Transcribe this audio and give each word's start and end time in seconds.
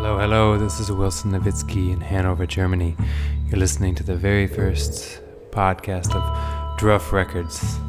Hello, 0.00 0.16
hello. 0.16 0.56
This 0.56 0.78
is 0.78 0.92
Wilson 0.92 1.32
Nowitzki 1.32 1.92
in 1.92 2.00
Hanover, 2.00 2.46
Germany. 2.46 2.94
You're 3.48 3.58
listening 3.58 3.96
to 3.96 4.04
the 4.04 4.14
very 4.14 4.46
first 4.46 5.20
podcast 5.50 6.14
of 6.14 6.78
Druff 6.78 7.12
Records. 7.12 7.80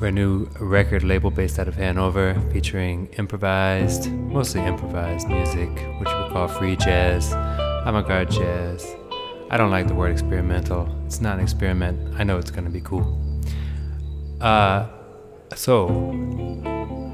We're 0.00 0.08
a 0.08 0.10
new 0.10 0.48
record 0.58 1.04
label 1.04 1.30
based 1.30 1.60
out 1.60 1.68
of 1.68 1.76
Hanover 1.76 2.34
featuring 2.52 3.06
improvised, 3.18 4.10
mostly 4.10 4.62
improvised 4.62 5.28
music, 5.28 5.68
which 6.00 6.08
we 6.08 6.28
call 6.30 6.48
free 6.48 6.74
jazz, 6.74 7.30
avant 7.86 8.08
garde 8.08 8.32
jazz. 8.32 8.84
I 9.48 9.56
don't 9.56 9.70
like 9.70 9.86
the 9.86 9.94
word 9.94 10.10
experimental. 10.10 10.92
It's 11.06 11.20
not 11.20 11.38
an 11.38 11.44
experiment. 11.44 12.16
I 12.18 12.24
know 12.24 12.36
it's 12.36 12.50
going 12.50 12.64
to 12.64 12.70
be 12.70 12.80
cool. 12.80 13.16
Uh, 14.40 14.88
so, 15.54 15.86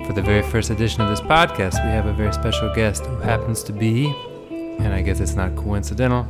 for 0.07 0.15
the 0.15 0.23
very 0.23 0.43
first 0.43 0.71
edition 0.71 1.03
of 1.03 1.11
this 1.11 1.21
podcast, 1.21 1.75
we 1.85 1.91
have 1.91 2.07
a 2.07 2.15
very 2.15 2.33
special 2.33 2.75
guest 2.75 3.05
who 3.05 3.19
happens 3.19 3.63
to 3.65 3.75
be, 3.75 4.11
and 4.83 4.93
I 4.93 5.03
guess 5.03 5.21
it's 5.21 5.35
not 5.35 5.57
coincidental, 5.57 6.25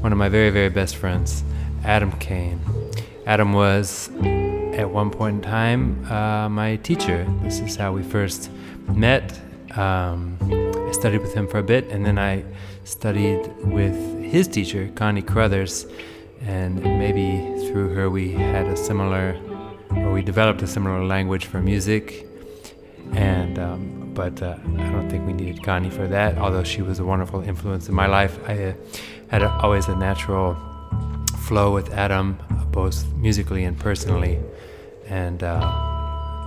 one 0.00 0.12
of 0.12 0.18
my 0.18 0.28
very, 0.28 0.50
very 0.50 0.68
best 0.68 0.96
friends, 0.96 1.44
Adam 1.84 2.12
Caine. 2.18 2.60
Adam 3.26 3.52
was, 3.52 4.10
at 4.74 4.90
one 4.90 5.10
point 5.10 5.36
in 5.36 5.42
time, 5.42 6.04
uh, 6.10 6.48
my 6.48 6.76
teacher. 6.76 7.26
This 7.42 7.60
is 7.60 7.76
how 7.76 7.92
we 7.92 8.02
first 8.02 8.50
met. 8.88 9.40
Um, 9.76 10.36
I 10.88 10.92
studied 10.92 11.22
with 11.22 11.34
him 11.34 11.46
for 11.46 11.58
a 11.58 11.62
bit, 11.62 11.88
and 11.88 12.04
then 12.04 12.18
I 12.18 12.44
studied 12.84 13.46
with 13.64 13.96
his 14.22 14.48
teacher, 14.48 14.90
Connie 14.94 15.22
Crothers, 15.22 15.86
and 16.40 16.82
maybe 16.82 17.68
through 17.68 17.94
her 17.94 18.10
we 18.10 18.32
had 18.32 18.66
a 18.66 18.76
similar, 18.76 19.38
or 19.90 20.12
we 20.12 20.22
developed 20.22 20.62
a 20.62 20.66
similar 20.66 21.04
language 21.04 21.46
for 21.46 21.60
music 21.60 22.26
and 23.14 23.58
um, 23.58 24.01
but 24.14 24.42
uh, 24.42 24.56
I 24.78 24.90
don't 24.90 25.08
think 25.08 25.26
we 25.26 25.32
needed 25.32 25.62
Connie 25.62 25.90
for 25.90 26.06
that. 26.08 26.38
Although 26.38 26.64
she 26.64 26.82
was 26.82 26.98
a 26.98 27.04
wonderful 27.04 27.42
influence 27.42 27.88
in 27.88 27.94
my 27.94 28.06
life, 28.06 28.38
I 28.48 28.64
uh, 28.64 28.74
had 29.28 29.42
a, 29.42 29.50
always 29.50 29.88
a 29.88 29.96
natural 29.96 30.56
flow 31.46 31.72
with 31.72 31.92
Adam, 31.92 32.38
both 32.70 33.06
musically 33.14 33.64
and 33.64 33.78
personally. 33.78 34.38
And 35.08 35.42
uh, 35.42 35.60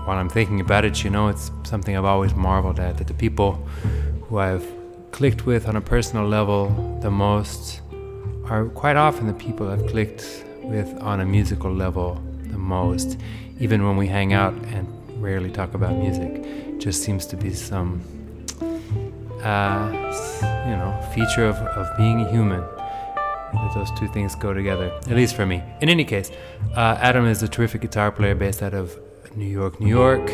while 0.06 0.18
I'm 0.18 0.30
thinking 0.30 0.60
about 0.62 0.86
it, 0.86 1.04
you 1.04 1.10
know, 1.10 1.28
it's 1.28 1.52
something 1.64 1.96
I've 1.98 2.06
always 2.06 2.34
marveled 2.36 2.80
at 2.80 2.98
that 2.98 3.08
the 3.08 3.14
people 3.14 3.54
who 4.24 4.38
I've 4.38 4.66
clicked 5.12 5.46
with 5.46 5.68
on 5.68 5.76
a 5.76 5.82
personal 5.82 6.28
level 6.28 7.00
the 7.02 7.12
most 7.12 7.82
are 8.46 8.66
quite 8.66 8.96
often 8.96 9.28
the 9.28 9.34
people 9.34 9.70
I've 9.70 9.88
clicked 9.88 10.44
with 10.62 10.94
on 11.02 11.22
a 11.22 11.26
musical 11.26 11.74
level 11.74 12.22
the 12.44 12.58
most, 12.58 13.18
even 13.60 13.86
when 13.86 13.98
we 13.98 14.08
hang 14.08 14.34
out 14.34 14.54
and 14.54 14.88
rarely 15.22 15.52
talk 15.52 15.74
about 15.74 15.96
music. 15.96 16.65
Just 16.78 17.04
seems 17.04 17.26
to 17.28 17.38
be 17.38 17.54
some, 17.54 18.02
uh, 19.42 19.90
you 20.68 20.76
know, 20.76 21.10
feature 21.14 21.46
of, 21.46 21.56
of 21.56 21.98
being 21.98 22.28
human. 22.28 22.62
That 23.54 23.72
those 23.74 23.92
two 23.98 24.08
things 24.10 24.36
go 24.36 24.54
together, 24.54 24.92
at 25.08 25.16
least 25.16 25.36
for 25.36 25.46
me. 25.46 25.64
In 25.82 25.90
any 25.90 26.04
case, 26.04 26.30
uh, 26.76 26.98
Adam 27.00 27.26
is 27.26 27.42
a 27.42 27.48
terrific 27.48 27.82
guitar 27.82 28.12
player 28.12 28.36
based 28.36 28.62
out 28.62 28.74
of 28.74 29.00
New 29.36 29.46
York, 29.46 29.80
New 29.80 29.88
York. 29.88 30.30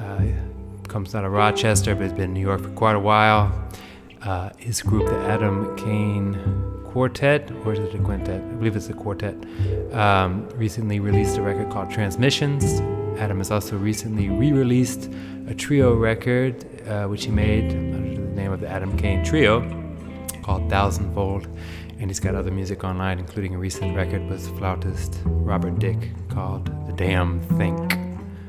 Uh, 0.00 0.24
comes 0.88 1.14
out 1.14 1.24
of 1.24 1.32
Rochester, 1.32 1.94
but 1.94 2.02
has 2.02 2.12
been 2.12 2.24
in 2.24 2.34
New 2.34 2.40
York 2.40 2.60
for 2.62 2.70
quite 2.70 2.96
a 2.96 3.00
while. 3.00 3.52
Uh, 4.22 4.50
his 4.56 4.82
group, 4.82 5.06
the 5.06 5.18
Adam 5.26 5.76
Caine 5.76 6.38
Quartet, 6.84 7.50
or 7.64 7.72
is 7.72 7.78
it 7.78 7.94
a 7.94 7.98
quintet? 7.98 8.40
I 8.42 8.54
believe 8.54 8.76
it's 8.76 8.88
a 8.88 8.92
quartet. 8.92 9.34
Um, 9.92 10.48
recently 10.50 11.00
released 11.00 11.38
a 11.38 11.42
record 11.42 11.70
called 11.70 11.90
Transmissions. 11.90 12.80
Adam 13.18 13.38
has 13.38 13.50
also 13.50 13.76
recently 13.76 14.28
re 14.28 14.52
released 14.52 15.10
a 15.46 15.54
trio 15.54 15.94
record, 15.94 16.64
uh, 16.88 17.06
which 17.06 17.24
he 17.24 17.30
made 17.30 17.70
under 17.70 18.20
the 18.20 18.34
name 18.34 18.52
of 18.52 18.60
the 18.60 18.68
Adam 18.68 18.96
Caine 18.96 19.24
Trio, 19.24 19.60
called 20.42 20.68
Thousandfold. 20.70 21.46
And 21.98 22.10
he's 22.10 22.20
got 22.20 22.34
other 22.34 22.50
music 22.50 22.82
online, 22.82 23.18
including 23.18 23.54
a 23.54 23.58
recent 23.58 23.94
record 23.96 24.28
with 24.28 24.44
flautist 24.58 25.20
Robert 25.24 25.78
Dick 25.78 26.10
called 26.28 26.66
The 26.86 26.92
Damn 26.92 27.40
Think. 27.58 27.96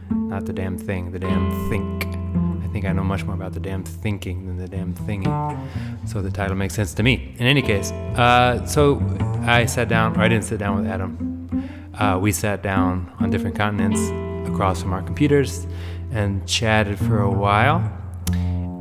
Not 0.09 0.45
the 0.45 0.53
damn 0.53 0.77
thing, 0.77 1.11
the 1.11 1.19
damn 1.19 1.69
think. 1.69 2.05
I 2.63 2.67
think 2.73 2.85
I 2.85 2.91
know 2.91 3.03
much 3.03 3.23
more 3.23 3.35
about 3.35 3.53
the 3.53 3.59
damn 3.59 3.83
thinking 3.83 4.47
than 4.47 4.57
the 4.57 4.67
damn 4.67 4.95
thingy. 4.95 5.27
So 6.07 6.23
the 6.23 6.31
title 6.31 6.55
makes 6.55 6.73
sense 6.73 6.95
to 6.95 7.03
me. 7.03 7.35
In 7.37 7.45
any 7.45 7.61
case, 7.61 7.91
uh, 7.91 8.65
so 8.65 8.99
I 9.41 9.67
sat 9.67 9.89
down, 9.89 10.17
or 10.17 10.21
I 10.21 10.27
didn't 10.27 10.45
sit 10.45 10.57
down 10.57 10.77
with 10.77 10.87
Adam. 10.87 11.69
Uh, 11.93 12.17
we 12.19 12.31
sat 12.31 12.63
down 12.63 13.11
on 13.19 13.29
different 13.29 13.55
continents 13.55 14.01
across 14.49 14.81
from 14.81 14.93
our 14.93 15.03
computers 15.03 15.67
and 16.13 16.47
chatted 16.47 16.97
for 16.99 17.21
a 17.21 17.31
while. 17.31 17.91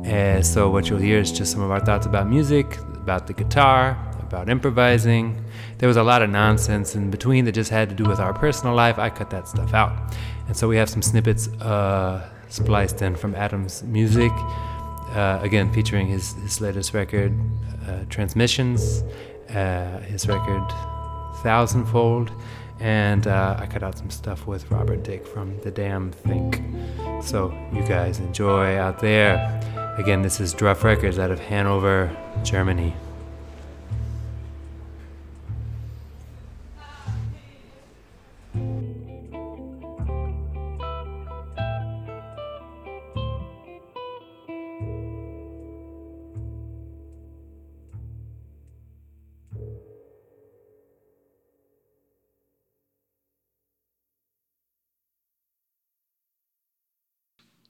And 0.05 0.45
so 0.45 0.69
what 0.69 0.89
you'll 0.89 0.99
hear 0.99 1.19
is 1.19 1.31
just 1.31 1.51
some 1.51 1.61
of 1.61 1.71
our 1.71 1.79
thoughts 1.79 2.05
about 2.05 2.29
music, 2.29 2.77
about 2.95 3.27
the 3.27 3.33
guitar, 3.33 3.97
about 4.19 4.49
improvising. 4.49 5.43
There 5.77 5.87
was 5.87 5.97
a 5.97 6.03
lot 6.03 6.21
of 6.21 6.29
nonsense 6.29 6.95
in 6.95 7.09
between 7.09 7.45
that 7.45 7.53
just 7.53 7.71
had 7.71 7.89
to 7.89 7.95
do 7.95 8.03
with 8.03 8.19
our 8.19 8.33
personal 8.33 8.75
life. 8.75 8.99
I 8.99 9.09
cut 9.09 9.29
that 9.29 9.47
stuff 9.47 9.73
out. 9.73 10.13
And 10.47 10.57
so 10.57 10.67
we 10.67 10.75
have 10.77 10.89
some 10.89 11.01
snippets 11.01 11.47
uh, 11.61 12.29
spliced 12.49 13.01
in 13.01 13.15
from 13.15 13.33
Adam's 13.35 13.83
music, 13.83 14.31
uh, 15.15 15.39
again 15.41 15.71
featuring 15.73 16.07
his, 16.07 16.33
his 16.33 16.59
latest 16.61 16.93
record, 16.93 17.33
uh, 17.87 18.03
Transmissions, 18.09 19.03
uh, 19.49 19.99
his 20.01 20.27
record, 20.27 20.67
Thousandfold, 21.43 22.31
and 22.83 23.27
uh, 23.27 23.55
I 23.57 23.65
cut 23.65 23.81
out 23.81 23.97
some 23.97 24.09
stuff 24.09 24.45
with 24.45 24.69
Robert 24.69 25.03
Dick 25.03 25.25
from 25.25 25.57
The 25.61 25.71
Damn 25.71 26.11
Think. 26.11 26.61
So 27.23 27.57
you 27.71 27.81
guys 27.83 28.19
enjoy 28.19 28.75
out 28.77 28.99
there. 28.99 29.95
Again, 29.97 30.21
this 30.21 30.41
is 30.41 30.53
Druff 30.53 30.83
Records 30.83 31.17
out 31.17 31.31
of 31.31 31.39
Hanover, 31.39 32.15
Germany. 32.43 32.93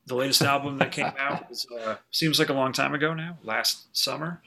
The 0.06 0.16
latest 0.16 0.42
album 0.42 0.78
that 0.80 0.92
came 0.92 1.12
out 1.18 1.50
was, 1.50 1.66
uh, 1.82 1.96
seems 2.12 2.40
like 2.40 2.50
a 2.50 2.54
long 2.54 2.74
time 2.74 2.94
ago 2.94 3.14
now, 3.14 3.38
last 3.44 3.96
summer. 3.96 4.42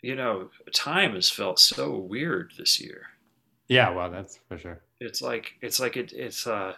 You 0.00 0.16
know, 0.16 0.50
time 0.72 1.14
has 1.14 1.30
felt 1.30 1.60
so 1.60 1.96
weird 1.96 2.52
this 2.58 2.80
year. 2.80 3.06
Yeah, 3.68 3.90
well, 3.90 4.10
that's 4.10 4.40
for 4.48 4.58
sure. 4.58 4.80
It's 5.00 5.22
like 5.22 5.54
it's 5.62 5.78
like 5.78 5.96
it, 5.96 6.12
it's 6.12 6.46
uh, 6.46 6.74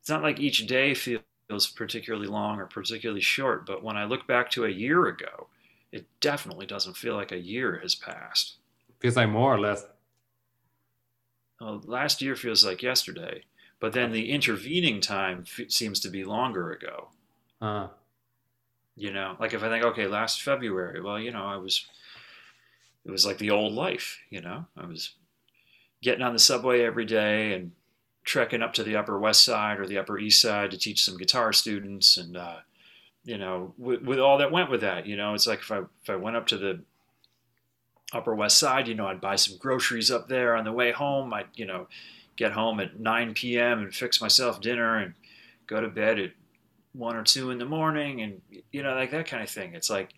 it's 0.00 0.08
not 0.08 0.22
like 0.22 0.40
each 0.40 0.66
day 0.66 0.94
feels 0.94 1.66
particularly 1.76 2.26
long 2.26 2.58
or 2.58 2.66
particularly 2.66 3.20
short, 3.20 3.66
but 3.66 3.82
when 3.84 3.96
I 3.96 4.04
look 4.04 4.26
back 4.26 4.50
to 4.52 4.64
a 4.64 4.70
year 4.70 5.06
ago, 5.06 5.48
it 5.92 6.06
definitely 6.20 6.66
doesn't 6.66 6.96
feel 6.96 7.14
like 7.14 7.32
a 7.32 7.38
year 7.38 7.78
has 7.82 7.94
passed. 7.94 8.56
Feels 9.00 9.16
like 9.16 9.28
more 9.28 9.54
or 9.54 9.60
less. 9.60 9.84
Well, 11.60 11.82
last 11.84 12.22
year 12.22 12.34
feels 12.34 12.64
like 12.64 12.82
yesterday 12.82 13.44
but 13.82 13.92
then 13.92 14.12
the 14.12 14.30
intervening 14.30 15.00
time 15.00 15.44
f- 15.44 15.68
seems 15.68 15.98
to 15.98 16.08
be 16.08 16.22
longer 16.22 16.70
ago. 16.70 17.08
Uh, 17.60 17.88
you 18.94 19.12
know, 19.12 19.36
like 19.40 19.54
if 19.54 19.64
I 19.64 19.68
think, 19.68 19.84
okay, 19.84 20.06
last 20.06 20.40
February, 20.40 21.00
well, 21.00 21.18
you 21.18 21.32
know, 21.32 21.44
I 21.44 21.56
was, 21.56 21.84
it 23.04 23.10
was 23.10 23.26
like 23.26 23.38
the 23.38 23.50
old 23.50 23.72
life, 23.72 24.20
you 24.30 24.40
know, 24.40 24.66
I 24.76 24.86
was 24.86 25.14
getting 26.00 26.22
on 26.22 26.32
the 26.32 26.38
subway 26.38 26.82
every 26.82 27.04
day 27.04 27.54
and 27.54 27.72
trekking 28.22 28.62
up 28.62 28.72
to 28.74 28.84
the 28.84 28.94
Upper 28.94 29.18
West 29.18 29.44
Side 29.44 29.80
or 29.80 29.86
the 29.88 29.98
Upper 29.98 30.16
East 30.16 30.40
Side 30.40 30.70
to 30.70 30.78
teach 30.78 31.04
some 31.04 31.16
guitar 31.16 31.52
students, 31.52 32.16
and 32.16 32.36
uh, 32.36 32.58
you 33.24 33.36
know, 33.36 33.74
with, 33.78 34.02
with 34.02 34.20
all 34.20 34.38
that 34.38 34.52
went 34.52 34.70
with 34.70 34.82
that, 34.82 35.06
you 35.06 35.16
know, 35.16 35.34
it's 35.34 35.48
like 35.48 35.58
if 35.58 35.72
I 35.72 35.78
if 35.78 36.08
I 36.08 36.14
went 36.14 36.36
up 36.36 36.46
to 36.48 36.56
the 36.56 36.82
Upper 38.12 38.36
West 38.36 38.58
Side, 38.58 38.86
you 38.86 38.94
know, 38.94 39.08
I'd 39.08 39.20
buy 39.20 39.34
some 39.34 39.58
groceries 39.58 40.08
up 40.08 40.28
there 40.28 40.54
on 40.54 40.62
the 40.64 40.72
way 40.72 40.92
home. 40.92 41.34
I'd, 41.34 41.46
you 41.56 41.66
know, 41.66 41.88
get 42.42 42.52
home 42.52 42.80
at 42.80 42.98
9 42.98 43.34
p.m. 43.34 43.78
and 43.82 43.94
fix 43.94 44.20
myself 44.20 44.60
dinner 44.60 44.98
and 44.98 45.14
go 45.68 45.80
to 45.80 45.88
bed 45.88 46.18
at 46.18 46.32
one 46.92 47.14
or 47.14 47.22
two 47.22 47.50
in 47.50 47.58
the 47.58 47.64
morning 47.64 48.20
and 48.20 48.42
you 48.72 48.82
know 48.82 48.94
like 48.94 49.12
that 49.12 49.26
kind 49.26 49.42
of 49.42 49.48
thing. 49.48 49.74
It's 49.74 49.88
like 49.88 50.12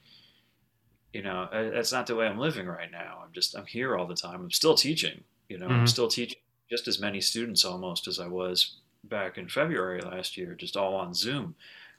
you 1.13 1.23
know 1.23 1.49
that's 1.53 1.93
not 1.93 2.07
the 2.07 2.17
way 2.17 2.27
i'm 2.27 2.39
living 2.39 2.67
right 2.67 2.91
now. 2.91 3.21
I'm 3.23 3.33
just 3.33 3.57
i'm 3.57 3.67
here 3.67 3.97
all 3.97 4.07
the 4.07 4.15
time. 4.15 4.41
I'm 4.41 4.51
still 4.51 4.75
teaching 4.75 5.23
you 5.49 5.59
know 5.59 5.67
mm-hmm. 5.67 5.81
i'm 5.81 5.87
still 5.87 6.09
teaching 6.09 6.41
just 6.71 6.89
as 6.89 6.99
many 6.99 7.21
students 7.21 7.65
almost 7.67 8.09
as 8.09 8.19
i 8.19 8.27
was 8.27 8.79
back 9.05 9.37
in 9.37 9.47
february 9.47 10.01
last 10.01 10.39
year 10.39 10.55
just 10.55 10.77
all 10.77 10.95
on 10.95 11.13
zoom. 11.15 11.55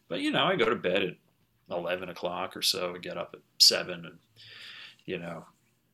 But 0.10 0.22
you 0.22 0.32
know 0.32 0.44
i 0.46 0.56
go 0.56 0.70
to 0.70 0.76
bed 0.76 1.04
at 1.04 1.16
11 1.70 2.10
o'clock 2.10 2.58
or 2.58 2.64
so 2.64 2.96
and 2.96 3.04
get 3.04 3.18
up 3.18 3.30
at 3.34 3.42
7 3.60 3.94
and 3.94 4.18
you 5.06 5.20
know 5.20 5.46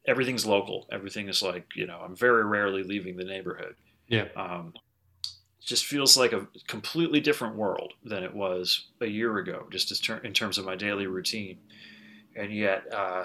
everything's 0.07 0.45
local. 0.47 0.87
Everything 0.91 1.27
is 1.27 1.43
like 1.43 1.67
you 1.75 1.85
know 1.85 1.99
i'm 2.03 2.15
very 2.15 2.45
rarely 2.45 2.81
leaving 2.81 3.17
the 3.17 3.25
neighborhood 3.25 3.75
yeah. 4.11 4.27
Um, 4.35 4.73
just 5.61 5.85
feels 5.85 6.17
like 6.17 6.33
a 6.33 6.47
completely 6.67 7.21
different 7.21 7.55
world 7.55 7.93
than 8.03 8.23
it 8.23 8.33
was 8.33 8.87
a 8.99 9.05
year 9.05 9.37
ago, 9.37 9.67
just 9.71 10.09
in 10.09 10.33
terms 10.33 10.57
of 10.57 10.65
my 10.65 10.75
daily 10.75 11.07
routine. 11.07 11.59
And 12.35 12.53
yet, 12.53 12.83
uh, 12.93 13.23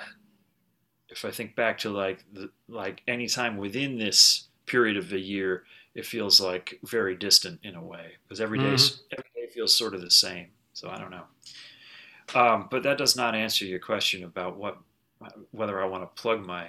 if 1.08 1.24
I 1.24 1.30
think 1.30 1.56
back 1.56 1.78
to 1.78 1.90
like 1.90 2.24
the, 2.32 2.50
like 2.68 3.02
any 3.08 3.26
time 3.26 3.56
within 3.56 3.98
this 3.98 4.48
period 4.66 4.96
of 4.96 5.08
the 5.08 5.18
year, 5.18 5.64
it 5.94 6.06
feels 6.06 6.40
like 6.40 6.78
very 6.84 7.16
distant 7.16 7.58
in 7.62 7.74
a 7.74 7.82
way 7.82 8.12
because 8.22 8.40
every 8.40 8.58
day, 8.58 8.74
mm-hmm. 8.74 9.04
every 9.12 9.30
day 9.34 9.52
feels 9.52 9.76
sort 9.76 9.94
of 9.94 10.02
the 10.02 10.10
same. 10.10 10.48
So 10.72 10.88
I 10.88 10.98
don't 10.98 11.10
know. 11.10 11.24
Um, 12.34 12.68
but 12.70 12.82
that 12.82 12.98
does 12.98 13.16
not 13.16 13.34
answer 13.34 13.64
your 13.64 13.78
question 13.80 14.24
about 14.24 14.56
what 14.56 14.78
whether 15.50 15.82
I 15.82 15.86
want 15.86 16.02
to 16.04 16.22
plug 16.22 16.46
my 16.46 16.68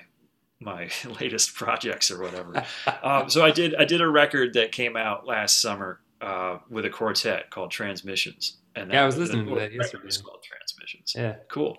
my 0.60 0.90
latest 1.20 1.56
projects 1.56 2.12
or 2.12 2.22
whatever. 2.22 2.64
um, 3.04 3.30
so 3.30 3.44
I 3.44 3.52
did 3.52 3.76
I 3.76 3.86
did 3.86 4.02
a 4.02 4.08
record 4.08 4.54
that 4.54 4.72
came 4.72 4.96
out 4.96 5.26
last 5.26 5.62
summer 5.62 6.00
uh, 6.22 6.60
with 6.70 6.86
a 6.86 6.90
quartet 6.90 7.50
called 7.50 7.72
Transmissions. 7.72 8.58
And 8.76 8.92
yeah, 8.92 9.04
I 9.04 9.06
was 9.06 9.18
listening 9.18 9.48
to 9.48 9.56
that 9.56 9.74
yesterday. 9.74 10.04
It's 10.08 10.18
called 10.18 10.44
Transmissions. 10.44 11.14
Yeah, 11.16 11.36
cool. 11.50 11.78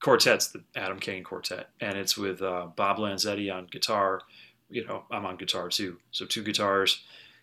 Quartet's 0.00 0.48
the 0.48 0.62
Adam 0.76 0.98
Caine 1.00 1.24
Quartet, 1.24 1.70
and 1.80 1.98
it's 1.98 2.16
with 2.16 2.40
uh, 2.40 2.68
Bob 2.76 2.98
Lanzetti 2.98 3.52
on 3.52 3.66
guitar. 3.66 4.20
You 4.70 4.86
know, 4.86 5.04
I'm 5.10 5.26
on 5.26 5.36
guitar 5.36 5.68
too, 5.68 5.98
so 6.10 6.24
two 6.24 6.42
guitars, 6.42 7.02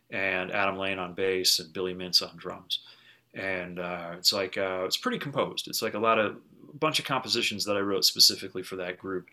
and 0.10 0.52
Adam 0.52 0.78
Lane 0.78 1.00
on 1.00 1.14
bass 1.14 1.60
and 1.60 1.74
Billy 1.74 1.94
Mintz 1.94 2.22
on 2.22 2.38
drums. 2.38 2.80
And 3.34 3.80
uh, 3.80 4.14
it's 4.18 4.32
like 4.32 4.58
uh, 4.58 4.84
it's 4.86 4.98
pretty 4.98 5.20
composed. 5.20 5.68
It's 5.68 5.82
like 5.82 5.96
a 5.96 6.00
lot 6.00 6.18
of 6.18 6.38
a 6.74 6.78
bunch 6.78 7.00
of 7.00 7.06
compositions 7.06 7.66
that 7.66 7.76
I 7.76 7.82
wrote 7.82 8.06
specifically 8.06 8.64
for 8.64 8.78
that 8.78 8.98
group 8.98 9.28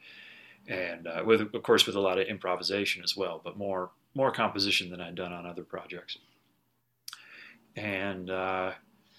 and 0.68 1.06
uh, 1.06 1.22
with 1.24 1.40
of 1.40 1.62
course 1.62 1.86
with 1.86 1.96
a 1.96 2.00
lot 2.00 2.18
of 2.18 2.26
improvisation 2.26 3.02
as 3.02 3.16
well, 3.16 3.40
but 3.42 3.56
more 3.56 3.90
more 4.14 4.30
composition 4.30 4.90
than 4.90 5.00
I'd 5.00 5.14
done 5.14 5.32
on 5.32 5.46
other 5.46 5.64
projects. 5.64 6.18
And 7.76 8.30
uh, 8.30 8.72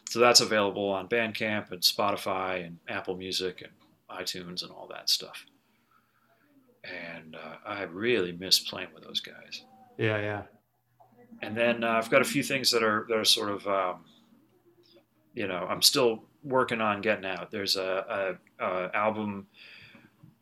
so 0.10 0.20
that's 0.20 0.42
available 0.42 0.90
on 0.90 1.08
Bandcamp 1.08 1.72
and 1.72 1.82
Spotify 1.82 2.66
and 2.66 2.78
Apple 2.88 3.16
Music 3.16 3.64
and 3.64 3.72
iTunes 4.20 4.62
and 4.62 4.72
all 4.72 4.88
that 4.92 5.10
stuff. 5.10 5.46
And 6.84 7.36
uh, 7.36 7.56
I 7.66 7.84
really 7.84 8.32
miss 8.32 8.60
playing 8.60 8.90
with 8.94 9.04
those 9.04 9.22
guys. 9.22 9.64
Yeah, 9.98 10.20
yeah. 10.20 10.42
And 11.42 11.58
then 11.58 11.84
uh, 11.84 11.90
I've 11.90 12.10
got 12.10 12.22
a 12.22 12.26
few 12.26 12.44
things 12.44 12.72
that 12.72 12.84
are 12.84 13.06
that 13.10 13.18
are 13.18 13.26
sort 13.26 13.50
of, 13.50 13.68
um, 13.68 14.06
you 15.34 15.48
know, 15.48 15.66
I'm 15.68 15.82
still 15.82 16.26
working 16.44 16.82
on 16.82 17.02
getting 17.02 17.26
out. 17.26 17.52
There's 17.52 17.76
a, 17.76 18.38
a, 18.60 18.64
a 18.66 18.96
album 18.96 19.48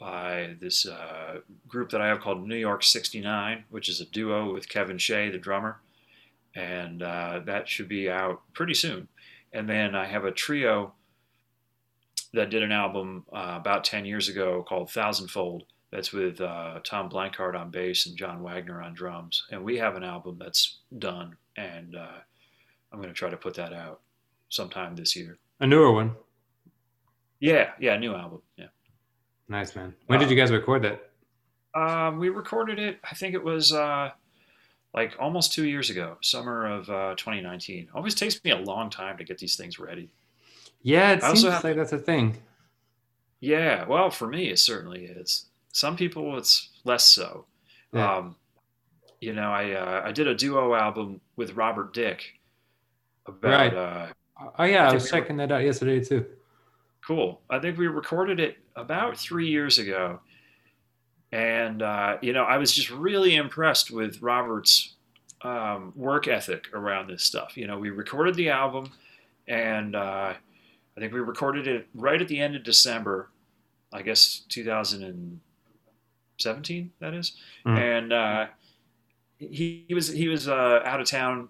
by 0.01 0.55
this 0.59 0.87
uh, 0.87 1.41
group 1.67 1.91
that 1.91 2.01
I 2.01 2.07
have 2.07 2.21
called 2.21 2.45
New 2.47 2.55
York 2.55 2.83
69, 2.83 3.65
which 3.69 3.87
is 3.87 4.01
a 4.01 4.05
duo 4.05 4.51
with 4.51 4.67
Kevin 4.67 4.97
Shea, 4.97 5.29
the 5.29 5.37
drummer. 5.37 5.79
And 6.55 7.03
uh, 7.03 7.41
that 7.45 7.69
should 7.69 7.87
be 7.87 8.09
out 8.09 8.41
pretty 8.53 8.73
soon. 8.73 9.07
And 9.53 9.69
then 9.69 9.93
I 9.93 10.07
have 10.07 10.25
a 10.25 10.31
trio 10.31 10.93
that 12.33 12.49
did 12.49 12.63
an 12.63 12.71
album 12.71 13.25
uh, 13.31 13.57
about 13.59 13.83
10 13.83 14.05
years 14.05 14.27
ago 14.27 14.65
called 14.67 14.89
Thousandfold. 14.89 15.65
That's 15.91 16.11
with 16.11 16.41
uh, 16.41 16.79
Tom 16.83 17.07
Blancarte 17.07 17.55
on 17.55 17.69
bass 17.69 18.07
and 18.07 18.17
John 18.17 18.41
Wagner 18.41 18.81
on 18.81 18.95
drums. 18.95 19.45
And 19.51 19.63
we 19.63 19.77
have 19.77 19.95
an 19.95 20.03
album 20.03 20.37
that's 20.39 20.79
done. 20.97 21.37
And 21.57 21.95
uh, 21.95 22.21
I'm 22.91 22.99
going 22.99 23.09
to 23.09 23.13
try 23.13 23.29
to 23.29 23.37
put 23.37 23.53
that 23.53 23.71
out 23.71 23.99
sometime 24.49 24.95
this 24.95 25.15
year. 25.15 25.37
A 25.59 25.67
newer 25.67 25.91
one? 25.91 26.15
Yeah, 27.39 27.71
yeah, 27.79 27.93
a 27.93 27.99
new 27.99 28.15
album. 28.15 28.41
Yeah. 28.57 28.67
Nice, 29.51 29.75
man. 29.75 29.93
When 30.07 30.17
did 30.17 30.29
you 30.29 30.37
guys 30.37 30.49
record 30.49 30.81
that? 30.83 31.09
Um, 31.75 32.19
we 32.19 32.29
recorded 32.29 32.79
it. 32.79 32.99
I 33.03 33.13
think 33.15 33.35
it 33.35 33.43
was 33.43 33.73
uh, 33.73 34.11
like 34.93 35.13
almost 35.19 35.51
two 35.51 35.65
years 35.65 35.89
ago, 35.89 36.15
summer 36.21 36.65
of 36.65 36.89
uh, 36.89 37.15
2019. 37.17 37.89
Always 37.93 38.15
takes 38.15 38.41
me 38.45 38.51
a 38.51 38.57
long 38.57 38.89
time 38.89 39.17
to 39.17 39.25
get 39.25 39.37
these 39.39 39.57
things 39.57 39.77
ready. 39.77 40.09
Yeah, 40.83 41.11
it 41.11 41.23
I 41.23 41.33
seems 41.33 41.43
have, 41.43 41.65
like 41.65 41.75
that's 41.75 41.91
a 41.91 41.99
thing. 41.99 42.37
Yeah, 43.41 43.85
well, 43.87 44.09
for 44.09 44.25
me, 44.25 44.49
it 44.51 44.57
certainly 44.57 45.03
is. 45.03 45.47
Some 45.73 45.97
people, 45.97 46.37
it's 46.37 46.69
less 46.85 47.05
so. 47.05 47.45
Yeah. 47.91 48.19
Um, 48.19 48.37
you 49.19 49.33
know, 49.33 49.51
I 49.51 49.73
uh, 49.73 50.01
I 50.05 50.13
did 50.13 50.27
a 50.27 50.33
duo 50.33 50.75
album 50.75 51.19
with 51.35 51.57
Robert 51.57 51.93
Dick 51.93 52.39
about. 53.25 53.51
Right. 53.51 53.73
Uh, 53.73 54.07
oh 54.57 54.63
yeah, 54.63 54.87
I, 54.87 54.91
I 54.91 54.93
was 54.93 55.11
checking 55.11 55.35
were, 55.35 55.47
that 55.47 55.53
out 55.53 55.65
yesterday 55.65 56.01
too. 56.01 56.25
Cool. 57.05 57.41
I 57.49 57.59
think 57.59 57.77
we 57.77 57.87
recorded 57.87 58.39
it 58.39 58.60
about 58.75 59.17
three 59.17 59.49
years 59.49 59.79
ago. 59.79 60.19
And, 61.31 61.81
uh, 61.81 62.17
you 62.21 62.33
know, 62.33 62.43
I 62.43 62.57
was 62.57 62.73
just 62.73 62.89
really 62.89 63.35
impressed 63.35 63.91
with 63.91 64.21
Robert's 64.21 64.95
um, 65.43 65.93
work 65.95 66.27
ethic 66.27 66.67
around 66.73 67.09
this 67.09 67.23
stuff. 67.23 67.55
You 67.55 67.67
know, 67.67 67.79
we 67.79 67.89
recorded 67.89 68.35
the 68.35 68.49
album, 68.49 68.91
and 69.47 69.95
uh, 69.95 70.33
I 70.95 70.99
think 70.99 71.13
we 71.13 71.19
recorded 71.19 71.67
it 71.67 71.87
right 71.93 72.21
at 72.21 72.27
the 72.27 72.39
end 72.39 72.55
of 72.55 72.63
December, 72.63 73.29
I 73.93 74.01
guess 74.01 74.41
2017, 74.49 76.91
that 76.99 77.13
is. 77.13 77.37
Mm. 77.65 77.77
And 77.77 78.13
uh, 78.13 78.47
he, 79.37 79.85
he, 79.87 79.93
was, 79.93 80.09
he 80.09 80.27
was 80.27 80.49
uh, 80.49 80.81
out 80.83 80.99
of 80.99 81.07
town 81.07 81.47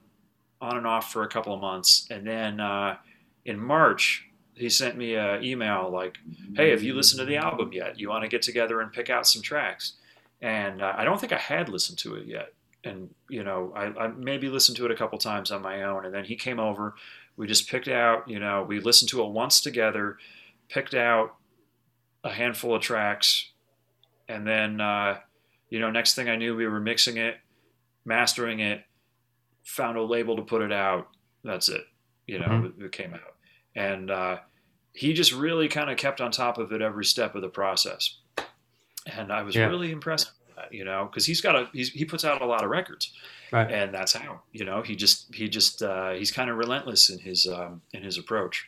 on 0.62 0.78
and 0.78 0.86
off 0.86 1.12
for 1.12 1.24
a 1.24 1.28
couple 1.28 1.54
of 1.54 1.60
months. 1.60 2.08
And 2.12 2.26
then 2.26 2.60
uh, 2.60 2.98
in 3.46 3.60
March, 3.60 4.28
he 4.62 4.70
sent 4.70 4.96
me 4.96 5.16
an 5.16 5.44
email 5.44 5.90
like, 5.92 6.20
"Hey, 6.56 6.70
have 6.70 6.84
you 6.84 6.94
listened 6.94 7.20
to 7.20 7.26
the 7.26 7.38
album 7.38 7.74
yet? 7.74 8.00
You 8.00 8.10
want 8.10 8.24
to 8.24 8.30
get 8.30 8.44
together 8.44 8.80
and 8.80 8.94
pick 8.94 9.10
out 9.10 9.28
some 9.28 9.42
tracks?" 9.42 9.94
And 10.42 10.82
uh, 10.82 10.94
I 10.96 11.04
don't 11.04 11.20
think 11.20 11.34
I 11.34 11.38
had 11.38 11.68
listened 11.68 11.98
to 12.00 12.16
it 12.16 12.28
yet, 12.28 12.54
and 12.84 13.10
you 13.28 13.44
know, 13.44 13.74
I, 13.76 13.86
I, 13.88 14.08
maybe 14.10 14.50
listened 14.50 14.78
to 14.78 14.86
it 14.86 14.92
a 14.92 14.96
couple 14.96 15.18
times 15.18 15.50
on 15.52 15.62
my 15.64 15.84
own. 15.84 16.06
And 16.06 16.14
then 16.14 16.26
he 16.26 16.36
came 16.36 16.60
over. 16.60 16.94
We 17.38 17.48
just 17.48 17.70
picked 17.70 17.88
out, 17.88 18.30
you 18.30 18.40
know, 18.40 18.64
we 18.68 18.80
listened 18.80 19.10
to 19.10 19.24
it 19.24 19.32
once 19.32 19.62
together, 19.62 20.18
picked 20.70 20.94
out 20.94 21.36
a 22.24 22.30
handful 22.30 22.76
of 22.76 22.82
tracks, 22.82 23.52
and 24.28 24.46
then, 24.46 24.80
uh, 24.80 25.18
you 25.70 25.80
know, 25.80 25.90
next 25.90 26.14
thing 26.14 26.30
I 26.30 26.36
knew, 26.36 26.56
we 26.56 26.68
were 26.68 26.80
mixing 26.80 27.18
it, 27.18 27.38
mastering 28.06 28.60
it, 28.60 28.84
found 29.64 29.98
a 29.98 30.04
label 30.04 30.36
to 30.36 30.44
put 30.44 30.62
it 30.62 30.72
out. 30.72 31.08
That's 31.44 31.68
it. 31.68 31.82
You 32.28 32.40
know, 32.40 32.48
mm-hmm. 32.48 32.86
it 32.86 32.92
came 32.92 33.14
out. 33.14 33.36
And 33.76 34.12
uh, 34.12 34.38
he 34.94 35.14
just 35.14 35.32
really 35.32 35.68
kind 35.68 35.90
of 35.90 35.98
kept 35.98 36.22
on 36.22 36.32
top 36.32 36.58
of 36.58 36.72
it 36.72 36.82
every 36.82 37.06
step 37.06 37.36
of 37.36 37.42
the 37.42 37.50
process. 37.50 38.18
And 39.08 39.32
I 39.32 39.42
was 39.42 39.56
yeah. 39.56 39.66
really 39.68 39.92
impressed 39.92 40.32
with 40.48 40.56
that, 40.56 40.74
you 40.74 40.86
know, 40.86 41.06
because 41.06 41.26
he's 41.26 41.42
got 41.42 41.56
a 41.56 41.70
he's, 41.74 41.90
he 41.90 42.06
puts 42.06 42.24
out 42.24 42.42
a 42.42 42.46
lot 42.46 42.64
of 42.64 42.70
records, 42.70 43.12
right. 43.52 43.72
and 43.72 43.94
that's 43.94 44.14
how 44.14 44.42
you 44.52 44.64
know 44.64 44.82
he 44.82 44.96
just 44.96 45.34
he 45.34 45.50
just 45.50 45.82
uh, 45.82 46.12
he's 46.12 46.32
kind 46.32 46.50
of 46.50 46.58
relentless 46.58 47.10
in 47.10 47.20
his 47.20 47.48
um, 47.48 47.82
in 47.94 48.04
his 48.04 48.18
approach. 48.18 48.68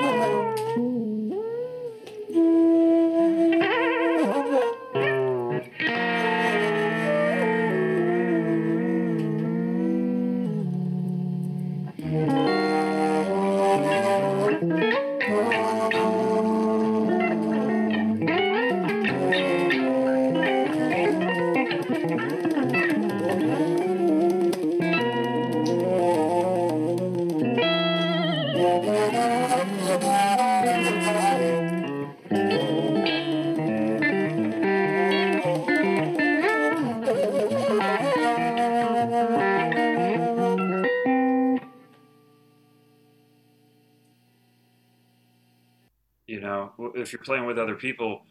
if 47.11 47.13
you're 47.13 47.25
playing 47.25 47.45
with 47.45 47.59
other 47.59 47.75
people, 47.75 48.21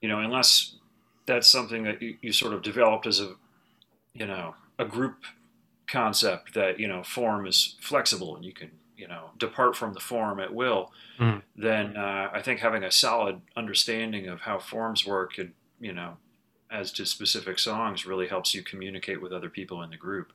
you 0.00 0.08
know, 0.08 0.20
unless 0.20 0.76
that's 1.26 1.46
something 1.46 1.82
that 1.84 2.00
you, 2.00 2.16
you 2.22 2.32
sort 2.32 2.54
of 2.54 2.62
developed 2.62 3.06
as 3.06 3.20
a, 3.20 3.34
you 4.14 4.26
know, 4.26 4.54
a 4.78 4.84
group 4.86 5.16
concept 5.86 6.54
that 6.54 6.78
you 6.80 6.86
know 6.88 7.02
form 7.02 7.46
is 7.46 7.76
flexible 7.80 8.36
and 8.36 8.44
you 8.44 8.52
can 8.52 8.70
you 8.96 9.08
know 9.08 9.30
depart 9.38 9.76
from 9.76 9.92
the 9.92 10.00
form 10.00 10.40
at 10.40 10.54
will, 10.54 10.90
Mhm. 11.18 11.42
then 11.56 11.96
uh, 11.96 12.30
I 12.32 12.40
think 12.40 12.60
having 12.60 12.82
a 12.84 12.90
solid 12.90 13.42
understanding 13.56 14.28
of 14.28 14.40
how 14.40 14.58
forms 14.58 15.04
work 15.06 15.36
and 15.38 15.52
you 15.80 15.92
know 15.92 16.16
as 16.70 16.92
to 16.92 17.04
specific 17.04 17.58
songs 17.58 18.06
really 18.06 18.28
helps 18.28 18.54
you 18.54 18.62
communicate 18.62 19.20
with 19.20 19.32
other 19.32 19.50
people 19.50 19.82
in 19.82 19.90
the 19.90 19.96
group. 19.96 20.32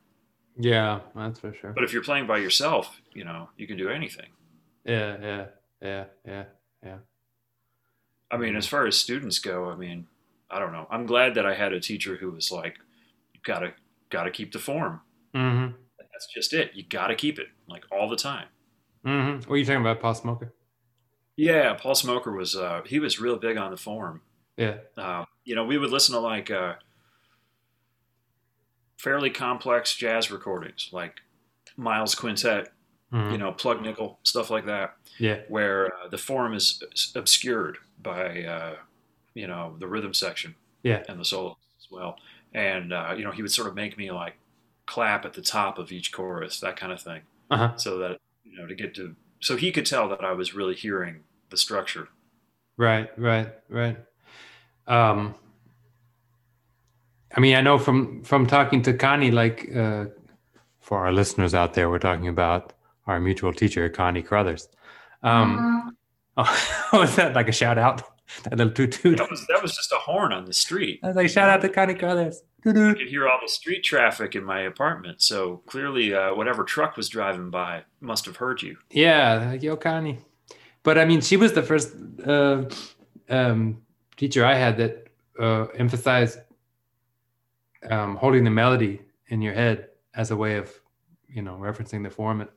Yeah, 0.58 1.00
that's 1.16 1.40
for 1.40 1.54
sure. 1.54 1.72
But 1.72 1.84
if 1.86 1.92
you're 1.94 2.04
playing 2.04 2.28
by 2.28 2.38
yourself, 2.38 3.02
you 3.14 3.24
know 3.24 3.50
you 3.58 3.66
can 3.66 3.78
do 3.78 3.90
anything. 3.90 4.28
Yeah, 4.84 5.18
yeah, 5.22 5.46
yeah, 5.82 6.06
yeah, 6.28 6.44
yeah. 6.84 6.98
I 8.36 8.38
mean, 8.38 8.58
as 8.58 8.68
far 8.68 8.86
as 8.86 8.98
students 8.98 9.40
go, 9.40 9.70
I 9.70 9.76
mean, 9.76 10.08
I 10.52 10.60
don't 10.60 10.74
know. 10.74 10.88
I'm 10.92 11.06
glad 11.06 11.36
that 11.36 11.46
I 11.46 11.56
had 11.56 11.72
a 11.72 11.80
teacher 11.80 12.18
who 12.18 12.32
was 12.32 12.52
like, 12.52 12.78
"You 13.34 13.40
gotta 13.44 13.74
gotta 14.10 14.30
keep 14.30 14.52
the 14.52 14.60
form." 14.60 15.00
Mm-hmm. 15.34 15.74
That's 15.98 16.28
just 16.28 16.54
it. 16.54 16.72
You 16.74 16.84
gotta 16.84 17.16
keep 17.16 17.40
it 17.40 17.48
like 17.70 17.86
all 17.94 18.10
the 18.10 18.18
time. 18.18 18.48
Mm-hmm. 19.06 19.50
What 19.50 19.56
are 19.56 19.58
you 19.58 19.66
talking 19.66 19.80
about, 19.80 20.02
Paul 20.02 20.16
Smoker? 20.16 20.54
Yeah, 21.38 21.76
Paul 21.76 21.96
Smoker 21.96 22.34
was 22.34 22.58
uh, 22.58 22.82
he 22.86 23.00
was 23.00 23.22
real 23.22 23.38
big 23.38 23.56
on 23.56 23.72
the 23.72 23.78
form. 23.78 24.22
Yeah. 24.58 24.80
Uh, 24.98 25.24
you 25.46 25.56
know, 25.56 25.64
we 25.64 25.78
would 25.78 25.92
listen 25.92 26.14
to 26.14 26.20
like 26.20 26.52
uh, 26.52 26.74
fairly 28.98 29.30
complex 29.30 29.96
jazz 29.96 30.30
recordings, 30.30 30.90
like 30.92 31.22
Miles 31.78 32.16
Quintet, 32.16 32.68
Mhm. 33.16 33.32
you 33.32 33.38
know, 33.38 33.52
Plug 33.54 33.82
Nickel, 33.82 34.20
stuff 34.24 34.50
like 34.50 34.66
that, 34.66 34.98
Yeah. 35.20 35.40
where 35.48 35.94
uh, 35.96 36.08
the 36.10 36.18
form 36.18 36.54
is 36.54 36.84
obscured 37.16 37.78
by 38.02 38.44
uh, 38.44 38.76
you 39.34 39.48
know 39.48 39.76
the 39.80 39.88
rhythm 39.88 40.14
section 40.14 40.56
Yeah. 40.84 41.04
and 41.08 41.20
the 41.20 41.26
solo 41.26 41.58
as 41.80 41.88
well. 41.90 42.18
And 42.54 42.92
uh, 42.94 43.14
you 43.18 43.24
know, 43.24 43.32
he 43.32 43.42
would 43.42 43.52
sort 43.52 43.68
of 43.68 43.76
make 43.76 43.98
me 43.98 44.12
like 44.12 44.36
clap 44.86 45.26
at 45.26 45.34
the 45.34 45.42
top 45.42 45.78
of 45.80 45.92
each 45.92 46.12
chorus, 46.12 46.60
that 46.60 46.76
kind 46.78 46.92
of 46.92 47.02
thing, 47.02 47.22
Uh-huh. 47.50 47.76
so 47.78 47.98
that 48.00 48.20
you 48.44 48.58
know 48.58 48.68
to 48.68 48.76
get 48.76 48.94
to 48.96 49.16
so 49.40 49.56
he 49.56 49.72
could 49.72 49.86
tell 49.86 50.10
that 50.10 50.24
I 50.24 50.32
was 50.34 50.54
really 50.54 50.76
hearing 50.76 51.24
the 51.50 51.58
structure. 51.58 52.10
Right, 52.78 53.10
right, 53.18 53.54
right. 53.70 53.98
Um, 54.88 55.36
I 57.36 57.40
mean, 57.40 57.56
I 57.56 57.62
know 57.62 57.78
from 57.78 58.24
from 58.24 58.46
talking 58.48 58.82
to 58.84 58.94
Connie, 58.94 59.32
like 59.32 59.70
uh, 59.76 60.06
for 60.80 61.00
our 61.06 61.12
listeners 61.14 61.54
out 61.54 61.74
there, 61.74 61.90
we're 61.90 62.00
talking 62.00 62.28
about 62.28 62.74
our 63.08 63.20
mutual 63.20 63.54
teacher, 63.54 63.90
Connie 63.90 64.22
Crothers. 64.22 64.70
Um, 65.24 65.96
oh, 66.38 66.90
was 66.94 67.16
that 67.16 67.36
like 67.36 67.48
a 67.48 67.54
shout 67.54 67.78
out? 67.78 68.04
That 68.44 68.58
little 68.58 68.74
toot 68.74 68.92
toot. 68.92 69.20
That 69.20 69.30
was 69.30 69.46
that 69.50 69.62
was 69.62 69.76
just 69.76 69.92
a 69.92 69.98
horn 69.98 70.34
on 70.34 70.46
the 70.46 70.54
street. 70.54 71.00
I 71.04 71.08
was 71.08 71.16
like, 71.16 71.30
shout 71.30 71.48
out 71.48 71.62
to 71.62 71.70
Connie 71.70 71.94
Crothers. 71.94 72.42
Toot 72.64 72.76
I 72.76 72.94
could 72.96 73.08
hear 73.08 73.28
all 73.28 73.38
the 73.40 73.48
street 73.48 73.84
traffic 73.84 74.34
in 74.36 74.44
my 74.44 74.62
apartment, 74.62 75.22
so 75.22 75.58
clearly, 75.68 76.16
uh, 76.16 76.34
whatever 76.34 76.64
truck 76.64 76.98
was 76.98 77.08
driving 77.08 77.52
by 77.52 77.84
must 78.02 78.26
have 78.26 78.38
heard 78.38 78.64
you. 78.64 78.78
Yeah, 78.90 79.54
yo, 79.54 79.78
Connie. 79.78 80.18
But 80.82 80.98
I 80.98 81.06
mean, 81.06 81.22
she 81.22 81.38
was 81.38 81.54
the 81.54 81.62
first 81.62 81.96
uh, 82.26 82.66
um, 83.30 83.82
teacher 84.18 84.44
I 84.44 84.56
had 84.56 84.78
that 84.78 85.08
uh, 85.40 85.66
emphasized 85.76 86.40
um, 87.90 88.16
holding 88.16 88.44
the 88.44 88.52
melody 88.52 89.02
in 89.28 89.42
your 89.42 89.54
head 89.54 89.90
as 90.14 90.32
a 90.32 90.36
way 90.36 90.58
of, 90.58 90.72
you 91.28 91.42
know, 91.42 91.58
referencing 91.58 92.04
the 92.04 92.10
form. 92.10 92.48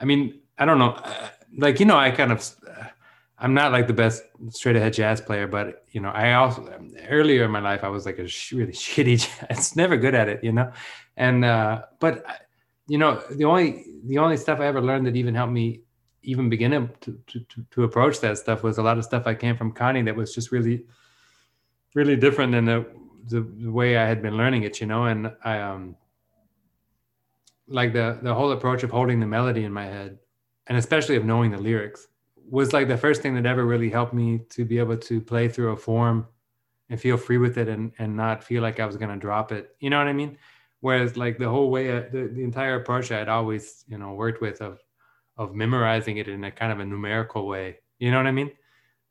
I 0.00 0.04
mean, 0.04 0.40
I 0.58 0.64
don't 0.64 0.78
know, 0.78 0.92
uh, 0.92 1.28
like 1.56 1.80
you 1.80 1.86
know, 1.86 1.96
I 1.96 2.10
kind 2.10 2.32
of, 2.32 2.54
uh, 2.68 2.84
I'm 3.38 3.54
not 3.54 3.72
like 3.72 3.86
the 3.86 3.92
best 3.92 4.22
straight 4.50 4.76
ahead 4.76 4.92
jazz 4.92 5.20
player, 5.20 5.46
but 5.46 5.84
you 5.92 6.00
know, 6.00 6.10
I 6.10 6.34
also 6.34 6.68
earlier 7.08 7.44
in 7.44 7.50
my 7.50 7.60
life 7.60 7.84
I 7.84 7.88
was 7.88 8.06
like 8.06 8.18
a 8.18 8.28
really 8.52 8.72
shitty 8.84 9.48
jazz, 9.48 9.76
never 9.76 9.96
good 9.96 10.14
at 10.14 10.28
it, 10.28 10.42
you 10.42 10.52
know, 10.52 10.72
and 11.16 11.44
uh, 11.44 11.82
but 12.00 12.24
you 12.86 12.98
know, 12.98 13.22
the 13.30 13.44
only 13.44 13.84
the 14.04 14.18
only 14.18 14.36
stuff 14.36 14.60
I 14.60 14.66
ever 14.66 14.80
learned 14.80 15.06
that 15.06 15.16
even 15.16 15.34
helped 15.34 15.52
me 15.52 15.82
even 16.22 16.48
begin 16.48 16.72
to, 17.00 17.18
to, 17.26 17.40
to, 17.40 17.64
to 17.70 17.84
approach 17.84 18.20
that 18.20 18.38
stuff 18.38 18.62
was 18.62 18.78
a 18.78 18.82
lot 18.82 18.98
of 18.98 19.04
stuff 19.04 19.26
I 19.26 19.34
came 19.34 19.56
from 19.56 19.72
Connie 19.72 20.02
that 20.02 20.16
was 20.16 20.34
just 20.34 20.52
really, 20.52 20.84
really 21.94 22.16
different 22.16 22.52
than 22.52 22.64
the, 22.66 22.86
the, 23.28 23.40
the 23.40 23.70
way 23.70 23.96
I 23.96 24.06
had 24.06 24.20
been 24.20 24.36
learning 24.36 24.64
it, 24.64 24.80
you 24.80 24.86
know? 24.86 25.04
And 25.04 25.32
I, 25.44 25.60
um, 25.60 25.96
like 27.68 27.92
the, 27.92 28.18
the 28.22 28.34
whole 28.34 28.52
approach 28.52 28.82
of 28.82 28.90
holding 28.90 29.20
the 29.20 29.26
melody 29.26 29.64
in 29.64 29.72
my 29.72 29.84
head 29.84 30.18
and 30.66 30.76
especially 30.76 31.16
of 31.16 31.24
knowing 31.24 31.50
the 31.50 31.58
lyrics 31.58 32.08
was 32.50 32.72
like 32.72 32.88
the 32.88 32.96
first 32.96 33.20
thing 33.22 33.34
that 33.34 33.46
ever 33.46 33.64
really 33.64 33.90
helped 33.90 34.14
me 34.14 34.40
to 34.50 34.64
be 34.64 34.78
able 34.78 34.96
to 34.96 35.20
play 35.20 35.48
through 35.48 35.72
a 35.72 35.76
form 35.76 36.26
and 36.88 37.00
feel 37.00 37.16
free 37.16 37.38
with 37.38 37.58
it 37.58 37.68
and, 37.68 37.92
and 37.98 38.16
not 38.16 38.42
feel 38.42 38.62
like 38.62 38.80
I 38.80 38.86
was 38.86 38.96
going 38.96 39.10
to 39.10 39.16
drop 39.16 39.52
it. 39.52 39.74
You 39.80 39.90
know 39.90 39.98
what 39.98 40.06
I 40.06 40.12
mean? 40.12 40.38
Whereas 40.80 41.16
like 41.16 41.38
the 41.38 41.48
whole 41.48 41.70
way, 41.70 41.90
uh, 41.90 42.04
the, 42.10 42.30
the 42.32 42.42
entire 42.42 42.76
approach 42.76 43.10
I 43.10 43.18
had 43.18 43.28
always, 43.28 43.84
you 43.88 43.98
know, 43.98 44.14
worked 44.14 44.40
with 44.40 44.60
of, 44.62 44.80
of 45.36 45.54
memorizing 45.54 46.16
it 46.16 46.28
in 46.28 46.44
a 46.44 46.50
kind 46.50 46.72
of 46.72 46.80
a 46.80 46.86
numerical 46.86 47.46
way. 47.46 47.78
You 47.98 48.10
know 48.10 48.16
what 48.16 48.26
I 48.26 48.32
mean? 48.32 48.52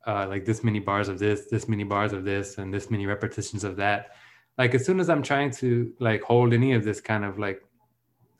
Uh, 0.06 0.26
like 0.28 0.46
this 0.46 0.64
many 0.64 0.80
bars 0.80 1.10
of 1.10 1.20
this, 1.20 1.46
this 1.52 1.68
many 1.68 1.84
bars 1.84 2.14
of 2.14 2.24
this, 2.24 2.58
and 2.58 2.74
this 2.74 2.90
many 2.90 3.06
repetitions 3.06 3.64
of 3.64 3.76
that. 3.76 4.12
Like 4.58 4.74
as 4.74 4.86
soon 4.86 5.00
as 5.00 5.10
I'm 5.10 5.22
trying 5.22 5.52
to 5.52 5.92
like 6.00 6.22
hold 6.24 6.54
any 6.54 6.74
of 6.74 6.84
this 6.84 7.02
kind 7.02 7.26
of 7.26 7.38
like 7.38 7.62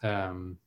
um, 0.04 0.60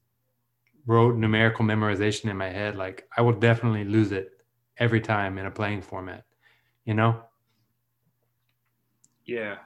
rote 0.87 1.16
numerical 1.16 1.64
memorization 1.64 2.26
in 2.30 2.37
my 2.37 2.50
head, 2.50 2.76
like 2.76 3.08
I 3.16 3.22
will 3.22 3.34
definitely 3.34 3.84
lose 3.84 4.12
it 4.12 4.32
every 4.78 5.00
time 5.00 5.38
in 5.38 5.46
a 5.46 5.50
playing 5.50 5.82
format. 5.82 6.25
You 6.84 6.94
know? 6.94 7.22
Yeah, 9.25 9.58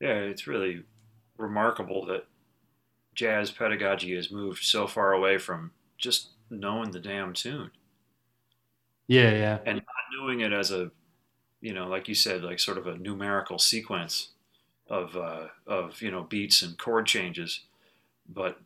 yeah, 0.00 0.14
it's 0.14 0.46
really 0.46 0.84
remarkable 1.38 2.04
that 2.06 2.26
jazz 3.14 3.50
pedagogy 3.50 4.14
has 4.16 4.32
moved 4.32 4.64
so 4.64 4.86
far 4.86 5.12
away 5.12 5.38
from 5.38 5.72
just 5.98 6.30
knowing 6.50 6.92
the 6.92 7.00
damn 7.00 7.32
tune 7.34 7.72
Yeah, 9.06 9.30
yeah, 9.32 9.58
and 9.64 9.76
not 9.76 9.84
knowing 10.18 10.40
it 10.40 10.52
as 10.52 10.70
a, 10.70 10.90
you 11.60 11.74
know, 11.74 11.88
like 11.88 12.08
you 12.08 12.14
said, 12.14 12.42
like 12.44 12.60
sort 12.60 12.78
of 12.78 12.86
a 12.86 12.98
numerical 12.98 13.58
sequence 13.58 14.30
of 14.88 15.16
uh, 15.16 15.48
of 15.66 16.02
you 16.02 16.10
know 16.10 16.24
beats 16.24 16.62
and 16.62 16.78
chord 16.78 17.06
changes, 17.06 17.66
but 18.34 18.60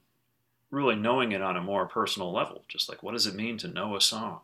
really 0.70 0.96
knowing 0.96 1.32
it 1.32 1.42
on 1.42 1.56
a 1.56 1.62
more 1.62 1.87
personal 1.87 2.32
level. 2.32 2.64
Just 2.68 2.88
like 2.88 3.02
what 3.02 3.12
does 3.12 3.26
it 3.26 3.35
mean 3.35 3.58
to 3.58 3.68
know 3.68 3.96
a 3.96 4.00
song? 4.00 4.40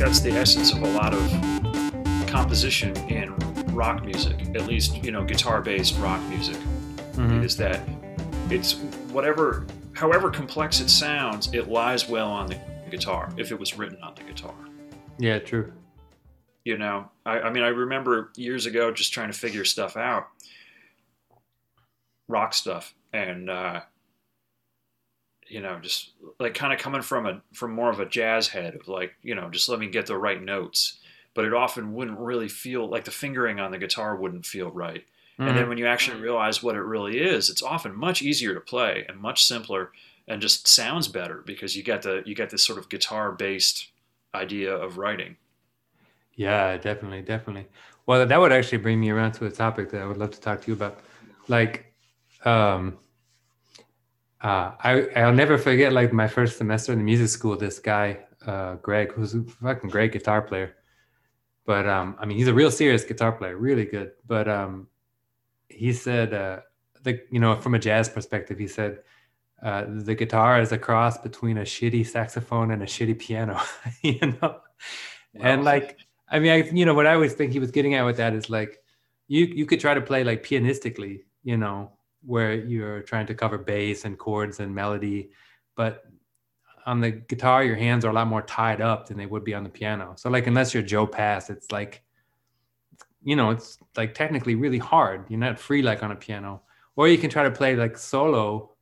That's 0.00 0.20
the 0.20 0.30
essence 0.30 0.72
of 0.72 0.80
a 0.82 0.88
lot 0.92 1.12
of 1.12 2.26
composition 2.26 2.96
in 3.10 3.34
rock 3.74 4.02
music, 4.02 4.40
at 4.56 4.66
least 4.66 4.96
you 5.04 5.10
know 5.12 5.22
guitar-based 5.22 5.98
rock 5.98 6.22
music, 6.30 6.56
Mhm. 7.16 7.44
is 7.44 7.54
that 7.58 7.80
it's 8.48 8.76
whatever, 9.12 9.66
however 9.92 10.30
complex 10.30 10.80
it 10.80 10.88
sounds, 10.88 11.52
it 11.52 11.68
lies 11.68 12.08
well 12.08 12.30
on 12.30 12.46
the 12.46 12.58
guitar 12.90 13.30
if 13.36 13.52
it 13.52 13.60
was 13.60 13.76
written 13.76 14.02
on 14.02 14.14
the 14.14 14.22
guitar. 14.22 14.54
Yeah, 15.18 15.38
true. 15.38 15.70
You 16.64 16.78
know, 16.78 17.10
I, 17.26 17.40
I 17.40 17.50
mean, 17.50 17.62
I 17.62 17.68
remember 17.68 18.32
years 18.36 18.64
ago 18.64 18.90
just 18.90 19.12
trying 19.12 19.30
to 19.30 19.38
figure 19.38 19.66
stuff 19.66 19.98
out, 19.98 20.28
rock 22.26 22.54
stuff, 22.54 22.94
and 23.12 23.50
uh, 23.50 23.80
you 25.50 25.60
know, 25.60 25.78
just 25.80 26.12
like 26.38 26.54
kind 26.54 26.72
of 26.72 26.78
coming 26.78 27.02
from 27.02 27.26
a 27.26 27.42
from 27.54 27.72
more 27.74 27.90
of 27.90 28.00
a 28.00 28.06
jazz 28.06 28.48
head 28.48 28.74
of 28.76 28.88
like, 28.88 29.12
you 29.22 29.34
know, 29.34 29.50
just 29.50 29.68
let 29.68 29.78
me 29.80 29.88
get 29.88 30.06
the 30.06 30.16
right 30.16 30.42
notes. 30.42 31.00
But 31.34 31.44
it 31.44 31.54
often 31.54 31.92
wouldn't 31.94 32.18
really 32.18 32.48
feel 32.48 32.88
like 32.88 33.04
the 33.04 33.10
fingering 33.10 33.60
on 33.60 33.70
the 33.70 33.78
guitar 33.78 34.16
wouldn't 34.16 34.46
feel 34.46 34.70
right. 34.70 35.04
And 35.44 35.56
then 35.56 35.68
Mhm. 35.68 35.70
when 35.70 35.78
you 35.78 35.86
actually 35.86 36.20
realize 36.20 36.62
what 36.62 36.74
it 36.76 36.80
really 36.82 37.18
is, 37.20 37.48
it's 37.50 37.62
often 37.62 37.94
much 37.94 38.20
easier 38.22 38.54
to 38.54 38.60
play 38.60 39.04
and 39.08 39.18
much 39.18 39.44
simpler 39.44 39.92
and 40.28 40.42
just 40.42 40.68
sounds 40.68 41.08
better 41.08 41.42
because 41.46 41.76
you 41.76 41.82
get 41.82 42.02
the 42.02 42.22
you 42.26 42.34
get 42.34 42.50
this 42.50 42.64
sort 42.64 42.78
of 42.78 42.88
guitar 42.88 43.32
based 43.32 43.90
idea 44.34 44.74
of 44.74 44.98
writing. 44.98 45.36
Yeah, 46.34 46.76
definitely, 46.76 47.22
definitely. 47.22 47.68
Well, 48.06 48.26
that 48.26 48.36
would 48.40 48.52
actually 48.52 48.78
bring 48.78 49.00
me 49.00 49.10
around 49.10 49.32
to 49.32 49.46
a 49.46 49.50
topic 49.50 49.90
that 49.90 50.02
I 50.02 50.06
would 50.06 50.16
love 50.16 50.30
to 50.32 50.40
talk 50.40 50.62
to 50.62 50.68
you 50.70 50.74
about. 50.74 51.00
Like, 51.48 51.92
um, 52.44 52.98
uh, 54.42 54.72
I 54.80 55.08
I'll 55.16 55.34
never 55.34 55.58
forget 55.58 55.92
like 55.92 56.12
my 56.12 56.28
first 56.28 56.56
semester 56.56 56.92
in 56.92 56.98
the 56.98 57.04
music 57.04 57.28
school. 57.28 57.56
This 57.56 57.78
guy, 57.78 58.18
uh, 58.46 58.76
Greg, 58.76 59.12
who's 59.12 59.34
a 59.34 59.42
fucking 59.42 59.90
great 59.90 60.12
guitar 60.12 60.42
player, 60.42 60.76
but 61.66 61.88
um, 61.88 62.16
I 62.18 62.26
mean, 62.26 62.38
he's 62.38 62.48
a 62.48 62.54
real 62.54 62.70
serious 62.70 63.04
guitar 63.04 63.32
player, 63.32 63.56
really 63.56 63.84
good. 63.84 64.12
But 64.26 64.48
um, 64.48 64.88
he 65.68 65.92
said, 65.92 66.32
uh, 66.32 66.60
the 67.02 67.20
you 67.30 67.40
know, 67.40 67.56
from 67.60 67.74
a 67.74 67.78
jazz 67.78 68.08
perspective, 68.08 68.58
he 68.58 68.68
said. 68.68 69.00
Uh, 69.62 69.84
the 69.86 70.14
guitar 70.14 70.58
is 70.58 70.72
a 70.72 70.78
cross 70.78 71.18
between 71.18 71.58
a 71.58 71.64
shitty 71.64 72.06
saxophone 72.06 72.70
and 72.70 72.82
a 72.82 72.86
shitty 72.86 73.18
piano, 73.18 73.60
you 74.02 74.18
know, 74.40 74.58
and 75.34 75.64
like 75.64 75.98
I 76.30 76.38
mean, 76.38 76.50
I, 76.50 76.56
you 76.70 76.84
know, 76.84 76.94
what 76.94 77.06
I 77.06 77.14
always 77.14 77.34
think 77.34 77.52
he 77.52 77.58
was 77.58 77.70
getting 77.70 77.94
at 77.94 78.04
with 78.04 78.16
that 78.18 78.34
is 78.34 78.48
like, 78.48 78.78
you 79.28 79.44
you 79.44 79.66
could 79.66 79.80
try 79.80 79.94
to 79.94 80.00
play 80.00 80.24
like 80.24 80.44
pianistically, 80.44 81.24
you 81.42 81.56
know, 81.56 81.92
where 82.24 82.54
you're 82.54 83.02
trying 83.02 83.26
to 83.26 83.34
cover 83.34 83.58
bass 83.58 84.04
and 84.04 84.18
chords 84.18 84.60
and 84.60 84.74
melody, 84.74 85.30
but 85.76 86.04
on 86.86 87.00
the 87.00 87.10
guitar, 87.10 87.62
your 87.62 87.76
hands 87.76 88.04
are 88.04 88.10
a 88.10 88.12
lot 88.12 88.26
more 88.26 88.42
tied 88.42 88.80
up 88.80 89.06
than 89.06 89.16
they 89.16 89.26
would 89.26 89.44
be 89.44 89.54
on 89.54 89.64
the 89.64 89.70
piano. 89.70 90.14
So 90.16 90.30
like, 90.30 90.46
unless 90.46 90.72
you're 90.72 90.82
Joe 90.82 91.06
Pass, 91.06 91.50
it's 91.50 91.70
like, 91.70 92.02
you 93.22 93.36
know, 93.36 93.50
it's 93.50 93.78
like 93.96 94.14
technically 94.14 94.54
really 94.54 94.78
hard. 94.78 95.26
You're 95.28 95.38
not 95.38 95.58
free 95.58 95.82
like 95.82 96.02
on 96.02 96.10
a 96.10 96.16
piano, 96.16 96.62
or 96.96 97.08
you 97.08 97.18
can 97.18 97.30
try 97.30 97.44
to 97.44 97.50
play 97.50 97.76
like 97.76 97.98
solo. 97.98 98.74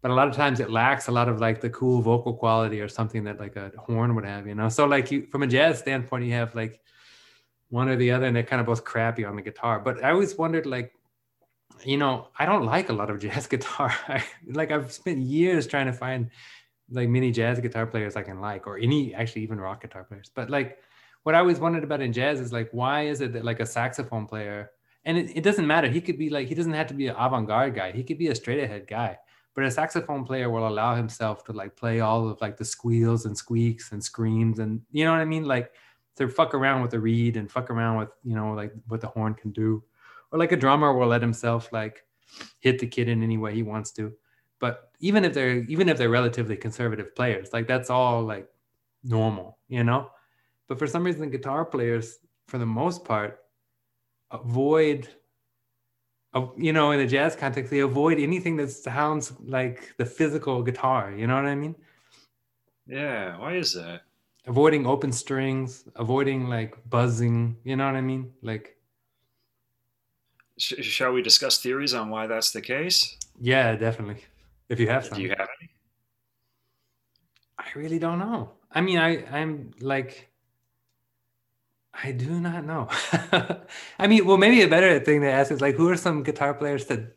But 0.00 0.12
a 0.12 0.14
lot 0.14 0.28
of 0.28 0.36
times 0.36 0.60
it 0.60 0.70
lacks 0.70 1.08
a 1.08 1.12
lot 1.12 1.28
of 1.28 1.40
like 1.40 1.60
the 1.60 1.70
cool 1.70 2.00
vocal 2.00 2.34
quality 2.34 2.80
or 2.80 2.88
something 2.88 3.24
that 3.24 3.40
like 3.40 3.56
a 3.56 3.72
horn 3.76 4.14
would 4.14 4.24
have, 4.24 4.46
you 4.46 4.54
know. 4.54 4.68
So 4.68 4.86
like 4.86 5.10
you 5.10 5.26
from 5.26 5.42
a 5.42 5.46
jazz 5.48 5.80
standpoint, 5.80 6.24
you 6.24 6.34
have 6.34 6.54
like 6.54 6.80
one 7.68 7.88
or 7.88 7.96
the 7.96 8.12
other, 8.12 8.26
and 8.26 8.34
they're 8.34 8.42
kind 8.44 8.60
of 8.60 8.66
both 8.66 8.84
crappy 8.84 9.24
on 9.24 9.36
the 9.36 9.42
guitar. 9.42 9.80
But 9.80 10.02
I 10.02 10.12
always 10.12 10.38
wondered, 10.38 10.66
like, 10.66 10.94
you 11.84 11.96
know, 11.96 12.28
I 12.38 12.46
don't 12.46 12.64
like 12.64 12.88
a 12.88 12.92
lot 12.92 13.10
of 13.10 13.20
jazz 13.24 13.46
guitar. 13.46 13.94
Like 14.46 14.70
I've 14.70 14.92
spent 14.92 15.18
years 15.18 15.66
trying 15.66 15.86
to 15.86 15.92
find 15.92 16.30
like 16.90 17.08
many 17.08 17.30
jazz 17.30 17.60
guitar 17.60 17.86
players 17.86 18.16
I 18.16 18.22
can 18.22 18.40
like, 18.40 18.66
or 18.66 18.78
any 18.78 19.14
actually 19.14 19.42
even 19.42 19.60
rock 19.60 19.82
guitar 19.82 20.04
players. 20.04 20.30
But 20.34 20.50
like, 20.50 20.78
what 21.24 21.34
I 21.34 21.38
always 21.38 21.58
wondered 21.58 21.84
about 21.84 22.00
in 22.00 22.12
jazz 22.12 22.40
is 22.40 22.52
like, 22.52 22.70
why 22.72 23.02
is 23.02 23.20
it 23.20 23.32
that 23.34 23.44
like 23.44 23.60
a 23.60 23.66
saxophone 23.66 24.26
player, 24.26 24.70
and 25.04 25.18
it, 25.18 25.36
it 25.36 25.42
doesn't 25.42 25.66
matter. 25.66 25.88
He 25.88 26.00
could 26.00 26.18
be 26.18 26.30
like, 26.30 26.48
he 26.48 26.54
doesn't 26.54 26.72
have 26.72 26.86
to 26.88 26.94
be 26.94 27.08
an 27.08 27.16
avant-garde 27.18 27.74
guy. 27.74 27.92
He 27.92 28.02
could 28.02 28.18
be 28.18 28.28
a 28.28 28.34
straight 28.34 28.62
ahead 28.62 28.86
guy. 28.86 29.18
But 29.54 29.64
a 29.64 29.70
saxophone 29.70 30.24
player 30.24 30.50
will 30.50 30.68
allow 30.68 30.94
himself 30.94 31.44
to 31.44 31.52
like 31.52 31.76
play 31.76 32.00
all 32.00 32.28
of 32.28 32.40
like 32.40 32.56
the 32.56 32.64
squeals 32.64 33.26
and 33.26 33.36
squeaks 33.36 33.92
and 33.92 34.02
screams 34.02 34.60
and 34.60 34.80
you 34.92 35.04
know 35.04 35.10
what 35.10 35.20
I 35.20 35.24
mean? 35.24 35.44
Like 35.44 35.72
to 36.18 36.28
fuck 36.28 36.52
around 36.52 36.82
with 36.82 36.90
the 36.90 37.00
reed 37.00 37.36
and 37.36 37.50
fuck 37.50 37.70
around 37.70 37.96
with 37.96 38.08
you 38.24 38.34
know 38.34 38.52
like 38.52 38.72
what 38.88 39.00
the 39.00 39.06
horn 39.06 39.34
can 39.34 39.52
do 39.52 39.82
or 40.32 40.38
like 40.38 40.52
a 40.52 40.56
drummer 40.56 40.92
will 40.92 41.08
let 41.08 41.22
himself 41.22 41.72
like 41.72 42.04
hit 42.60 42.78
the 42.78 42.86
kid 42.86 43.08
in 43.08 43.22
any 43.22 43.38
way 43.38 43.54
he 43.54 43.62
wants 43.62 43.90
to 43.92 44.14
but 44.60 44.92
even 45.00 45.24
if 45.24 45.32
they're 45.34 45.58
even 45.64 45.88
if 45.88 45.96
they're 45.98 46.10
relatively 46.10 46.56
conservative 46.56 47.14
players 47.14 47.52
like 47.52 47.66
that's 47.66 47.90
all 47.90 48.22
like 48.24 48.48
normal 49.02 49.58
you 49.68 49.84
know 49.84 50.10
but 50.68 50.78
for 50.78 50.86
some 50.86 51.04
reason 51.04 51.30
guitar 51.30 51.64
players 51.64 52.18
for 52.46 52.58
the 52.58 52.66
most 52.66 53.04
part 53.04 53.40
avoid 54.30 55.08
you 56.56 56.72
know 56.72 56.90
in 56.92 56.98
the 56.98 57.06
jazz 57.06 57.34
context 57.34 57.70
they 57.70 57.80
avoid 57.80 58.18
anything 58.18 58.56
that 58.56 58.68
sounds 58.70 59.32
like 59.40 59.94
the 59.96 60.04
physical 60.06 60.62
guitar 60.62 61.12
you 61.12 61.26
know 61.26 61.34
what 61.34 61.46
i 61.46 61.54
mean 61.54 61.74
Yeah, 62.86 63.38
why 63.38 63.54
is 63.56 63.74
that? 63.74 64.02
avoiding 64.46 64.86
open 64.86 65.12
strings, 65.12 65.88
avoiding 65.96 66.48
like 66.48 66.88
buzzing, 66.88 67.58
you 67.64 67.76
know 67.76 67.86
what 67.86 67.96
I 67.96 68.00
mean? 68.00 68.32
Like, 68.42 68.77
Sh- 70.58 70.82
shall 70.84 71.12
we 71.12 71.22
discuss 71.22 71.58
theories 71.60 71.94
on 71.94 72.10
why 72.10 72.26
that's 72.26 72.50
the 72.50 72.60
case? 72.60 73.16
yeah, 73.40 73.74
definitely. 73.76 74.24
If 74.68 74.78
you 74.80 74.88
have 74.88 75.06
some, 75.06 75.16
Do 75.16 75.22
you 75.22 75.30
have 75.30 75.48
any? 75.60 75.70
I 77.58 77.64
really 77.74 77.98
don't 77.98 78.18
know. 78.18 78.52
I 78.72 78.80
mean, 78.80 78.98
I 78.98 79.24
I'm 79.32 79.72
like, 79.80 80.28
I 81.94 82.12
do 82.12 82.38
not 82.40 82.64
know. 82.64 82.88
I 83.98 84.06
mean, 84.06 84.26
well, 84.26 84.36
maybe 84.36 84.62
a 84.62 84.68
better 84.68 85.00
thing 85.00 85.20
to 85.22 85.30
ask 85.30 85.50
is 85.50 85.60
like, 85.60 85.74
who 85.76 85.88
are 85.88 85.96
some 85.96 86.22
guitar 86.22 86.54
players 86.54 86.86
that 86.86 87.14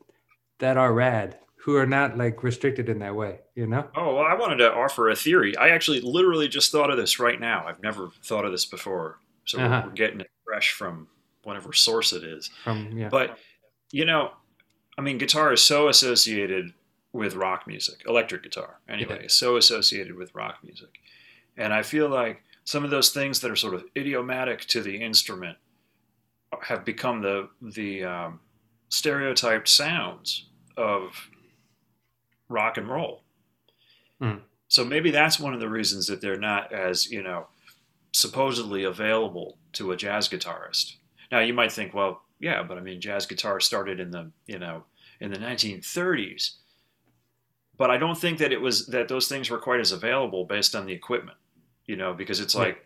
that 0.59 0.77
are 0.77 0.93
rad, 0.93 1.37
who 1.57 1.75
are 1.75 1.85
not 1.85 2.17
like 2.17 2.43
restricted 2.43 2.89
in 2.89 2.99
that 2.99 3.15
way, 3.15 3.39
you 3.55 3.67
know? 3.67 3.87
Oh, 3.95 4.15
well, 4.15 4.25
I 4.25 4.33
wanted 4.35 4.57
to 4.57 4.71
offer 4.73 5.09
a 5.09 5.15
theory. 5.15 5.55
I 5.57 5.69
actually 5.69 6.01
literally 6.01 6.47
just 6.47 6.71
thought 6.71 6.89
of 6.89 6.97
this 6.97 7.19
right 7.19 7.39
now. 7.39 7.65
I've 7.67 7.81
never 7.81 8.09
thought 8.23 8.45
of 8.45 8.51
this 8.51 8.65
before. 8.65 9.19
So 9.45 9.57
we're- 9.57 9.69
Uh-huh. 9.69 9.83
we're 9.87 9.93
getting 9.93 10.21
it 10.21 10.29
fresh 10.45 10.71
from 10.73 11.07
whatever 11.43 11.73
source 11.73 12.13
it 12.13 12.23
is. 12.23 12.49
Yeah, 12.65 13.09
But, 13.09 13.37
you 13.91 14.05
know, 14.05 14.31
I 14.97 15.01
mean, 15.01 15.17
guitar 15.17 15.53
is 15.53 15.63
so 15.63 15.87
associated 15.87 16.73
with 17.13 17.35
rock 17.35 17.67
music, 17.67 18.03
electric 18.07 18.43
guitar, 18.43 18.79
anyway, 18.87 19.17
Yeah. 19.19 19.25
is 19.25 19.33
so 19.33 19.57
associated 19.57 20.15
with 20.15 20.33
rock 20.35 20.59
music. 20.63 20.99
And 21.57 21.73
I 21.73 21.81
feel 21.83 22.07
like 22.09 22.43
some 22.63 22.83
of 22.83 22.89
those 22.91 23.09
things 23.11 23.41
that 23.41 23.51
are 23.51 23.55
sort 23.55 23.73
of 23.73 23.83
idiomatic 23.97 24.61
to 24.67 24.81
the 24.81 25.01
instrument 25.01 25.57
have 26.61 26.85
become 26.85 27.21
the, 27.21 27.49
the 27.61 28.03
um, 28.03 28.39
stereotyped 28.89 29.67
sounds 29.67 30.47
of 30.77 31.29
rock 32.49 32.77
and 32.77 32.87
roll. 32.87 33.23
Mhm. 34.21 34.41
So 34.67 34.85
maybe 34.85 35.11
that's 35.11 35.39
one 35.39 35.53
of 35.53 35.59
the 35.59 35.69
reasons 35.69 36.07
that 36.07 36.21
they're 36.21 36.37
not 36.39 36.71
as, 36.71 37.09
you 37.11 37.21
know, 37.23 37.47
supposedly 38.13 38.83
available 38.83 39.57
to 39.73 39.91
a 39.91 39.97
jazz 39.97 40.29
guitarist. 40.29 40.95
Now 41.31 41.39
you 41.39 41.53
might 41.53 41.71
think, 41.71 41.93
well, 41.93 42.23
yeah, 42.39 42.63
but 42.63 42.77
I 42.77 42.81
mean, 42.81 42.99
jazz 42.99 43.25
guitar 43.25 43.59
started 43.59 43.99
in 43.99 44.11
the, 44.11 44.31
you 44.47 44.59
know, 44.59 44.83
in 45.19 45.31
the 45.31 45.39
1930s. 45.39 46.57
But 47.77 47.89
I 47.89 47.97
don't 47.97 48.17
think 48.17 48.39
that 48.39 48.51
it 48.51 48.61
was 48.61 48.87
that 48.87 49.07
those 49.07 49.27
things 49.27 49.49
were 49.49 49.57
quite 49.57 49.79
as 49.79 49.91
available 49.91 50.45
based 50.45 50.75
on 50.75 50.85
the 50.85 50.93
equipment, 50.93 51.37
you 51.85 51.95
know, 51.95 52.13
because 52.13 52.39
it's 52.39 52.53
like 52.53 52.85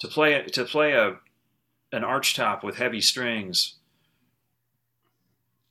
to 0.00 0.08
play 0.08 0.42
to 0.42 0.64
play 0.64 0.92
a 0.92 1.16
an 1.92 2.04
arch 2.04 2.34
top 2.34 2.64
with 2.64 2.76
heavy 2.76 3.00
strings 3.00 3.76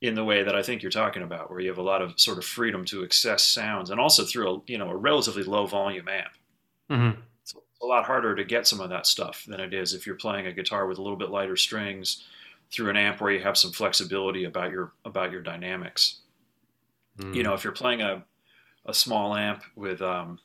in 0.00 0.14
the 0.14 0.24
way 0.24 0.42
that 0.42 0.54
I 0.54 0.62
think 0.62 0.82
you're 0.82 0.90
talking 0.90 1.22
about, 1.22 1.50
where 1.50 1.60
you 1.60 1.68
have 1.68 1.78
a 1.78 1.82
lot 1.82 2.02
of 2.02 2.20
sort 2.20 2.38
of 2.38 2.44
freedom 2.44 2.84
to 2.86 3.02
access 3.04 3.44
sounds, 3.44 3.90
and 3.90 3.98
also 3.98 4.24
through 4.24 4.54
a 4.54 4.60
you 4.66 4.78
know 4.78 4.90
a 4.90 4.96
relatively 4.96 5.42
low 5.42 5.66
volume 5.66 6.08
amp. 6.08 6.32
Mhm. 6.90 7.16
A 7.84 7.86
lot 7.86 8.04
harder 8.06 8.34
to 8.34 8.44
get 8.44 8.66
some 8.66 8.80
of 8.80 8.88
that 8.88 9.06
stuff 9.06 9.44
than 9.46 9.60
it 9.60 9.74
is 9.74 9.92
if 9.92 10.06
you're 10.06 10.16
playing 10.16 10.46
a 10.46 10.52
guitar 10.52 10.86
with 10.86 10.96
a 10.96 11.02
little 11.02 11.18
bit 11.18 11.28
lighter 11.28 11.54
strings 11.56 12.24
through 12.72 12.88
an 12.88 12.96
amp 12.96 13.20
where 13.20 13.30
you 13.30 13.40
have 13.40 13.58
some 13.58 13.72
flexibility 13.72 14.44
about 14.44 14.70
your 14.70 14.92
about 15.04 15.30
your 15.30 15.42
dynamics. 15.42 16.20
You 17.18 17.42
know, 17.42 17.52
if 17.52 17.62
you're 17.62 17.74
playing 17.74 18.00
a 18.00 18.24
a 18.86 18.94
small 18.94 19.36
amp 19.36 19.62
with 19.76 20.00
um, 20.00 20.38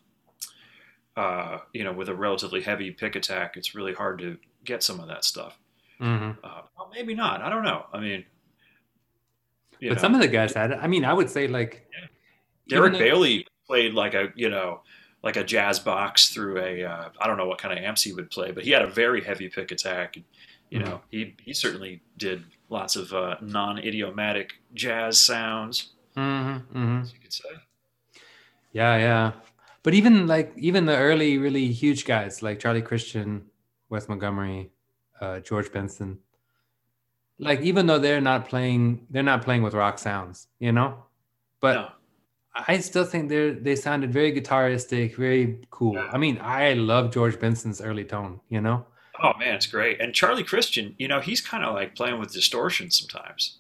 uh, 1.16 1.60
you 1.74 1.84
know 1.86 1.94
with 1.94 2.10
a 2.10 2.16
relatively 2.16 2.62
heavy 2.62 2.92
pick 2.92 3.16
attack, 3.16 3.56
it's 3.56 3.74
really 3.74 3.94
hard 3.94 4.20
to 4.20 4.38
get 4.66 4.84
some 4.84 5.00
of 5.00 5.08
that 5.08 5.24
stuff. 5.24 5.58
Mhm. 6.02 6.38
Uh, 6.44 6.62
well, 6.78 6.92
maybe 6.94 7.14
not. 7.16 7.42
I 7.42 7.50
don't 7.50 7.64
know. 7.64 7.86
I 7.94 8.00
mean, 8.02 8.26
but 9.82 9.94
know. 9.94 9.96
some 9.96 10.14
of 10.14 10.20
the 10.22 10.28
guys 10.28 10.54
had 10.54 10.72
it. 10.72 10.80
I 10.82 10.88
mean, 10.88 11.06
I 11.06 11.14
would 11.14 11.30
say 11.30 11.48
like 11.48 11.88
Derek 12.68 12.90
even 12.90 12.92
though- 12.94 13.00
Bailey 13.00 13.48
played 13.66 13.94
like 13.94 14.14
a 14.14 14.34
you 14.36 14.50
know 14.50 14.82
like 15.24 15.36
a 15.36 15.44
jazz 15.44 15.80
box 15.80 16.30
through 16.30 16.60
a 16.60 16.84
uh, 16.84 17.10
I 17.20 17.28
don't 17.28 17.38
know 17.38 17.48
what 17.48 17.58
kind 17.60 17.78
of 17.78 17.84
amps 17.84 18.02
he 18.04 18.14
would 18.14 18.30
play, 18.32 18.52
but 18.52 18.64
he 18.64 18.72
had 18.72 18.82
a 18.84 18.88
very 18.88 19.22
heavy 19.24 19.50
pick 19.50 19.72
attack. 19.72 20.18
You 20.70 20.80
Mhm. 20.80 20.86
know, 20.86 21.02
he 21.12 21.36
he 21.44 21.54
certainly 21.54 22.02
did 22.18 22.44
lots 22.70 22.96
of 22.96 23.12
uh, 23.14 23.36
non-idiomatic 23.42 24.54
jazz 24.76 25.20
sounds, 25.20 25.90
Mm-hmm, 26.16 26.78
mm-hmm. 26.78 27.02
as 27.02 27.14
you 27.14 27.20
could 27.20 27.34
say. 27.34 27.50
Yeah, 28.72 28.98
yeah. 28.98 29.32
but 29.84 29.94
even 29.94 30.28
like 30.28 30.54
even 30.58 30.86
the 30.86 30.96
early 30.98 31.38
really 31.38 31.72
huge 31.72 32.06
guys 32.06 32.42
like 32.44 32.60
Charlie 32.60 32.82
Christian, 32.84 33.46
Wes 33.90 34.08
Montgomery, 34.08 34.70
uh, 35.20 35.40
George 35.40 35.72
Benson, 35.72 36.20
like 37.40 37.62
even 37.62 37.88
though 37.88 37.98
they're 38.00 38.22
not 38.22 38.48
playing, 38.48 39.08
they're 39.10 39.24
not 39.24 39.42
playing 39.42 39.64
with 39.64 39.74
rock 39.74 39.98
sounds, 40.00 40.48
you 40.60 40.72
know. 40.72 41.04
But 41.62 41.74
No. 41.74 41.90
I 42.68 42.80
still 42.80 43.06
think 43.06 43.30
they 43.30 43.52
they 43.52 43.76
sounded 43.76 44.12
very 44.14 44.32
guitaristic, 44.34 45.16
very 45.16 45.60
cool. 45.70 45.96
Yeah. 45.96 46.10
I 46.12 46.18
mean, 46.18 46.40
I 46.42 46.74
love 46.74 47.12
George 47.14 47.40
Benson's 47.40 47.82
early 47.82 48.06
tone, 48.06 48.40
you 48.50 48.62
know. 48.62 48.86
Oh 49.22 49.34
man, 49.38 49.56
it's 49.56 49.68
great. 49.68 50.00
And 50.02 50.14
Charlie 50.14 50.44
Christian, 50.44 50.96
you 50.98 51.08
know, 51.08 51.20
he's 51.20 51.42
kind 51.42 51.64
of 51.66 51.74
like 51.76 51.96
playing 51.96 52.20
with 52.20 52.32
distortion 52.32 52.90
sometimes. 52.92 53.58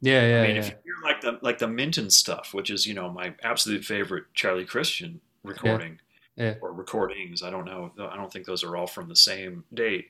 Yeah, 0.00 0.26
yeah, 0.28 0.42
I 0.42 0.46
mean, 0.46 0.56
yeah. 0.56 0.62
if 0.62 0.68
you 0.68 0.76
hear 0.84 0.94
like 1.10 1.20
the 1.20 1.38
like 1.42 1.58
the 1.58 1.66
Minton 1.68 2.10
stuff, 2.10 2.52
which 2.54 2.70
is 2.70 2.86
you 2.86 2.94
know 2.94 3.10
my 3.10 3.34
absolute 3.42 3.84
favorite 3.84 4.24
Charlie 4.34 4.64
Christian 4.66 5.20
recording 5.42 5.98
Yeah. 6.36 6.54
or 6.60 6.72
recordings, 6.72 7.42
I 7.42 7.50
don't 7.50 7.64
know, 7.64 7.90
I 7.98 8.16
don't 8.16 8.32
think 8.32 8.46
those 8.46 8.62
are 8.62 8.76
all 8.76 8.86
from 8.86 9.08
the 9.08 9.16
same 9.16 9.64
date. 9.74 10.06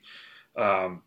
Um, 0.57 1.03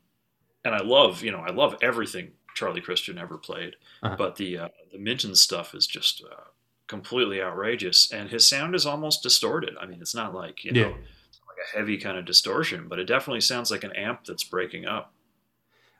and 0.63 0.73
I 0.73 0.81
love, 0.81 1.21
you 1.23 1.31
know, 1.31 1.39
I 1.45 1.51
love 1.51 1.75
everything 1.81 2.31
Charlie 2.55 2.81
Christian 2.81 3.17
ever 3.17 3.37
played, 3.37 3.75
Uh-huh. 4.03 4.15
but 4.17 4.35
the 4.37 4.57
uh, 4.57 4.67
the 4.91 4.97
Minton 4.99 5.35
stuff 5.35 5.75
is 5.75 5.85
just 5.85 6.23
uh, 6.23 6.43
completely 6.91 7.41
outrageous, 7.41 8.11
and 8.11 8.29
his 8.29 8.45
sound 8.45 8.75
is 8.75 8.85
almost 8.85 9.23
distorted. 9.23 9.73
I 9.81 9.85
mean, 9.87 9.99
it's 10.01 10.13
not 10.13 10.35
like 10.35 10.63
you 10.63 10.71
know. 10.73 10.79
Yeah. 10.81 10.87
Like 11.47 11.67
a 11.73 11.77
heavy 11.77 11.97
kind 11.97 12.17
of 12.17 12.25
distortion, 12.25 12.87
but 12.87 12.97
it 12.99 13.05
definitely 13.05 13.41
sounds 13.41 13.71
like 13.71 13.83
an 13.83 13.91
amp 13.93 14.25
that's 14.25 14.43
breaking 14.43 14.85
up. 14.85 15.13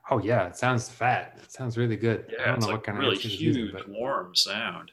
Oh 0.10 0.19
yeah, 0.19 0.47
it 0.47 0.56
sounds 0.58 0.88
fat. 0.89 1.38
It 1.43 1.51
sounds 1.51 1.77
really 1.77 1.95
good. 1.97 2.25
Yeah, 2.32 2.43
I 2.43 2.45
don't 2.47 2.62
know 2.62 2.67
like 2.67 2.75
what 2.77 2.84
kind 2.86 2.97
really 2.99 3.15
of 3.17 3.23
really 3.23 3.36
huge, 3.36 3.58
using, 3.58 3.71
but 3.73 3.88
warm 3.89 4.34
sound. 4.36 4.91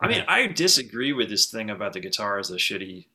I 0.00 0.08
mean, 0.08 0.24
I 0.28 0.46
disagree 0.46 1.12
with 1.12 1.28
this 1.28 1.46
thing 1.46 1.70
about 1.70 1.92
the 1.92 2.00
guitar 2.00 2.38
as 2.38 2.50
a 2.50 2.56
shitty 2.56 3.06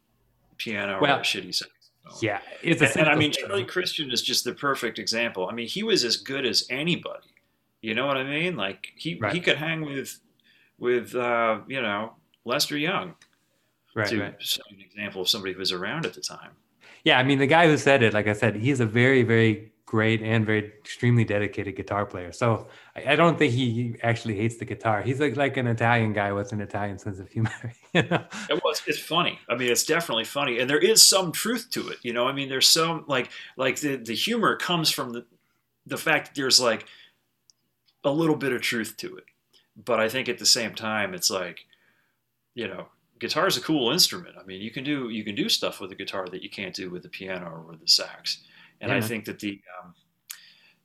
piano 0.58 1.00
Well, 1.02 1.18
or 1.18 1.20
a 1.20 1.24
shitty 1.24 1.54
saxophone. 1.56 2.18
yeah, 2.22 2.40
it's 2.62 2.82
a 2.82 2.86
And, 2.90 2.98
and 2.98 3.10
I 3.10 3.16
mean, 3.16 3.32
thing. 3.34 3.46
Charlie 3.48 3.66
Christian 3.66 4.12
is 4.12 4.22
just 4.22 4.44
the 4.44 4.54
perfect 4.54 5.00
example. 5.00 5.48
I 5.50 5.54
mean, 5.54 5.68
he 5.68 5.84
was 5.84 6.04
as 6.04 6.18
good 6.18 6.46
as 6.46 6.66
anybody. 6.70 7.30
You 7.82 7.96
know 7.96 8.06
what 8.06 8.18
I 8.18 8.24
mean? 8.24 8.56
Like 8.56 8.88
he 8.96 9.16
Right. 9.16 9.34
he 9.34 9.40
could 9.42 9.58
hang 9.58 9.82
with 9.82 10.20
with 10.78 11.16
uh, 11.16 11.60
you 11.68 11.82
know 11.82 12.14
Lester 12.46 12.78
Young 12.78 13.16
right, 13.96 14.08
to 14.08 14.20
right. 14.20 14.60
an 14.70 14.80
example 14.80 15.22
of 15.22 15.30
somebody 15.30 15.54
who 15.54 15.60
was 15.60 15.72
around 15.72 16.06
at 16.06 16.14
the 16.14 16.22
time. 16.22 16.52
Yeah, 17.04 17.20
I 17.20 17.24
mean, 17.24 17.40
the 17.40 17.48
guy 17.48 17.68
who 17.68 17.78
said 17.78 18.02
it, 18.02 18.14
like 18.14 18.28
I 18.28 18.34
said, 18.34 18.56
he's 18.56 18.80
a 18.80 18.86
very, 18.86 19.24
very 19.24 19.74
great 19.86 20.24
and 20.24 20.44
very 20.44 20.66
extremely 20.80 21.24
dedicated 21.24 21.76
guitar 21.76 22.04
player. 22.04 22.32
So 22.32 22.68
I, 22.96 23.14
I 23.14 23.16
don't 23.16 23.38
think 23.38 23.54
he 23.54 23.96
actually 24.02 24.36
hates 24.36 24.58
the 24.58 24.66
guitar. 24.66 25.04
He's 25.04 25.20
like 25.20 25.36
like 25.36 25.56
an 25.58 25.68
Italian 25.68 26.14
guy 26.14 26.32
with 26.32 26.52
an 26.52 26.62
Italian 26.62 26.98
sense 26.98 27.20
of 27.20 27.30
humor. 27.30 27.52
You 27.94 28.02
know? 28.02 28.26
It 28.50 28.60
was. 28.64 28.82
It's 28.88 28.98
funny. 28.98 29.38
I 29.48 29.56
mean, 29.56 29.72
it's 29.72 29.86
definitely 29.86 30.24
funny, 30.24 30.58
and 30.58 30.68
there 30.68 30.80
is 30.80 31.04
some 31.04 31.32
truth 31.32 31.68
to 31.74 31.90
it. 31.90 32.00
You 32.02 32.12
know, 32.12 32.28
I 32.28 32.34
mean, 32.34 32.50
there's 32.50 32.68
some 32.68 33.06
like 33.08 33.30
like 33.56 33.82
the 33.82 33.98
the 33.98 34.16
humor 34.16 34.56
comes 34.56 34.90
from 34.90 35.12
the 35.12 35.26
the 35.86 35.98
fact 35.98 36.30
that 36.30 36.36
there's 36.42 36.60
like 36.60 36.88
a 38.04 38.10
little 38.10 38.36
bit 38.36 38.52
of 38.52 38.62
truth 38.62 38.98
to 38.98 39.18
it. 39.18 39.26
But 39.76 40.00
I 40.00 40.10
think 40.10 40.28
at 40.28 40.40
the 40.40 40.46
same 40.46 40.74
time, 40.74 41.14
it's 41.14 41.30
like, 41.30 41.66
you 42.56 42.68
know, 42.68 42.88
guitar 43.20 43.48
is 43.48 43.58
a 43.58 43.62
cool 43.62 43.92
instrument. 43.92 44.36
I 44.40 44.44
mean, 44.44 44.62
you 44.62 44.72
can 44.72 44.84
do 44.84 45.10
you 45.10 45.24
can 45.24 45.36
do 45.36 45.50
stuff 45.50 45.80
with 45.80 45.92
a 45.92 45.96
guitar 45.96 46.28
that 46.28 46.44
you 46.44 46.50
can't 46.50 46.76
do 46.76 46.90
with 46.90 47.04
the 47.04 47.10
piano 47.10 47.46
or 47.50 47.62
with 47.62 47.80
the 47.82 47.88
sax. 47.88 48.44
And 48.82 48.92
Yeah, 48.92 48.98
I 48.98 49.02
think 49.02 49.26
that 49.26 49.40
the 49.40 49.62
um, 49.82 49.94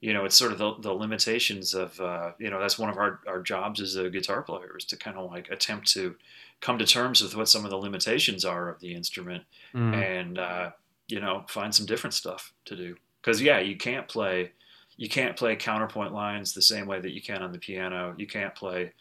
you 0.01 0.13
know, 0.13 0.25
it's 0.25 0.37
sort 0.37 0.53
of 0.53 0.59
the, 0.59 0.75
the 0.81 0.93
limitations 0.93 1.75
of, 1.75 1.99
uh, 2.01 2.31
you 2.39 2.51
know, 2.51 2.61
that's 2.61 2.79
one 2.79 2.89
of 2.89 2.99
our, 2.99 3.21
our 3.27 3.43
jobs 3.43 3.81
as 3.81 3.97
a 3.97 4.09
guitar 4.09 4.43
player 4.43 4.77
is 4.79 4.85
to 4.85 4.97
kind 4.97 5.17
of 5.17 5.29
like 5.29 5.51
attempt 5.51 5.89
to 5.89 6.15
come 6.61 6.79
to 6.79 6.87
terms 6.87 7.21
with 7.21 7.35
what 7.35 7.49
some 7.49 7.65
of 7.65 7.71
the 7.71 7.77
limitations 7.77 8.45
are 8.45 8.69
of 8.69 8.81
the 8.81 8.95
instrument 8.95 9.43
Mm. 9.75 9.95
and, 9.95 10.39
uh, 10.39 10.71
you 11.09 11.21
know, 11.21 11.45
find 11.49 11.75
some 11.75 11.85
different 11.85 12.15
stuff 12.15 12.53
to 12.67 12.77
do. 12.77 12.97
Cause 13.23 13.41
yeah, 13.41 13.59
you 13.59 13.77
can't 13.77 14.07
play, 14.07 14.53
you 14.97 15.09
can't 15.09 15.37
play 15.37 15.57
counterpoint 15.57 16.13
lines 16.13 16.53
the 16.53 16.63
same 16.63 16.87
way 16.87 17.01
that 17.01 17.13
you 17.13 17.21
can 17.21 17.43
on 17.43 17.53
the 17.53 17.59
piano. 17.59 18.15
You 18.17 18.27
can't 18.27 18.55
play 18.55 18.93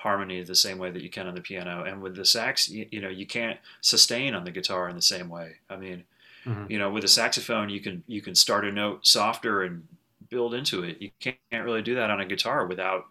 harmony 0.00 0.42
the 0.42 0.54
same 0.54 0.78
way 0.78 0.90
that 0.90 1.02
you 1.02 1.10
can 1.10 1.26
on 1.26 1.34
the 1.34 1.40
piano. 1.42 1.84
And 1.84 2.00
with 2.02 2.16
the 2.16 2.24
sax, 2.24 2.68
you, 2.68 2.86
you 2.90 3.00
know, 3.00 3.08
you 3.10 3.26
can't 3.26 3.58
sustain 3.82 4.34
on 4.34 4.44
the 4.44 4.50
guitar 4.50 4.88
in 4.88 4.96
the 4.96 5.02
same 5.02 5.28
way. 5.28 5.56
I 5.68 5.76
mean, 5.76 6.04
Mhm. 6.46 6.70
you 6.70 6.78
know 6.78 6.90
with 6.90 7.04
a 7.04 7.08
saxophone 7.08 7.68
you 7.68 7.80
can 7.82 8.02
you 8.06 8.22
can 8.22 8.34
start 8.34 8.64
a 8.64 8.72
note 8.72 9.06
softer 9.06 9.62
and 9.62 9.86
build 10.30 10.54
into 10.54 10.82
it 10.84 10.96
you 11.02 11.10
can't, 11.20 11.36
can't 11.50 11.66
really 11.66 11.82
do 11.82 11.94
that 11.96 12.08
on 12.10 12.18
a 12.20 12.24
guitar 12.24 12.66
without 12.66 13.04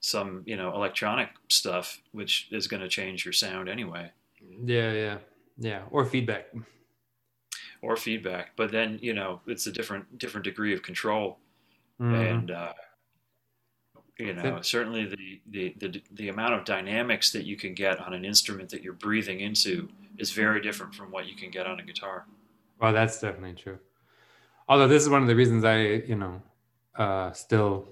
some 0.00 0.42
you 0.44 0.56
know 0.56 0.74
electronic 0.74 1.28
stuff 1.48 2.00
which 2.10 2.48
is 2.50 2.66
going 2.66 2.82
to 2.82 2.88
change 2.88 3.24
your 3.24 3.32
sound 3.32 3.68
anyway 3.68 4.10
Yeah, 4.64 4.90
yeah, 4.92 5.18
yeah. 5.56 5.82
Or 5.92 6.04
feedback. 6.04 6.46
or 7.80 7.96
feedback 7.96 8.50
but 8.56 8.72
then 8.72 8.98
you 9.00 9.14
know 9.14 9.40
it's 9.46 9.68
a 9.68 9.72
different 9.72 10.18
different 10.18 10.42
degree 10.44 10.74
of 10.74 10.82
control 10.82 11.38
Mhm. 12.00 12.30
and 12.32 12.50
uh, 12.50 12.72
you 14.18 14.32
know 14.32 14.60
certainly 14.62 15.06
the, 15.06 15.40
the 15.50 15.74
the 15.78 16.02
the 16.12 16.28
amount 16.28 16.54
of 16.54 16.64
dynamics 16.64 17.32
that 17.32 17.44
you 17.44 17.56
can 17.56 17.74
get 17.74 17.98
on 18.00 18.14
an 18.14 18.24
instrument 18.24 18.68
that 18.68 18.82
you're 18.82 18.92
breathing 18.92 19.40
into 19.40 19.88
is 20.18 20.30
very 20.30 20.60
different 20.60 20.94
from 20.94 21.10
what 21.10 21.26
you 21.26 21.34
can 21.34 21.50
get 21.50 21.66
on 21.66 21.80
a 21.80 21.82
guitar 21.82 22.24
Well, 22.80 22.92
that's 22.92 23.20
definitely 23.20 23.54
true. 23.54 23.78
Although 24.68 24.88
this 24.88 25.02
is 25.02 25.08
one 25.08 25.22
of 25.22 25.28
the 25.28 25.36
reasons 25.36 25.64
I, 25.64 25.78
you 25.80 26.16
know, 26.16 26.42
uh, 26.96 27.32
still 27.32 27.88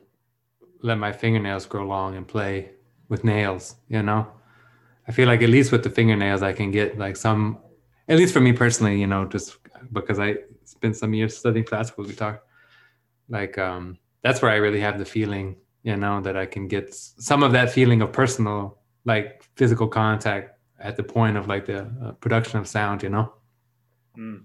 let 0.83 0.99
my 0.99 1.13
fingernails 1.13 1.67
grow 1.67 1.87
long 1.87 2.17
and 2.17 2.27
play 2.27 2.71
with 3.09 3.25
nails. 3.25 3.77
You 3.89 4.03
know, 4.03 4.27
I 5.07 5.13
feel 5.13 5.29
like 5.29 5.43
at 5.43 5.51
least 5.51 5.73
with 5.73 5.83
the 5.83 5.91
fingernails, 5.91 6.43
I 6.43 6.53
can 6.53 6.71
get 6.71 6.99
like 6.99 7.17
some, 7.17 7.59
at 8.09 8.17
least 8.17 8.33
for 8.33 8.41
me 8.41 8.53
personally, 8.53 8.99
you 9.01 9.07
know, 9.07 9.25
just 9.27 9.59
because 9.93 10.19
I 10.19 10.37
spent 10.65 10.97
some 10.97 11.15
years 11.15 11.37
studying 11.37 11.65
classical 11.65 12.05
guitar. 12.05 12.43
Like, 13.29 13.59
um, 13.59 13.99
that's 14.23 14.43
where 14.43 14.51
I 14.51 14.57
really 14.57 14.81
have 14.81 14.99
the 14.99 15.05
feeling, 15.05 15.57
you 15.83 15.97
know, 15.97 16.21
that 16.21 16.37
I 16.37 16.47
can 16.47 16.69
get 16.69 16.95
some 16.95 17.43
of 17.43 17.53
that 17.53 17.71
feeling 17.71 18.03
of 18.03 18.13
personal, 18.13 18.79
like 19.05 19.45
physical 19.57 19.89
contact 19.89 20.59
at 20.79 20.97
the 20.97 21.03
point 21.03 21.37
of 21.37 21.47
like 21.49 21.67
the 21.67 21.91
uh, 22.03 22.13
production 22.13 22.59
of 22.59 22.67
sound. 22.67 23.03
You 23.03 23.11
know. 23.11 23.33
Hmm. 24.15 24.37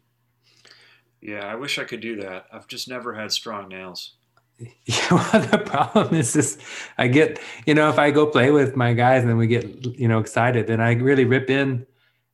yeah 1.22 1.46
i 1.46 1.56
wish 1.56 1.78
i 1.78 1.84
could 1.84 2.00
do 2.00 2.22
that 2.22 2.46
i've 2.54 2.68
just 2.68 2.88
never 2.88 3.14
had 3.14 3.34
strong 3.34 3.68
nails 3.68 4.16
Yeah, 4.86 5.08
well, 5.12 5.42
the 5.42 5.58
problem 5.60 6.16
is 6.16 6.34
just 6.34 6.60
I 6.98 7.08
get, 7.08 7.40
you 7.66 7.76
know, 7.76 7.90
if 7.90 8.00
I 8.00 8.12
go 8.12 8.26
play 8.26 8.52
with 8.52 8.76
my 8.76 8.94
guys 8.94 9.22
and 9.22 9.30
then 9.30 9.38
we 9.38 9.48
get, 9.48 9.66
you 10.00 10.08
know, 10.08 10.20
excited, 10.20 10.68
then 10.68 10.82
I 10.82 10.94
really 10.94 11.26
rip 11.26 11.50
in. 11.50 11.86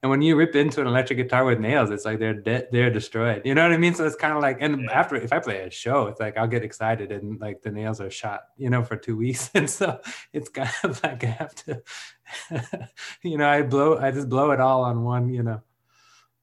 And 0.04 0.10
when 0.10 0.22
you 0.22 0.36
rip 0.36 0.54
into 0.54 0.82
an 0.82 0.88
electric 0.88 1.16
guitar 1.16 1.46
with 1.46 1.60
nails, 1.62 1.90
it's 1.90 2.04
like 2.04 2.20
they're 2.20 2.34
de- 2.34 2.68
they're 2.74 2.90
destroyed. 2.90 3.42
You 3.46 3.56
know 3.56 3.64
what 3.64 3.72
I 3.72 3.78
mean? 3.78 3.94
So 3.96 4.06
it's 4.06 4.18
kind 4.18 4.34
of 4.36 4.42
like, 4.42 4.58
and 4.60 4.82
Yeah. 4.84 4.92
after 4.92 5.16
if 5.16 5.32
I 5.32 5.40
play 5.40 5.62
a 5.62 5.70
show, 5.72 6.08
it's 6.08 6.20
like 6.20 6.38
I'll 6.38 6.46
get 6.46 6.62
excited 6.62 7.10
and 7.14 7.40
like 7.40 7.62
the 7.62 7.72
nails 7.72 8.02
are 8.02 8.10
shot, 8.12 8.42
you 8.58 8.70
know, 8.70 8.84
for 8.84 8.98
two 8.98 9.16
weeks, 9.16 9.50
and 9.56 9.70
so 9.70 10.02
it's 10.34 10.50
kind 10.50 10.70
of 10.84 11.02
like 11.06 11.24
I 11.24 11.28
have 11.28 11.56
to, 11.66 11.82
you 13.24 13.38
know, 13.38 13.48
I 13.48 13.62
blow, 13.62 13.98
I 13.98 14.12
just 14.12 14.28
blow 14.28 14.52
it 14.52 14.60
all 14.60 14.84
on 14.84 15.04
one, 15.06 15.30
you 15.30 15.42
know, 15.42 15.62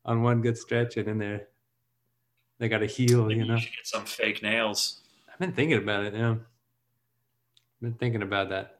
on 0.06 0.22
one 0.22 0.40
good 0.40 0.56
stretch, 0.56 0.96
and 0.96 1.06
then 1.06 1.18
they're 1.18 1.46
they 2.58 2.68
got 2.70 2.78
to 2.78 2.86
heal, 2.86 3.26
Maybe 3.26 3.40
you 3.40 3.46
know. 3.46 3.58
should 3.58 3.72
get 3.76 3.86
some 3.86 4.04
fake 4.06 4.42
nails 4.42 5.00
I've 5.30 5.38
been 5.38 5.52
thinking 5.52 5.78
about 5.78 6.04
it. 6.06 6.14
Yeah, 6.14 6.30
I've 6.32 6.38
been 7.82 7.94
thinking 7.94 8.22
about 8.22 8.48
that. 8.48 8.79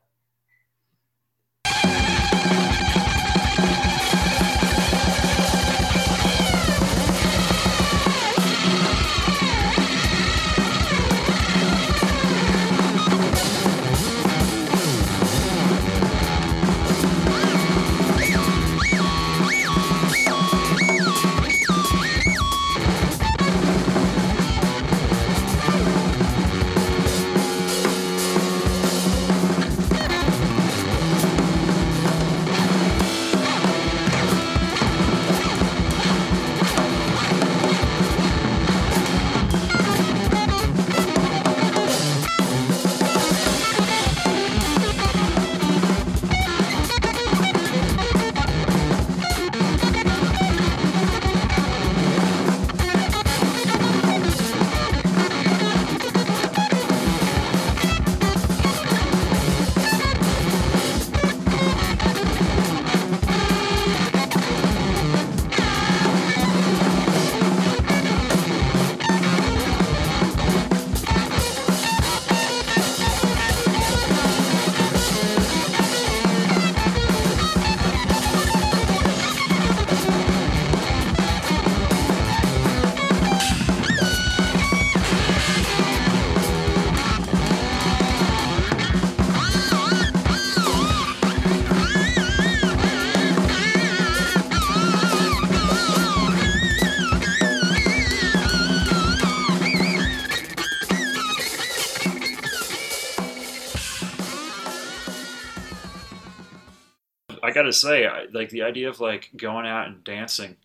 Gotta 107.61 107.73
say, 107.73 108.07
I, 108.07 108.27
like 108.33 108.49
the 108.51 108.62
idea 108.62 108.88
of 108.88 109.01
like 109.01 109.31
going 109.37 109.66
out 109.66 109.87
and 109.88 110.03
dancing 110.05 110.57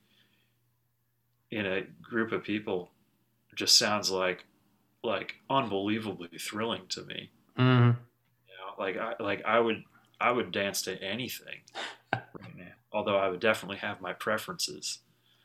in 1.51 1.65
a 1.65 1.81
group 2.01 2.31
of 2.31 2.43
people 2.43 2.91
just 3.55 3.77
sounds 3.77 4.11
like 4.11 4.45
like 5.03 5.35
unbelievably 5.49 6.29
thrilling 6.39 6.87
to 6.89 7.03
me. 7.05 7.29
hmm 7.55 7.63
You 7.91 8.55
know, 8.57 8.73
like 8.79 8.97
I 8.97 9.13
like 9.21 9.43
I 9.45 9.59
would 9.59 9.83
I 10.19 10.31
would 10.31 10.51
dance 10.51 10.81
to 10.83 11.01
anything 11.01 11.61
right 12.13 12.55
now. 12.57 12.71
Although 12.91 13.17
I 13.17 13.29
would 13.29 13.39
definitely 13.39 13.77
have 13.77 14.01
my 14.01 14.13
preferences, 14.13 14.99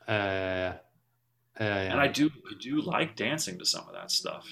Uh, 0.07 0.11
uh, 0.11 0.73
yeah. 1.59 1.91
and 1.91 1.99
I 1.99 2.07
do 2.07 2.27
I 2.49 2.53
do 2.59 2.81
like 2.81 3.15
dancing 3.15 3.59
to 3.59 3.65
some 3.65 3.87
of 3.87 3.93
that 3.93 4.11
stuff. 4.11 4.47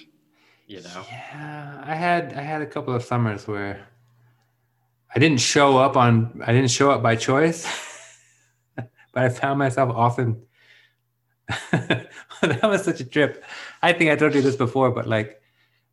You 0.68 0.82
know, 0.82 1.04
Yeah, 1.10 1.82
I 1.84 1.96
had 1.96 2.34
I 2.34 2.42
had 2.42 2.62
a 2.62 2.68
couple 2.68 2.94
of 2.94 3.04
summers 3.04 3.48
where 3.48 3.88
I 5.14 5.20
didn't 5.20 5.40
show 5.40 5.78
up 5.78 5.98
on 5.98 6.42
I 6.46 6.52
didn't 6.54 6.72
show 6.72 6.92
up 6.92 7.02
by 7.02 7.16
choice, 7.16 7.68
but 8.76 8.90
I 9.24 9.30
found 9.30 9.60
myself 9.60 9.90
often. 9.96 10.42
that 11.72 12.60
was 12.64 12.84
such 12.84 13.00
a 13.00 13.06
trip. 13.06 13.44
I 13.82 13.92
think 13.94 14.12
I 14.12 14.16
told 14.16 14.36
you 14.36 14.42
this 14.42 14.56
before, 14.56 14.92
but 14.92 15.08
like 15.08 15.42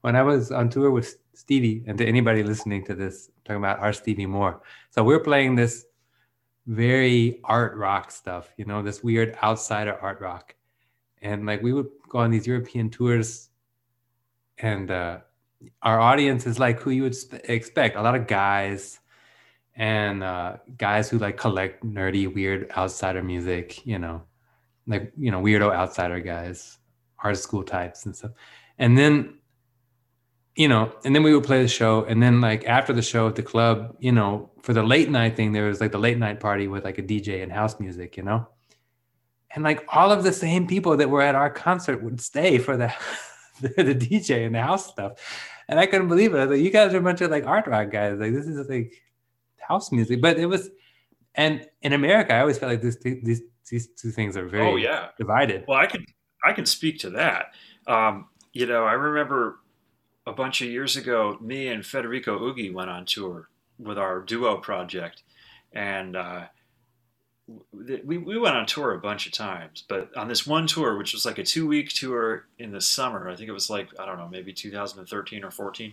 when 0.02 0.16
I 0.16 0.22
was 0.22 0.52
on 0.52 0.68
tour 0.68 0.90
with 0.90 1.16
Stevie, 1.32 1.82
and 1.86 1.96
to 1.98 2.06
anybody 2.06 2.42
listening 2.42 2.84
to 2.84 2.94
this, 2.94 3.28
I'm 3.28 3.42
talking 3.44 3.62
about 3.64 3.78
R. 3.78 3.92
Stevie 3.94 4.26
Moore. 4.26 4.60
So 4.90 5.02
we're 5.02 5.20
playing 5.20 5.54
this 5.54 5.86
very 6.66 7.40
art 7.44 7.74
rock 7.76 8.10
stuff, 8.10 8.52
you 8.58 8.66
know, 8.66 8.82
this 8.82 9.02
weird 9.02 9.38
outsider 9.42 9.98
art 10.02 10.20
rock, 10.20 10.54
and 11.22 11.46
like 11.46 11.62
we 11.62 11.72
would 11.72 11.88
go 12.08 12.18
on 12.18 12.30
these 12.30 12.46
European 12.46 12.90
tours 12.90 13.48
and 14.58 14.90
uh, 14.90 15.18
our 15.82 16.00
audience 16.00 16.46
is 16.46 16.58
like 16.58 16.80
who 16.80 16.90
you 16.90 17.02
would 17.02 17.16
expect 17.44 17.96
a 17.96 18.02
lot 18.02 18.14
of 18.14 18.26
guys 18.26 19.00
and 19.76 20.22
uh, 20.22 20.56
guys 20.78 21.08
who 21.08 21.18
like 21.18 21.36
collect 21.36 21.84
nerdy 21.84 22.32
weird 22.32 22.70
outsider 22.76 23.22
music 23.22 23.86
you 23.86 23.98
know 23.98 24.22
like 24.86 25.12
you 25.16 25.30
know 25.30 25.40
weirdo 25.40 25.72
outsider 25.74 26.20
guys 26.20 26.78
art 27.22 27.36
school 27.36 27.62
types 27.62 28.06
and 28.06 28.16
stuff 28.16 28.32
and 28.78 28.96
then 28.96 29.34
you 30.54 30.68
know 30.68 30.92
and 31.04 31.14
then 31.14 31.22
we 31.22 31.34
would 31.34 31.44
play 31.44 31.62
the 31.62 31.68
show 31.68 32.04
and 32.04 32.22
then 32.22 32.40
like 32.40 32.64
after 32.66 32.92
the 32.92 33.02
show 33.02 33.28
at 33.28 33.34
the 33.34 33.42
club 33.42 33.94
you 34.00 34.12
know 34.12 34.50
for 34.62 34.72
the 34.72 34.82
late 34.82 35.10
night 35.10 35.36
thing 35.36 35.52
there 35.52 35.66
was 35.66 35.80
like 35.80 35.92
the 35.92 35.98
late 35.98 36.18
night 36.18 36.40
party 36.40 36.68
with 36.68 36.84
like 36.84 36.98
a 36.98 37.02
dj 37.02 37.42
and 37.42 37.52
house 37.52 37.78
music 37.78 38.16
you 38.16 38.22
know 38.22 38.46
and 39.54 39.64
like 39.64 39.84
all 39.88 40.12
of 40.12 40.22
the 40.22 40.32
same 40.32 40.66
people 40.66 40.96
that 40.96 41.10
were 41.10 41.22
at 41.22 41.34
our 41.34 41.50
concert 41.50 42.02
would 42.02 42.20
stay 42.20 42.58
for 42.58 42.76
the 42.76 42.92
the, 43.60 43.94
DJ 43.94 44.44
and 44.44 44.54
the 44.54 44.60
house 44.60 44.86
stuff. 44.86 45.12
And 45.68 45.80
I 45.80 45.86
couldn't 45.86 46.08
believe 46.08 46.34
it. 46.34 46.38
I 46.38 46.44
was 46.44 46.56
like, 46.56 46.64
you 46.64 46.70
guys 46.70 46.94
are 46.94 46.98
a 46.98 47.02
bunch 47.02 47.20
of 47.22 47.30
like 47.30 47.46
art 47.46 47.66
rock 47.66 47.90
guys. 47.90 48.18
Like 48.18 48.32
this 48.32 48.46
is 48.46 48.68
like 48.68 48.92
house 49.68 49.92
music. 49.92 50.20
But 50.20 50.38
it 50.38 50.46
was 50.46 50.70
and 51.36 51.68
in 51.82 51.92
America, 51.92 52.34
I 52.34 52.40
always 52.40 52.58
felt 52.58 52.72
like 52.72 52.82
this 52.82 52.96
these 52.96 53.42
these 53.70 53.88
two 53.88 54.10
things 54.10 54.36
are 54.36 54.46
very 54.46 54.66
oh 54.66 54.76
yeah. 54.76 55.08
divided. 55.18 55.64
Well, 55.68 55.78
I 55.78 55.86
can 55.86 56.04
I 56.44 56.52
can 56.52 56.66
speak 56.66 56.98
to 57.00 57.10
that. 57.10 57.54
Um, 57.86 58.28
you 58.52 58.66
know, 58.66 58.84
I 58.84 58.92
remember 58.92 59.60
a 60.26 60.32
bunch 60.32 60.62
of 60.62 60.68
years 60.68 60.96
ago, 60.96 61.36
me 61.40 61.68
and 61.68 61.84
Federico 61.84 62.38
Ughi 62.38 62.72
went 62.72 62.90
on 62.90 63.04
tour 63.04 63.48
with 63.78 63.98
our 63.98 64.20
duo 64.20 64.56
project, 64.56 65.22
and 65.72 66.16
uh, 66.16 66.44
we 67.72 68.16
we 68.16 68.38
went 68.38 68.56
on 68.56 68.64
tour 68.64 68.94
a 68.94 68.98
bunch 68.98 69.26
of 69.26 69.32
times. 69.32 69.84
But 69.86 70.16
on 70.16 70.28
this 70.28 70.46
one 70.46 70.66
tour, 70.66 70.96
which 70.96 71.12
was 71.12 71.26
like 71.26 71.38
a 71.38 71.44
two 71.44 71.66
week 71.66 71.90
tour 71.90 72.46
in 72.58 72.72
the 72.72 72.80
summer, 72.80 73.28
I 73.28 73.36
think 73.36 73.48
it 73.48 73.52
was 73.52 73.68
like 73.68 73.88
I 74.00 74.06
don't 74.06 74.16
know, 74.16 74.28
maybe 74.28 74.54
2013 74.54 75.44
or 75.44 75.50
14. 75.50 75.92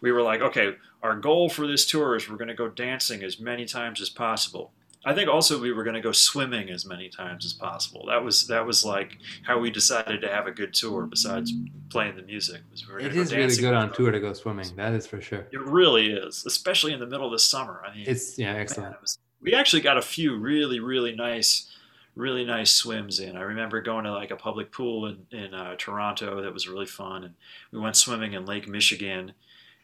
We 0.00 0.12
were 0.12 0.22
like, 0.22 0.40
okay, 0.40 0.74
our 1.02 1.16
goal 1.16 1.48
for 1.48 1.66
this 1.66 1.86
tour 1.86 2.16
is 2.16 2.28
we're 2.28 2.36
going 2.36 2.48
to 2.48 2.54
go 2.54 2.68
dancing 2.68 3.22
as 3.22 3.40
many 3.40 3.64
times 3.64 4.00
as 4.00 4.08
possible. 4.08 4.72
I 5.04 5.14
think 5.14 5.28
also 5.28 5.60
we 5.60 5.72
were 5.72 5.84
going 5.84 5.94
to 5.94 6.00
go 6.02 6.12
swimming 6.12 6.70
as 6.70 6.84
many 6.84 7.08
times 7.08 7.44
as 7.44 7.52
possible. 7.52 8.04
That 8.08 8.22
was 8.22 8.46
that 8.48 8.66
was 8.66 8.84
like 8.84 9.16
how 9.42 9.58
we 9.58 9.70
decided 9.70 10.20
to 10.22 10.28
have 10.28 10.46
a 10.46 10.50
good 10.50 10.74
tour. 10.74 11.06
Besides 11.06 11.52
playing 11.88 12.16
the 12.16 12.22
music, 12.22 12.62
was 12.70 12.86
we 12.86 13.04
It 13.04 13.16
is 13.16 13.32
really 13.34 13.56
good 13.56 13.74
on 13.74 13.92
tour 13.92 14.10
to 14.10 14.20
go 14.20 14.32
swimming. 14.32 14.66
That 14.76 14.94
is 14.94 15.06
for 15.06 15.20
sure. 15.20 15.46
It 15.52 15.60
really 15.60 16.10
is, 16.12 16.44
especially 16.46 16.92
in 16.92 17.00
the 17.00 17.06
middle 17.06 17.26
of 17.26 17.32
the 17.32 17.38
summer. 17.38 17.82
I 17.86 17.94
mean, 17.94 18.04
It's 18.08 18.38
yeah, 18.38 18.54
excellent. 18.54 18.94
it 18.94 19.00
was- 19.00 19.18
we 19.40 19.54
actually 19.54 19.82
got 19.82 19.96
a 19.96 20.02
few 20.02 20.36
really 20.36 20.80
really 20.80 21.14
nice, 21.14 21.70
really 22.16 22.44
nice 22.44 22.72
swims 22.72 23.20
in. 23.20 23.36
I 23.36 23.42
remember 23.42 23.80
going 23.80 24.04
to 24.04 24.12
like 24.12 24.32
a 24.32 24.36
public 24.36 24.72
pool 24.72 25.06
in 25.06 25.26
in 25.30 25.54
uh, 25.54 25.76
Toronto 25.78 26.42
that 26.42 26.52
was 26.52 26.68
really 26.68 26.86
fun, 26.86 27.22
and 27.22 27.34
we 27.70 27.78
went 27.78 27.94
swimming 27.96 28.32
in 28.32 28.44
Lake 28.46 28.66
Michigan, 28.68 29.32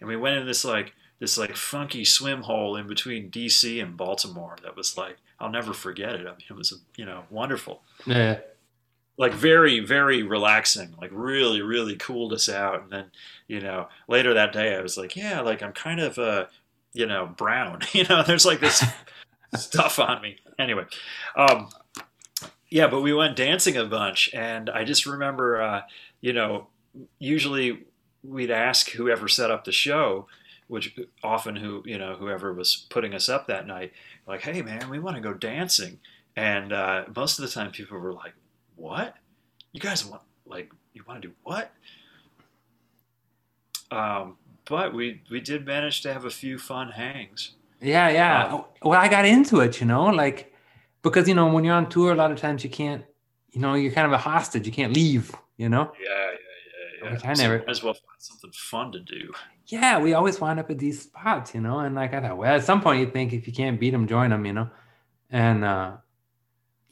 and 0.04 0.08
we 0.10 0.16
went 0.16 0.36
in 0.36 0.46
this 0.46 0.64
like 0.66 0.92
this 1.18 1.38
like 1.38 1.56
funky 1.56 2.04
swim 2.04 2.42
hole 2.42 2.76
in 2.76 2.86
between 2.86 3.30
DC 3.30 3.82
and 3.82 3.96
Baltimore 3.96 4.56
that 4.62 4.76
was 4.76 4.98
like 4.98 5.16
I'll 5.40 5.50
never 5.50 5.72
forget 5.72 6.14
it. 6.14 6.26
I 6.26 6.30
mean, 6.32 6.44
it 6.50 6.52
was 6.52 6.78
you 6.96 7.06
know 7.06 7.24
wonderful 7.30 7.82
Yeah. 8.04 8.40
like 9.16 9.32
very 9.32 9.80
very 9.80 10.22
relaxing 10.22 10.94
like 11.00 11.10
really 11.14 11.62
really 11.62 11.96
cooled 11.96 12.32
us 12.34 12.48
out 12.50 12.82
and 12.82 12.90
then 12.90 13.06
you 13.48 13.60
know 13.60 13.88
later 14.08 14.34
that 14.34 14.52
day 14.52 14.76
i 14.76 14.80
was 14.80 14.96
like 14.98 15.16
yeah 15.16 15.40
like 15.40 15.62
i'm 15.62 15.72
kind 15.72 16.00
of 16.00 16.18
uh 16.18 16.46
you 16.92 17.06
know 17.06 17.26
brown 17.26 17.80
you 17.92 18.04
know 18.04 18.22
there's 18.22 18.44
like 18.44 18.60
this 18.60 18.82
stuff 19.56 19.98
on 19.98 20.20
me 20.20 20.36
anyway 20.58 20.84
um 21.36 21.68
yeah 22.70 22.86
but 22.88 23.00
we 23.02 23.12
went 23.14 23.36
dancing 23.36 23.76
a 23.76 23.84
bunch 23.84 24.30
and 24.34 24.68
i 24.70 24.82
just 24.84 25.06
remember 25.06 25.62
uh 25.62 25.82
you 26.20 26.32
know 26.32 26.66
usually 27.18 27.84
we'd 28.24 28.50
ask 28.50 28.90
whoever 28.90 29.28
set 29.28 29.50
up 29.50 29.64
the 29.64 29.72
show 29.72 30.26
which 30.66 30.98
often 31.22 31.56
who 31.56 31.82
you 31.84 31.98
know 31.98 32.16
whoever 32.16 32.52
was 32.52 32.86
putting 32.88 33.14
us 33.14 33.28
up 33.28 33.46
that 33.46 33.66
night 33.66 33.92
like 34.26 34.40
hey 34.42 34.62
man 34.62 34.88
we 34.88 34.98
want 34.98 35.14
to 35.14 35.20
go 35.22 35.34
dancing 35.34 35.98
and 36.36 36.72
uh, 36.72 37.04
most 37.14 37.38
of 37.38 37.44
the 37.44 37.50
time 37.50 37.70
people 37.70 37.98
were 37.98 38.12
like 38.12 38.34
what 38.76 39.14
you 39.72 39.80
guys 39.80 40.04
want 40.04 40.22
like 40.46 40.72
you 40.92 41.02
want 41.06 41.20
to 41.20 41.28
do 41.28 41.34
what 41.42 41.72
um, 43.90 44.36
but 44.64 44.94
we 44.94 45.20
we 45.30 45.40
did 45.40 45.66
manage 45.66 46.00
to 46.02 46.12
have 46.12 46.24
a 46.24 46.30
few 46.30 46.58
fun 46.58 46.90
hangs 46.92 47.52
Yeah, 47.80 48.08
yeah. 48.08 48.46
Um, 48.46 48.64
well, 48.82 49.00
I 49.00 49.08
got 49.08 49.26
into 49.26 49.60
it, 49.60 49.80
you 49.80 49.86
know, 49.86 50.06
like 50.06 50.52
because 51.02 51.28
you 51.28 51.34
know 51.34 51.52
when 51.52 51.64
you're 51.64 51.74
on 51.74 51.88
tour, 51.88 52.12
a 52.12 52.14
lot 52.14 52.32
of 52.32 52.38
times 52.38 52.64
you 52.64 52.70
can't, 52.70 53.04
you 53.52 53.60
know, 53.60 53.74
you're 53.74 53.92
kind 53.92 54.06
of 54.06 54.12
a 54.12 54.18
hostage. 54.18 54.66
You 54.66 54.72
can't 54.72 54.92
leave, 54.94 55.34
you 55.58 55.68
know. 55.68 55.92
yeah 56.02 56.30
yeah 57.04 57.12
Which 57.12 57.24
I 57.24 57.34
never- 57.34 57.58
might 57.58 57.68
as 57.68 57.82
well 57.82 57.94
find 57.94 58.18
something 58.18 58.50
fun 58.52 58.92
to 58.92 59.00
do. 59.00 59.32
Yeah, 59.66 59.98
we 59.98 60.12
always 60.14 60.40
wind 60.40 60.60
up 60.60 60.70
at 60.70 60.78
these 60.78 61.02
spots, 61.02 61.54
you 61.54 61.60
know, 61.60 61.78
and 61.80 61.94
like 61.94 62.12
I 62.14 62.20
thought, 62.20 62.36
well, 62.36 62.54
at 62.54 62.64
some 62.64 62.80
point 62.82 63.00
you 63.00 63.10
think 63.10 63.32
if 63.32 63.46
you 63.46 63.52
can't 63.52 63.80
beat 63.80 63.90
them, 63.90 64.06
join 64.06 64.30
them, 64.30 64.44
you 64.44 64.52
know, 64.52 64.68
and 65.30 65.64
uh, 65.64 65.92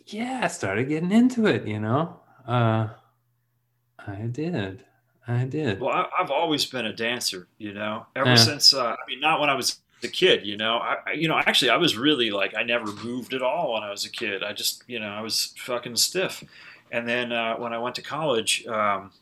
yeah, 0.06 0.40
I 0.44 0.48
started 0.48 0.88
getting 0.88 1.12
into 1.12 1.46
it, 1.46 1.66
you 1.66 1.78
know. 1.80 2.20
Uh, 2.46 2.88
I 4.06 4.22
did, 4.30 4.84
I 5.28 5.44
did. 5.44 5.80
well 5.80 5.90
I, 5.94 6.06
i've 6.18 6.30
always 6.30 6.64
been 6.66 6.86
a 6.86 6.92
dancer 6.92 7.46
you 7.58 7.72
know? 7.72 8.06
Ever 8.16 8.30
Yeah. 8.30 8.34
since 8.34 8.74
uh, 8.74 8.92
i 8.92 8.96
mean 9.06 9.20
not 9.20 9.38
when 9.40 9.48
i 9.48 9.54
was 9.54 9.78
a 10.02 10.08
kid 10.08 10.44
you 10.44 10.56
know? 10.56 10.78
I, 10.78 10.96
I 11.06 11.12
you 11.12 11.28
know 11.28 11.38
actually 11.38 11.70
i 11.70 11.76
was 11.76 11.96
really 11.96 12.30
like 12.32 12.52
i 12.56 12.64
never 12.64 12.86
moved 13.04 13.32
at 13.32 13.42
all 13.42 13.74
when 13.74 13.84
i 13.84 13.90
was 13.90 14.04
a 14.04 14.10
kid. 14.10 14.42
I 14.42 14.52
just 14.54 14.82
you 14.88 14.98
know 14.98 15.06
i 15.08 15.20
was 15.20 15.54
fucking 15.58 15.94
stiff. 15.96 16.42
And 16.90 17.08
then 17.08 17.30
uh, 17.32 17.54
when 17.56 17.72
i 17.72 17.78
went 17.78 17.94
to 17.96 18.02
college 18.02 18.66
um, 18.66 19.12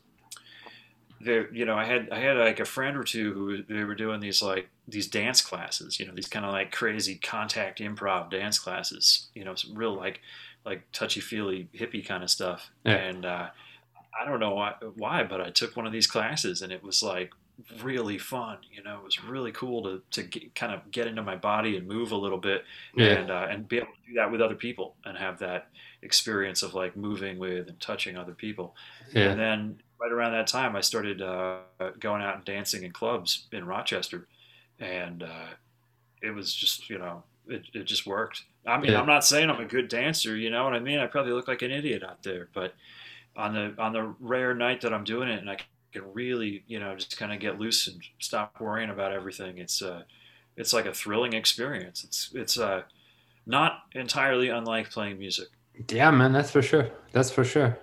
there 1.23 1.51
you 1.53 1.65
know 1.65 1.75
i 1.75 1.85
had 1.85 2.09
i 2.11 2.19
had 2.19 2.37
like 2.37 2.59
a 2.59 2.65
friend 2.65 2.97
or 2.97 3.03
two 3.03 3.33
who 3.33 3.63
they 3.63 3.83
were 3.83 3.95
doing 3.95 4.19
these 4.19 4.41
like 4.41 4.69
these 4.87 5.07
dance 5.07 5.41
classes 5.41 5.99
you 5.99 6.05
know 6.05 6.13
these 6.13 6.27
kind 6.27 6.45
of 6.45 6.51
like 6.51 6.71
crazy 6.71 7.15
contact 7.15 7.79
improv 7.79 8.29
dance 8.29 8.59
classes 8.59 9.29
you 9.33 9.43
know 9.43 9.55
some 9.55 9.75
real 9.75 9.95
like 9.95 10.21
like 10.65 10.83
touchy 10.91 11.19
feely 11.19 11.67
hippie 11.73 12.05
kind 12.05 12.23
of 12.23 12.29
stuff. 12.29 12.69
Yeah. 12.83 12.93
and 12.93 13.25
uh, 13.25 13.47
i 14.19 14.25
don't 14.25 14.39
know 14.39 14.53
why, 14.53 14.73
why 14.95 15.23
but 15.23 15.41
i 15.41 15.49
took 15.49 15.75
one 15.75 15.85
of 15.85 15.91
these 15.91 16.07
classes 16.07 16.61
and 16.61 16.71
it 16.71 16.83
was 16.83 17.01
like 17.01 17.31
really 17.83 18.17
fun 18.17 18.57
you 18.71 18.81
know 18.81 18.97
it 18.97 19.03
was 19.03 19.23
really 19.23 19.51
cool 19.51 19.83
to, 19.83 20.01
to 20.09 20.23
get, 20.23 20.55
kind 20.55 20.73
of 20.73 20.89
get 20.89 21.05
into 21.07 21.21
my 21.21 21.35
body 21.35 21.77
and 21.77 21.87
move 21.87 22.11
a 22.11 22.15
little 22.15 22.39
bit 22.39 22.63
Yeah, 22.95 23.05
and 23.07 23.31
uh, 23.31 23.47
and 23.49 23.67
be 23.67 23.77
able 23.77 23.87
to 23.87 24.09
do 24.09 24.13
that 24.15 24.31
with 24.31 24.41
other 24.41 24.55
people 24.55 24.95
and 25.05 25.17
have 25.17 25.37
that 25.39 25.67
experience 26.01 26.63
of 26.63 26.73
like 26.73 26.97
moving 26.97 27.37
with 27.37 27.67
and 27.67 27.79
touching 27.79 28.17
other 28.17 28.33
people. 28.33 28.75
Yeah, 29.13 29.29
and 29.29 29.39
then 29.39 29.81
right 30.01 30.11
around 30.11 30.33
that 30.33 30.47
time, 30.47 30.75
I 30.75 30.81
started 30.81 31.21
uh, 31.21 31.59
going 31.99 32.21
out 32.21 32.35
and 32.35 32.45
dancing 32.45 32.83
in 32.83 32.91
clubs 32.91 33.47
in 33.51 33.65
Rochester, 33.65 34.27
and 34.79 35.23
uh, 35.23 35.47
it 36.21 36.31
was 36.31 36.53
just 36.53 36.89
you 36.89 36.97
know 36.97 37.23
it, 37.47 37.63
it 37.73 37.83
just 37.83 38.05
worked. 38.07 38.43
I 38.65 38.77
mean, 38.79 38.91
Yeah. 38.91 38.99
I'm 38.99 39.07
not 39.07 39.25
saying 39.25 39.49
I'm 39.49 39.59
a 39.59 39.65
good 39.65 39.87
dancer, 39.87 40.35
you 40.37 40.49
know 40.49 40.63
what 40.63 40.73
I 40.73 40.79
mean? 40.79 40.99
I 40.99 41.07
probably 41.07 41.33
look 41.33 41.47
like 41.47 41.61
an 41.63 41.71
idiot 41.71 42.03
out 42.03 42.23
there, 42.23 42.49
but 42.53 42.73
on 43.35 43.53
the 43.53 43.75
on 43.81 43.93
the 43.93 44.13
rare 44.19 44.53
night 44.53 44.81
that 44.81 44.93
I'm 44.93 45.03
doing 45.03 45.29
it, 45.29 45.39
and 45.39 45.49
I 45.49 45.57
can 45.93 46.13
really 46.13 46.63
you 46.67 46.79
know 46.79 46.95
just 46.95 47.17
kind 47.17 47.31
of 47.33 47.39
get 47.39 47.59
loose 47.59 47.87
and 47.87 48.01
stop 48.19 48.59
worrying 48.59 48.89
about 48.89 49.11
everything, 49.11 49.57
it's 49.57 49.81
uh 49.81 50.03
it's 50.57 50.73
like 50.73 50.85
a 50.85 50.93
thrilling 50.93 51.33
experience. 51.33 52.03
It's 52.03 52.29
it's 52.33 52.57
uh 52.57 52.83
not 53.45 53.83
entirely 53.93 54.49
unlike 54.49 54.89
playing 54.91 55.17
music. 55.17 55.47
yeah, 55.89 56.11
man. 56.11 56.31
That's 56.31 56.51
for 56.51 56.61
sure. 56.61 56.89
That's 57.11 57.31
for 57.31 57.43
sure. 57.43 57.77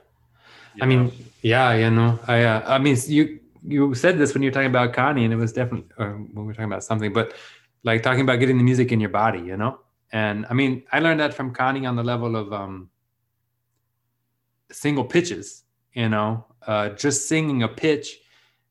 I 0.81 0.87
know? 0.87 1.05
mean, 1.05 1.12
yeah, 1.43 1.75
you 1.75 1.91
know, 1.91 2.19
I, 2.27 2.45
uh, 2.45 2.62
I 2.67 2.79
mean, 2.79 2.97
you 3.07 3.41
you 3.67 3.95
said 3.95 4.19
this 4.19 4.35
when 4.35 4.43
you 4.43 4.49
were 4.49 4.55
talking 4.55 4.71
about 4.71 4.93
Connie, 4.93 5.25
and 5.25 5.33
it 5.33 5.37
was 5.37 5.53
definitely, 5.53 5.88
or 5.99 6.12
when 6.12 6.35
we 6.35 6.43
were 6.45 6.55
talking 6.55 6.73
about 6.73 6.85
something, 6.85 7.12
but 7.12 7.35
like 7.85 8.03
talking 8.03 8.23
about 8.23 8.37
getting 8.37 8.59
the 8.59 8.64
music 8.64 8.93
in 8.93 9.01
your 9.01 9.11
body, 9.11 9.41
you 9.41 9.57
know, 9.57 9.81
And 10.12 10.47
I 10.49 10.55
mean, 10.55 10.85
I 10.93 11.01
learned 11.01 11.21
that 11.21 11.35
from 11.35 11.53
Connie 11.53 11.87
on 11.87 11.97
the 11.97 12.03
level 12.03 12.37
of 12.37 12.53
um, 12.53 12.91
single 14.71 15.05
pitches, 15.05 15.64
you 15.93 16.09
know, 16.09 16.47
uh, 16.67 16.91
just 16.91 17.29
singing 17.29 17.62
a 17.62 17.69
pitch 17.69 18.21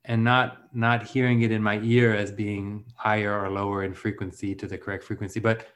and 0.06 0.24
not 0.24 0.74
not 0.74 1.04
hearing 1.04 1.42
it 1.42 1.52
in 1.52 1.62
my 1.62 1.80
ear 1.80 2.14
as 2.16 2.32
being 2.32 2.86
higher 2.96 3.40
or 3.40 3.50
lower 3.50 3.84
in 3.84 3.94
frequency 3.94 4.56
to 4.56 4.68
the 4.68 4.78
correct 4.78 5.04
frequency, 5.04 5.40
but 5.40 5.68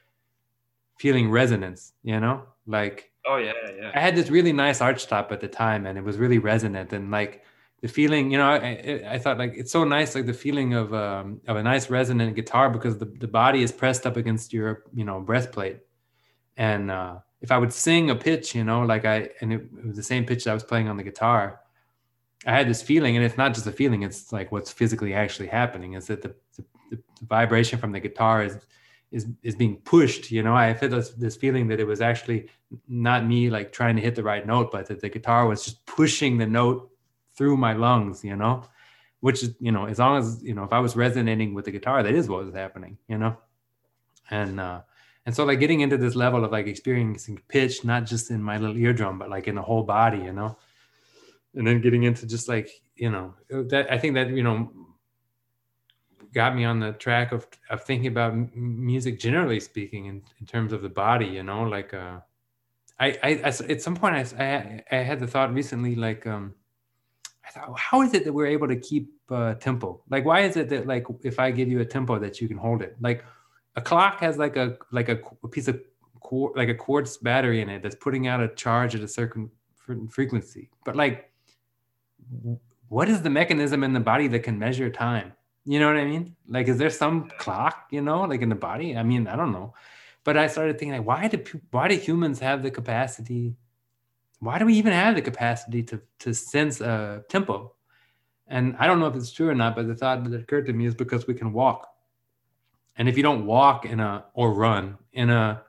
feeling 0.97 1.29
resonance, 1.29 1.93
you 2.03 2.19
know, 2.19 2.43
like 2.65 3.10
oh 3.25 3.37
yeah, 3.37 3.53
yeah. 3.75 3.91
I 3.93 3.99
had 3.99 4.15
this 4.15 4.29
really 4.29 4.53
nice 4.53 4.81
arch 4.81 5.07
top 5.07 5.31
at 5.31 5.41
the 5.41 5.47
time, 5.47 5.85
and 5.85 5.97
it 5.97 6.03
was 6.03 6.17
really 6.17 6.39
resonant 6.39 6.93
and 6.93 7.11
like 7.11 7.43
the 7.81 7.87
feeling, 7.87 8.31
you 8.31 8.37
know, 8.37 8.47
I, 8.47 9.03
I 9.07 9.17
thought 9.17 9.39
like 9.39 9.53
it's 9.55 9.71
so 9.71 9.83
nice, 9.83 10.13
like 10.13 10.27
the 10.27 10.33
feeling 10.33 10.75
of 10.75 10.93
um, 10.93 11.41
of 11.47 11.57
a 11.57 11.63
nice 11.63 11.89
resonant 11.89 12.35
guitar 12.35 12.69
because 12.69 12.97
the, 12.97 13.05
the 13.05 13.27
body 13.27 13.63
is 13.63 13.71
pressed 13.71 14.05
up 14.05 14.17
against 14.17 14.53
your, 14.53 14.83
you 14.93 15.03
know, 15.03 15.19
breastplate. 15.19 15.79
And 16.57 16.91
uh, 16.91 17.17
if 17.41 17.51
I 17.51 17.57
would 17.57 17.73
sing 17.73 18.11
a 18.11 18.15
pitch, 18.15 18.53
you 18.53 18.63
know, 18.63 18.81
like 18.83 19.05
I, 19.05 19.29
and 19.41 19.51
it, 19.51 19.61
it 19.77 19.87
was 19.87 19.95
the 19.95 20.03
same 20.03 20.25
pitch 20.25 20.45
I 20.45 20.53
was 20.53 20.63
playing 20.63 20.89
on 20.89 20.97
the 20.97 21.03
guitar, 21.03 21.61
I 22.45 22.51
had 22.51 22.69
this 22.69 22.83
feeling, 22.83 23.15
and 23.15 23.25
it's 23.25 23.37
not 23.37 23.55
just 23.55 23.65
a 23.65 23.71
feeling; 23.71 24.03
it's 24.03 24.31
like 24.31 24.51
what's 24.51 24.71
physically 24.71 25.15
actually 25.15 25.47
happening. 25.47 25.93
Is 25.93 26.05
that 26.07 26.21
the, 26.21 26.35
the, 26.57 26.65
the 26.91 27.25
vibration 27.25 27.79
from 27.79 27.91
the 27.91 27.99
guitar 27.99 28.43
is 28.43 28.57
is 29.11 29.27
is 29.43 29.55
being 29.55 29.77
pushed? 29.77 30.31
You 30.31 30.43
know, 30.43 30.55
I 30.55 30.73
felt 30.73 30.91
this, 30.91 31.09
this 31.11 31.35
feeling 31.35 31.67
that 31.67 31.79
it 31.79 31.87
was 31.87 32.01
actually 32.01 32.49
not 32.87 33.25
me 33.25 33.49
like 33.49 33.71
trying 33.71 33.95
to 33.97 34.01
hit 34.01 34.15
the 34.15 34.23
right 34.23 34.45
note, 34.45 34.71
but 34.71 34.87
that 34.87 35.01
the 35.01 35.09
guitar 35.09 35.47
was 35.47 35.63
just 35.63 35.85
pushing 35.85 36.37
the 36.37 36.47
note 36.47 36.89
through 37.35 37.57
my 37.57 37.73
lungs, 37.73 38.23
you 38.23 38.35
know, 38.35 38.63
which 39.19 39.43
is, 39.43 39.55
you 39.59 39.71
know, 39.71 39.85
as 39.85 39.99
long 39.99 40.17
as, 40.17 40.41
you 40.43 40.53
know, 40.53 40.63
if 40.63 40.73
I 40.73 40.79
was 40.79 40.95
resonating 40.95 41.53
with 41.53 41.65
the 41.65 41.71
guitar, 41.71 42.03
that 42.03 42.13
is 42.13 42.29
what 42.29 42.45
was 42.45 42.53
happening, 42.53 42.97
you 43.07 43.17
know? 43.17 43.37
And, 44.29 44.59
uh, 44.59 44.81
and 45.25 45.35
so 45.35 45.45
like 45.45 45.59
getting 45.59 45.81
into 45.81 45.97
this 45.97 46.15
level 46.15 46.43
of 46.43 46.51
like 46.51 46.67
experiencing 46.67 47.41
pitch, 47.47 47.83
not 47.83 48.05
just 48.05 48.31
in 48.31 48.41
my 48.41 48.57
little 48.57 48.77
eardrum, 48.77 49.19
but 49.19 49.29
like 49.29 49.47
in 49.47 49.55
the 49.55 49.61
whole 49.61 49.83
body, 49.83 50.19
you 50.19 50.33
know? 50.33 50.57
And 51.53 51.67
then 51.67 51.81
getting 51.81 52.03
into 52.03 52.25
just 52.25 52.47
like, 52.47 52.69
you 52.95 53.11
know, 53.11 53.35
that 53.49 53.91
I 53.91 53.97
think 53.97 54.15
that, 54.15 54.29
you 54.29 54.43
know, 54.43 54.71
got 56.33 56.55
me 56.55 56.63
on 56.65 56.79
the 56.79 56.93
track 56.93 57.31
of, 57.31 57.47
of 57.69 57.83
thinking 57.83 58.07
about 58.07 58.35
music 58.55 59.19
generally 59.19 59.59
speaking 59.59 60.05
in, 60.05 60.21
in 60.39 60.45
terms 60.45 60.73
of 60.73 60.81
the 60.81 60.89
body, 60.89 61.25
you 61.25 61.43
know, 61.43 61.63
like, 61.63 61.93
uh, 61.93 62.19
I, 62.99 63.17
I, 63.23 63.31
at 63.43 63.81
some 63.81 63.95
point 63.95 64.15
I, 64.15 64.43
I, 64.43 64.83
I 64.91 65.01
had 65.01 65.19
the 65.19 65.27
thought 65.27 65.53
recently, 65.53 65.95
like, 65.95 66.27
um, 66.27 66.53
I 67.45 67.49
thought, 67.49 67.77
how 67.77 68.01
is 68.01 68.13
it 68.13 68.23
that 68.25 68.33
we're 68.33 68.45
able 68.45 68.67
to 68.67 68.75
keep 68.75 69.11
uh, 69.29 69.55
tempo? 69.55 70.01
Like, 70.09 70.23
why 70.23 70.41
is 70.41 70.55
it 70.55 70.69
that 70.69 70.87
like 70.87 71.05
if 71.23 71.39
I 71.39 71.51
give 71.51 71.67
you 71.67 71.79
a 71.81 71.85
tempo 71.85 72.19
that 72.19 72.39
you 72.39 72.47
can 72.47 72.57
hold 72.57 72.81
it? 72.81 72.95
Like, 73.01 73.25
a 73.75 73.81
clock 73.81 74.19
has 74.19 74.37
like 74.37 74.57
a 74.57 74.77
like 74.91 75.09
a, 75.09 75.19
a 75.43 75.47
piece 75.47 75.67
of 75.67 75.79
like 76.55 76.69
a 76.69 76.75
quartz 76.75 77.17
battery 77.17 77.61
in 77.61 77.69
it 77.69 77.81
that's 77.81 77.95
putting 77.95 78.27
out 78.27 78.41
a 78.41 78.49
charge 78.49 78.95
at 78.95 79.01
a 79.01 79.07
certain 79.07 79.49
frequency. 80.09 80.69
But 80.85 80.95
like, 80.95 81.31
what 82.87 83.09
is 83.09 83.21
the 83.21 83.29
mechanism 83.29 83.83
in 83.83 83.93
the 83.93 83.99
body 83.99 84.27
that 84.27 84.43
can 84.43 84.59
measure 84.59 84.89
time? 84.89 85.33
You 85.65 85.79
know 85.79 85.87
what 85.87 85.97
I 85.97 86.05
mean? 86.05 86.35
Like, 86.47 86.67
is 86.67 86.77
there 86.77 86.89
some 86.89 87.29
clock? 87.37 87.87
You 87.91 88.01
know, 88.01 88.21
like 88.21 88.41
in 88.41 88.49
the 88.49 88.55
body? 88.55 88.97
I 88.97 89.03
mean, 89.03 89.27
I 89.27 89.35
don't 89.35 89.51
know. 89.51 89.73
But 90.23 90.37
I 90.37 90.47
started 90.47 90.77
thinking, 90.77 90.97
like, 90.97 91.07
why 91.07 91.27
do 91.27 91.43
why 91.71 91.87
do 91.87 91.95
humans 91.95 92.39
have 92.39 92.63
the 92.63 92.71
capacity 92.71 93.55
why 94.41 94.57
do 94.57 94.65
we 94.65 94.73
even 94.73 94.91
have 94.91 95.15
the 95.15 95.21
capacity 95.21 95.83
to 95.83 96.01
to 96.19 96.33
sense 96.33 96.81
a 96.81 97.23
tempo? 97.29 97.75
And 98.47 98.75
I 98.79 98.87
don't 98.87 98.99
know 98.99 99.05
if 99.05 99.15
it's 99.15 99.31
true 99.31 99.49
or 99.49 99.55
not, 99.55 99.75
but 99.75 99.87
the 99.87 99.95
thought 99.95 100.23
that 100.25 100.41
occurred 100.41 100.65
to 100.65 100.73
me 100.73 100.85
is 100.85 100.95
because 100.95 101.25
we 101.25 101.35
can 101.35 101.53
walk. 101.53 101.87
And 102.97 103.07
if 103.07 103.15
you 103.15 103.23
don't 103.23 103.45
walk 103.45 103.85
in 103.85 103.99
a 103.99 104.25
or 104.33 104.53
run 104.53 104.97
in 105.13 105.29
a 105.29 105.63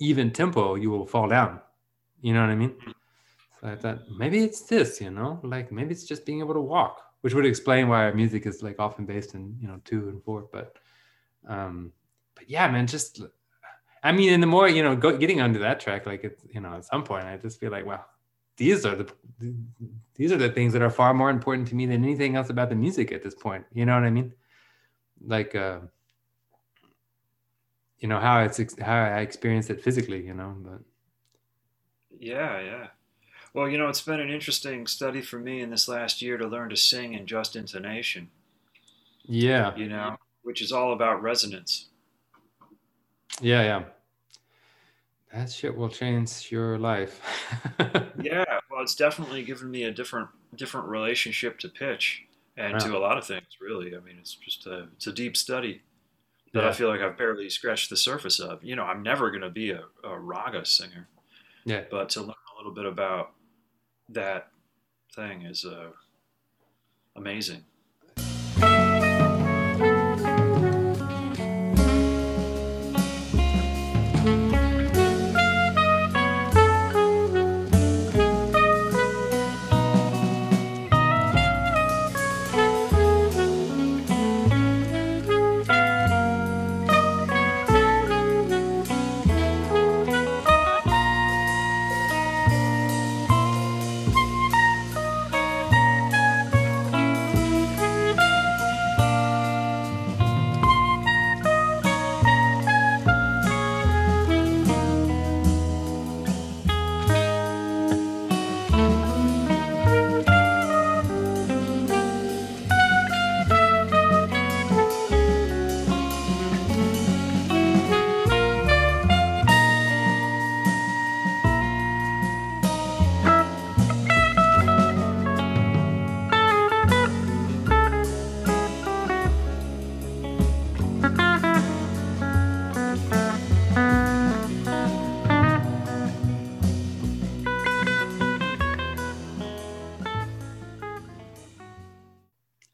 even 0.00 0.32
tempo, 0.32 0.74
you 0.74 0.90
will 0.90 1.06
fall 1.06 1.28
down. 1.28 1.60
You 2.22 2.32
know 2.32 2.40
what 2.40 2.50
I 2.50 2.56
mean? 2.56 2.70
Mm-hmm. 2.70 2.90
So 3.60 3.68
I 3.68 3.76
thought 3.76 3.98
maybe 4.18 4.42
it's 4.42 4.62
this, 4.62 5.00
you 5.00 5.10
know, 5.10 5.38
like 5.42 5.70
maybe 5.70 5.92
it's 5.92 6.04
just 6.04 6.24
being 6.24 6.40
able 6.40 6.54
to 6.54 6.60
walk, 6.62 7.09
which 7.20 7.34
would 7.34 7.46
explain 7.46 7.88
why 7.88 8.04
our 8.04 8.14
music 8.14 8.46
is 8.46 8.62
like 8.62 8.78
often 8.78 9.06
based 9.06 9.34
in, 9.34 9.56
you 9.60 9.68
know, 9.68 9.80
two 9.84 10.08
and 10.08 10.22
four. 10.22 10.48
But 10.52 10.76
um, 11.46 11.92
but 12.34 12.48
yeah, 12.48 12.70
man, 12.70 12.86
just 12.86 13.22
I 14.02 14.12
mean, 14.12 14.32
and 14.32 14.42
the 14.42 14.46
more 14.46 14.68
you 14.68 14.82
know, 14.82 14.96
go, 14.96 15.16
getting 15.16 15.40
onto 15.40 15.60
that 15.60 15.80
track, 15.80 16.06
like 16.06 16.24
it's 16.24 16.42
you 16.52 16.60
know, 16.60 16.74
at 16.74 16.84
some 16.84 17.04
point, 17.04 17.24
I 17.24 17.36
just 17.36 17.60
feel 17.60 17.70
like, 17.70 17.86
well, 17.86 18.06
these 18.56 18.86
are 18.86 18.96
the 18.96 19.10
these 20.14 20.32
are 20.32 20.36
the 20.36 20.50
things 20.50 20.72
that 20.72 20.82
are 20.82 20.90
far 20.90 21.14
more 21.14 21.30
important 21.30 21.68
to 21.68 21.74
me 21.74 21.86
than 21.86 22.04
anything 22.04 22.36
else 22.36 22.50
about 22.50 22.68
the 22.70 22.74
music 22.74 23.12
at 23.12 23.22
this 23.22 23.34
point. 23.34 23.64
You 23.72 23.86
know 23.86 23.94
what 23.94 24.04
I 24.04 24.10
mean? 24.10 24.32
Like, 25.22 25.54
uh, 25.54 25.80
you 27.98 28.08
know 28.08 28.18
how 28.18 28.40
it's 28.40 28.58
how 28.80 29.04
I 29.04 29.20
experience 29.20 29.68
it 29.68 29.82
physically. 29.82 30.24
You 30.26 30.34
know, 30.34 30.56
but 30.58 30.80
yeah, 32.18 32.60
yeah. 32.60 32.86
Well, 33.52 33.68
you 33.68 33.78
know, 33.78 33.88
it's 33.88 34.00
been 34.00 34.20
an 34.20 34.30
interesting 34.30 34.86
study 34.86 35.22
for 35.22 35.38
me 35.38 35.60
in 35.60 35.70
this 35.70 35.88
last 35.88 36.22
year 36.22 36.36
to 36.36 36.46
learn 36.46 36.70
to 36.70 36.76
sing 36.76 37.14
in 37.14 37.26
just 37.26 37.56
intonation. 37.56 38.30
Yeah. 39.24 39.74
You 39.76 39.88
know, 39.88 40.16
which 40.42 40.62
is 40.62 40.72
all 40.72 40.92
about 40.92 41.22
resonance. 41.22 41.88
Yeah, 43.40 43.62
yeah. 43.62 43.82
That 45.32 45.50
shit 45.50 45.76
will 45.76 45.88
change 45.88 46.50
your 46.50 46.78
life. 46.78 47.20
yeah, 48.20 48.44
well, 48.70 48.82
it's 48.82 48.96
definitely 48.96 49.44
given 49.44 49.70
me 49.70 49.84
a 49.84 49.92
different 49.92 50.28
different 50.56 50.88
relationship 50.88 51.58
to 51.60 51.68
pitch 51.68 52.24
and 52.56 52.80
to 52.80 52.96
a 52.96 52.98
lot 52.98 53.16
of 53.16 53.24
things. 53.26 53.46
Really, 53.60 53.96
I 53.96 54.00
mean, 54.00 54.16
it's 54.18 54.34
just 54.34 54.66
a 54.66 54.88
it's 54.96 55.06
a 55.06 55.12
deep 55.12 55.36
study 55.36 55.82
that 56.52 56.64
yeah. 56.64 56.68
I 56.68 56.72
feel 56.72 56.88
like 56.88 57.00
I've 57.00 57.16
barely 57.16 57.48
scratched 57.48 57.90
the 57.90 57.96
surface 57.96 58.40
of. 58.40 58.64
You 58.64 58.74
know, 58.74 58.82
I'm 58.82 59.04
never 59.04 59.30
going 59.30 59.42
to 59.42 59.50
be 59.50 59.70
a, 59.70 59.84
a 60.02 60.18
raga 60.18 60.66
singer. 60.66 61.08
Yeah. 61.64 61.82
But 61.88 62.08
to 62.10 62.22
learn 62.22 62.30
a 62.30 62.56
little 62.56 62.72
bit 62.72 62.86
about 62.86 63.30
that 64.12 64.48
thing 65.14 65.42
is 65.42 65.64
uh, 65.64 65.90
amazing. 67.16 67.64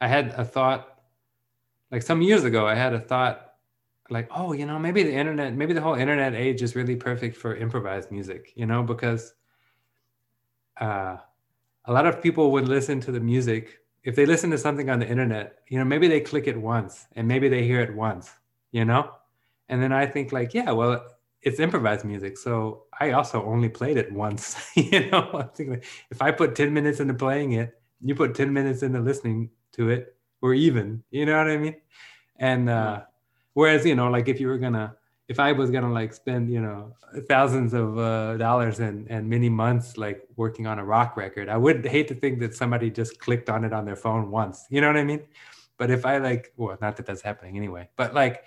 I 0.01 0.09
had 0.09 0.29
a 0.37 0.45
thought 0.45 0.97
like 1.91 2.03
some 2.03 2.23
years 2.23 2.45
ago, 2.45 2.67
I 2.67 2.75
had 2.75 2.93
a 2.95 3.01
thought 3.01 3.55
like, 4.11 4.29
oh, 4.35 4.53
you 4.53 4.67
know, 4.67 4.79
maybe 4.79 5.03
the 5.03 5.13
internet, 5.13 5.55
maybe 5.55 5.73
the 5.73 5.81
whole 5.81 5.95
internet 5.95 6.35
age 6.35 6.63
is 6.63 6.77
really 6.77 6.97
perfect 6.97 7.37
for 7.37 7.57
improvised 7.57 8.11
music, 8.11 8.53
you 8.55 8.67
know, 8.67 8.83
because 8.83 9.35
uh, 10.81 11.17
a 11.85 11.93
lot 11.93 12.07
of 12.07 12.23
people 12.23 12.53
would 12.53 12.69
listen 12.69 13.01
to 13.01 13.13
the 13.13 13.21
music 13.21 13.81
if 14.05 14.15
they 14.15 14.25
listen 14.25 14.51
to 14.51 14.59
something 14.59 14.89
on 14.89 15.01
the 15.01 15.09
internet, 15.09 15.59
you 15.69 15.79
know, 15.79 15.85
maybe 15.85 16.07
they 16.07 16.21
click 16.21 16.47
it 16.47 16.57
once 16.57 17.07
and 17.17 17.27
maybe 17.27 17.49
they 17.49 17.65
hear 17.65 17.81
it 17.81 17.95
once, 17.95 18.31
you 18.71 18.85
know? 18.85 19.11
And 19.69 19.83
then 19.83 19.93
I 19.93 20.07
think 20.07 20.31
like, 20.31 20.55
yeah, 20.55 20.71
well, 20.71 21.05
it's 21.43 21.59
improvised 21.59 22.05
music. 22.05 22.39
So 22.39 22.85
I 23.01 23.11
also 23.11 23.45
only 23.45 23.69
played 23.69 23.97
it 23.97 24.13
once, 24.13 24.71
you 24.77 25.11
know? 25.11 25.29
I'm 25.35 25.49
thinking 25.49 25.83
if 26.11 26.23
I 26.23 26.31
put 26.31 26.55
10 26.55 26.73
minutes 26.73 27.01
into 27.01 27.15
playing 27.15 27.53
it, 27.53 27.81
you 28.01 28.15
put 28.15 28.37
10 28.37 28.53
minutes 28.53 28.85
into 28.85 29.01
listening 29.01 29.51
to 29.77 29.91
it, 29.91 30.17
we're 30.41 30.55
even. 30.55 31.03
You 31.11 31.27
know 31.27 31.37
what 31.37 31.49
I 31.49 31.57
mean? 31.57 31.77
And 32.39 32.69
uh, 32.69 33.03
whereas 33.55 33.85
you 33.87 33.95
know, 33.95 34.11
like 34.11 34.29
if 34.29 34.41
you 34.41 34.49
were 34.49 34.59
gonna 34.59 34.97
if 35.29 35.41
I 35.41 35.53
was 35.53 35.71
gonna 35.71 35.93
like 35.93 36.13
spend 36.13 36.51
you 36.51 36.61
know 36.61 36.95
thousands 37.29 37.75
of 37.75 37.99
uh, 37.99 38.37
dollars 38.37 38.81
and 38.81 39.11
and 39.11 39.29
many 39.29 39.49
months 39.49 39.97
like 39.97 40.23
working 40.37 40.67
on 40.67 40.79
a 40.79 40.85
rock 40.85 41.17
record, 41.17 41.49
I 41.49 41.57
would 41.57 41.85
hate 41.87 42.09
to 42.09 42.15
think 42.15 42.41
that 42.41 42.55
somebody 42.55 42.91
just 42.91 43.19
clicked 43.19 43.51
on 43.51 43.65
it 43.65 43.73
on 43.73 43.85
their 43.85 43.97
phone 43.97 44.31
once. 44.31 44.67
You 44.71 44.81
know 44.81 44.89
what 44.89 44.97
I 44.97 45.05
mean? 45.05 45.23
But 45.79 45.91
if 45.91 46.07
I 46.07 46.19
like, 46.19 46.53
well, 46.57 46.79
not 46.81 46.97
that 46.97 47.07
that's 47.07 47.23
happening 47.23 47.57
anyway. 47.57 47.89
But 47.97 48.15
like 48.15 48.45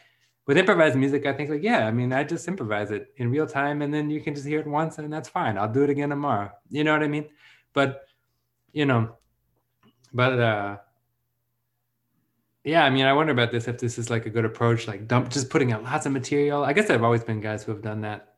with 0.47 0.57
improvised 0.57 0.95
music, 0.95 1.25
I 1.25 1.34
think 1.34 1.49
like 1.49 1.63
yeah, 1.63 1.86
I 1.86 1.91
mean, 1.91 2.13
I 2.13 2.23
just 2.23 2.47
improvise 2.47 2.91
it 2.91 3.13
in 3.17 3.30
real 3.30 3.45
time, 3.45 3.82
and 3.82 3.93
then 3.93 4.09
you 4.09 4.21
can 4.21 4.34
just 4.34 4.47
hear 4.47 4.59
it 4.59 4.67
once, 4.67 4.97
and 4.97 5.11
that's 5.11 5.30
fine. 5.30 5.57
I'll 5.57 5.71
do 5.71 5.84
it 5.84 5.89
again 5.89 6.09
tomorrow. 6.09 6.51
You 6.69 6.84
know 6.84 6.93
what 6.93 7.03
I 7.03 7.07
mean? 7.07 7.25
But 7.73 8.05
you 8.71 8.86
know, 8.86 9.17
but 10.13 10.39
uh 10.39 10.77
yeah, 12.64 12.84
I 12.84 12.89
mean, 12.89 13.05
I 13.05 13.14
wonder 13.14 13.32
about 13.32 13.51
this 13.51 13.68
if 13.68 13.80
this 13.80 13.97
is 13.97 14.10
like 14.10 14.26
a 14.26 14.30
good 14.30 14.45
approach, 14.45 14.88
like 14.88 15.07
dump, 15.07 15.30
just 15.30 15.49
putting 15.49 15.72
out 15.72 15.84
lots 15.84 16.05
of 16.05 16.12
material. 16.12 16.64
I 16.64 16.74
guess 16.74 16.88
there 16.88 16.97
have 16.97 17.03
always 17.03 17.24
been 17.24 17.39
guys 17.39 17.64
who 17.64 17.72
have 17.72 17.82
done 17.82 18.01
that, 18.01 18.36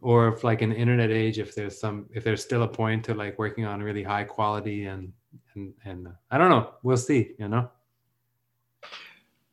or 0.00 0.28
if 0.28 0.44
like 0.44 0.60
in 0.60 0.70
the 0.70 0.76
internet 0.76 1.10
age, 1.10 1.38
if 1.38 1.54
there's 1.54 1.78
some, 1.78 2.06
if 2.12 2.24
there's 2.24 2.42
still 2.42 2.62
a 2.62 2.68
point 2.68 3.04
to 3.06 3.14
like 3.14 3.38
working 3.38 3.64
on 3.64 3.82
really 3.82 4.02
high 4.02 4.24
quality 4.24 4.86
and 4.86 5.12
and 5.54 5.72
and 5.84 6.08
I 6.30 6.36
don't 6.36 6.50
know, 6.50 6.74
we'll 6.82 6.98
see, 6.98 7.32
you 7.38 7.48
know. 7.48 7.70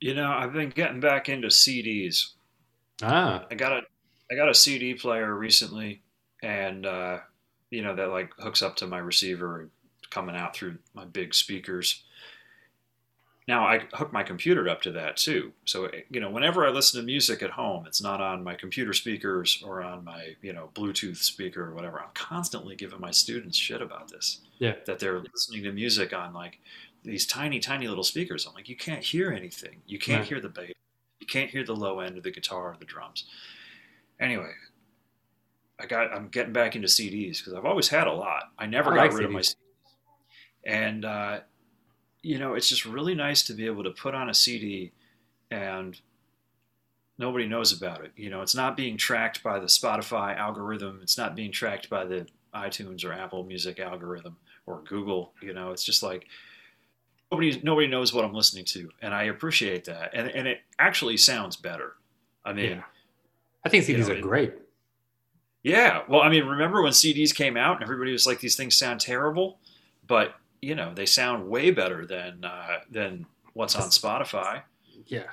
You 0.01 0.13
know, 0.13 0.29
I've 0.29 0.53
been 0.53 0.69
getting 0.69 0.99
back 0.99 1.29
into 1.29 1.47
CDs. 1.47 2.33
Ah, 3.01 3.45
I 3.49 3.55
got 3.55 3.71
a 3.71 3.81
I 4.29 4.35
got 4.35 4.49
a 4.49 4.53
CD 4.53 4.93
player 4.93 5.35
recently, 5.35 6.01
and 6.43 6.85
uh, 6.85 7.19
you 7.69 7.81
know 7.81 7.95
that 7.95 8.09
like 8.09 8.31
hooks 8.39 8.61
up 8.61 8.75
to 8.77 8.87
my 8.87 8.97
receiver 8.97 9.69
coming 10.09 10.35
out 10.35 10.55
through 10.55 10.77
my 10.93 11.05
big 11.05 11.33
speakers 11.33 12.03
now 13.47 13.65
I 13.65 13.81
hook 13.93 14.11
my 14.11 14.23
computer 14.23 14.67
up 14.67 14.81
to 14.83 14.91
that 14.93 15.17
too. 15.17 15.51
So 15.65 15.89
you 16.09 16.19
know, 16.19 16.29
whenever 16.29 16.65
I 16.65 16.69
listen 16.71 16.99
to 16.99 17.05
music 17.05 17.43
at 17.43 17.51
home, 17.51 17.85
it's 17.85 18.01
not 18.01 18.21
on 18.21 18.43
my 18.43 18.55
computer 18.55 18.93
speakers 18.93 19.61
or 19.65 19.83
on 19.83 20.03
my 20.03 20.35
you 20.41 20.53
know 20.53 20.69
Bluetooth 20.73 21.17
speaker 21.17 21.63
or 21.63 21.73
whatever. 21.75 21.99
I'm 21.99 22.09
constantly 22.13 22.75
giving 22.75 22.99
my 22.99 23.11
students 23.11 23.57
shit 23.57 23.81
about 23.81 24.09
this. 24.09 24.41
Yeah. 24.57 24.75
That 24.85 24.99
they're 24.99 25.19
listening 25.19 25.63
to 25.63 25.71
music 25.71 26.13
on 26.13 26.33
like 26.33 26.59
these 27.03 27.27
tiny, 27.27 27.59
tiny 27.59 27.87
little 27.87 28.03
speakers. 28.03 28.47
I'm 28.47 28.53
like, 28.55 28.67
you 28.67 28.75
can't 28.75 29.03
hear 29.03 29.31
anything. 29.31 29.81
You 29.85 29.99
can't 29.99 30.21
Right. 30.21 30.27
hear 30.27 30.39
the 30.41 30.49
bass. 30.49 30.71
You 31.19 31.27
can't 31.27 31.51
hear 31.51 31.63
the 31.63 31.75
low 31.75 31.99
end 31.99 32.17
of 32.17 32.23
the 32.23 32.31
guitar 32.31 32.71
or 32.71 32.75
the 32.79 32.85
drums. 32.85 33.25
Anyway, 34.19 34.51
I 35.79 35.85
got 35.85 36.11
I'm 36.13 36.29
getting 36.29 36.53
back 36.53 36.75
into 36.75 36.87
CDs 36.87 37.37
because 37.39 37.53
I've 37.53 37.65
always 37.65 37.89
had 37.89 38.07
a 38.07 38.11
lot. 38.13 38.45
I 38.57 38.65
never 38.65 38.93
I 38.93 38.95
got 38.95 39.01
like 39.03 39.13
rid 39.13 39.25
of 39.25 39.31
my 39.31 39.39
CDs. 39.41 39.55
CDs. 39.55 39.55
And 40.65 41.05
uh, 41.05 41.39
you 42.25 42.39
know, 42.39 42.55
it's 42.55 42.67
just 42.69 42.85
really 42.85 43.13
nice 43.13 43.43
to 43.43 43.53
be 43.53 43.65
able 43.67 43.83
to 43.83 43.91
put 43.91 44.15
on 44.15 44.29
a 44.29 44.33
CD 44.33 44.91
and 45.51 45.99
nobody 47.17 47.47
knows 47.47 47.71
about 47.71 48.03
it. 48.03 48.11
You 48.15 48.29
know, 48.29 48.41
it's 48.41 48.55
not 48.55 48.75
being 48.75 48.97
tracked 48.97 49.43
by 49.43 49.59
the 49.59 49.67
Spotify 49.67 50.35
algorithm. 50.35 50.99
It's 51.03 51.17
not 51.17 51.35
being 51.35 51.51
tracked 51.51 51.89
by 51.89 52.03
the 52.05 52.25
iTunes 52.53 53.05
or 53.05 53.13
Apple 53.13 53.43
Music 53.43 53.79
algorithm 53.79 54.37
or 54.65 54.81
Google. 54.87 55.33
You 55.41 55.53
know, 55.53 55.71
it's 55.71 55.83
just 55.83 56.01
like 56.03 56.25
nobody 57.31 57.59
nobody 57.63 57.87
knows 57.87 58.13
what 58.13 58.25
I'm 58.25 58.33
listening 58.33 58.65
to, 58.65 58.89
and 59.01 59.13
I 59.13 59.23
appreciate 59.25 59.85
that. 59.85 60.11
And 60.13 60.27
and 60.29 60.47
it 60.47 60.61
actually 60.79 61.17
sounds 61.17 61.55
better. 61.55 61.93
I 62.43 62.53
mean, 62.53 62.71
Yeah. 62.71 62.83
I 63.63 63.69
think 63.69 63.87
You 63.87 63.95
CDs 63.97 64.07
know, 64.07 64.13
are 64.13 64.17
it- 64.17 64.21
great. 64.21 64.53
yeah. 65.63 66.03
Well, 66.07 66.21
I 66.21 66.29
mean, 66.29 66.45
remember 66.45 66.81
when 66.81 66.91
CDs 66.93 67.33
came 67.35 67.57
out 67.57 67.75
and 67.75 67.83
everybody 67.83 68.11
was 68.11 68.25
like, 68.27 68.39
these 68.39 68.55
things 68.55 68.75
sound 68.75 68.99
terrible, 69.01 69.59
but 70.07 70.35
you 70.65 70.75
know, 70.75 70.93
they 70.93 71.05
sound 71.05 71.47
way 71.55 71.71
better 71.71 72.05
than 72.05 72.43
uh, 72.43 72.79
than 72.97 73.25
what's 73.53 73.75
on 73.75 73.89
Spotify 73.89 74.53
Yeah, 75.07 75.29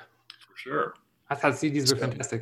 for 0.47 0.55
sure. 0.55 0.93
I 1.29 1.35
thought 1.35 1.53
CDs 1.53 1.81
were 1.91 1.97
So- 1.99 2.07
fantastic. 2.07 2.41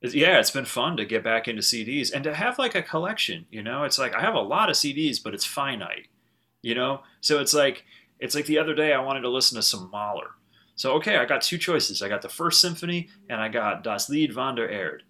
It's- 0.00 0.14
Yeah, 0.14 0.40
it's 0.40 0.50
been 0.50 0.64
fun 0.64 0.96
to 0.96 1.04
get 1.04 1.22
back 1.22 1.46
into 1.48 1.62
CDs 1.62 2.10
and 2.14 2.24
to 2.24 2.34
have 2.34 2.58
like 2.58 2.74
a 2.74 2.82
collection. 2.82 3.46
You 3.50 3.62
know, 3.62 3.84
it's 3.84 3.98
like 3.98 4.14
I 4.14 4.20
have 4.20 4.34
a 4.34 4.40
lot 4.54 4.68
of 4.70 4.76
CDs, 4.76 5.22
but 5.22 5.34
it's 5.34 5.44
finite. 5.44 6.08
You 6.62 6.74
know, 6.74 7.02
so 7.20 7.40
it's 7.40 7.54
like 7.54 7.84
it's 8.18 8.34
like 8.34 8.46
the 8.46 8.58
other 8.58 8.74
day 8.74 8.92
I 8.94 9.00
wanted 9.00 9.20
to 9.22 9.28
listen 9.28 9.56
to 9.56 9.62
some 9.62 9.90
Mahler. 9.92 10.30
So 10.74 10.92
okay, 10.98 11.16
I 11.18 11.24
got 11.26 11.42
two 11.42 11.58
choices. 11.58 12.02
I 12.02 12.08
got 12.08 12.22
the 12.22 12.28
First 12.28 12.60
Symphony 12.60 13.08
and 13.28 13.40
I 13.40 13.48
got 13.48 13.84
Das 13.84 14.08
Lied 14.08 14.32
von 14.32 14.54
der 14.56 14.68
Erde. 14.68 15.04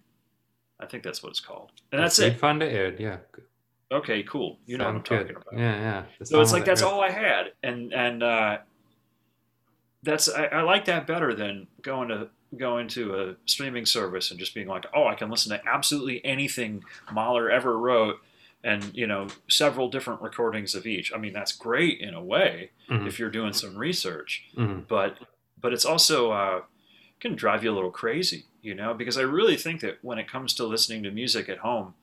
I 0.79 0.85
think 0.87 1.03
that's 1.03 1.21
what 1.23 1.29
it's 1.29 1.39
called, 1.39 1.71
and 1.91 2.01
that's 2.01 2.19
it. 2.19 2.37
Fun 2.39 2.59
to 2.59 2.65
air. 2.65 2.93
Yeah. 2.99 3.17
Okay, 3.93 4.23
cool. 4.23 4.57
You 4.65 4.77
know 4.77 4.85
what 4.85 4.95
I'm 4.95 5.01
good. 5.01 5.19
talking 5.19 5.35
about. 5.35 5.53
Yeah, 5.57 5.79
yeah. 5.79 6.03
The 6.19 6.25
So 6.25 6.41
it's 6.41 6.51
like 6.51 6.65
that's 6.65 6.81
I- 6.81 6.85
all 6.87 6.99
I 7.01 7.11
had, 7.11 7.53
and 7.61 7.93
and 7.93 8.23
uh, 8.23 8.57
that's 10.03 10.29
I, 10.29 10.45
I 10.45 10.61
like 10.63 10.85
that 10.85 11.07
better 11.07 11.33
than 11.33 11.67
going 11.81 12.09
to 12.09 12.29
going 12.57 12.87
to 12.87 13.15
a 13.15 13.35
streaming 13.45 13.85
service 13.85 14.29
and 14.29 14.39
just 14.39 14.53
being 14.53 14.67
like, 14.67 14.85
oh, 14.95 15.07
I 15.07 15.15
can 15.15 15.29
listen 15.31 15.51
to 15.57 15.61
absolutely 15.67 16.23
anything 16.23 16.83
Mahler 17.11 17.49
ever 17.49 17.77
wrote, 17.79 18.17
and 18.63 18.91
you 18.95 19.07
know 19.07 19.27
several 19.49 19.89
different 19.89 20.21
recordings 20.21 20.75
of 20.75 20.85
each. 20.85 21.13
I 21.13 21.17
mean, 21.17 21.33
that's 21.33 21.51
great 21.51 21.99
in 22.01 22.13
a 22.13 22.23
way 22.23 22.71
Mhm, 22.89 23.07
if 23.07 23.17
you're 23.19 23.29
doing 23.31 23.53
some 23.53 23.77
research, 23.77 24.43
mhm. 24.57 24.87
but 24.87 25.17
but 25.59 25.71
it's 25.73 25.85
also 25.85 26.31
uh, 26.31 26.61
can 27.19 27.35
drive 27.35 27.63
you 27.63 27.71
a 27.71 27.75
little 27.75 27.91
crazy, 27.91 28.45
you 28.61 28.75
know, 28.75 28.93
because 28.93 29.17
I 29.17 29.21
really 29.21 29.55
think 29.55 29.79
that 29.81 29.99
when 30.01 30.19
it 30.19 30.27
comes 30.29 30.53
to 30.55 30.65
listening 30.65 31.03
to 31.03 31.11
music 31.11 31.47
at 31.47 31.59
home, 31.59 31.93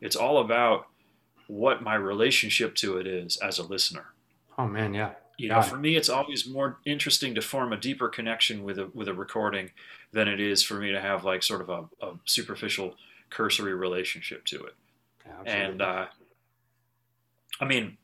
it's 0.00 0.16
all 0.16 0.38
about 0.38 0.86
what 1.46 1.82
my 1.82 1.94
relationship 1.94 2.74
to 2.76 2.98
it 2.98 3.06
is 3.06 3.36
as 3.38 3.58
a 3.58 3.62
listener. 3.62 4.06
Oh 4.58 4.66
man, 4.66 4.94
yeah. 4.94 5.12
You 5.38 5.48
know, 5.48 5.62
for 5.62 5.76
me, 5.76 5.96
it's 5.96 6.08
always 6.08 6.46
more 6.46 6.78
interesting 6.84 7.34
to 7.34 7.42
form 7.42 7.72
a 7.72 7.76
deeper 7.76 8.08
connection 8.08 8.62
with 8.64 8.78
a 8.78 8.90
with 8.94 9.08
a 9.08 9.14
recording 9.14 9.70
than 10.12 10.28
it 10.28 10.38
is 10.40 10.62
for 10.62 10.74
me 10.74 10.92
to 10.92 11.00
have 11.00 11.24
like 11.24 11.42
sort 11.42 11.62
of 11.62 11.68
a, 11.70 12.06
a 12.06 12.12
superficial, 12.26 12.94
cursory 13.30 13.74
relationship 13.74 14.44
to 14.44 14.64
it. 14.64 14.74
Yeah. 15.26 15.52
And 15.52 15.82
uh, 15.82 16.06
I 17.60 17.64
mean, 17.64 17.96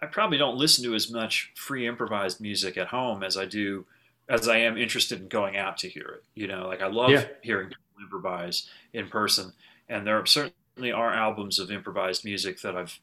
I 0.00 0.06
probably 0.06 0.38
don't 0.38 0.56
listen 0.58 0.84
to 0.84 0.94
as 0.94 1.10
much 1.10 1.52
free 1.54 1.86
improvised 1.86 2.40
music 2.40 2.76
at 2.76 2.88
home 2.88 3.22
as 3.22 3.36
I 3.36 3.46
do 3.46 3.86
as 4.28 4.48
I 4.48 4.58
am 4.58 4.76
interested 4.76 5.20
in 5.20 5.28
going 5.28 5.56
out 5.56 5.78
to 5.78 5.88
hear 5.88 6.08
it. 6.18 6.24
You 6.34 6.48
know, 6.48 6.66
like 6.66 6.82
I 6.82 6.88
love 6.88 7.10
Yeah. 7.10 7.26
hearing 7.42 7.68
people 7.68 7.82
improvise 8.02 8.68
in 8.92 9.08
person, 9.08 9.52
and 9.88 10.06
there 10.06 10.18
are 10.18 10.26
certainly 10.26 10.54
are 10.78 11.12
albums 11.12 11.58
of 11.58 11.70
improvised 11.70 12.24
music 12.24 12.60
that 12.60 12.76
I've 12.76 12.98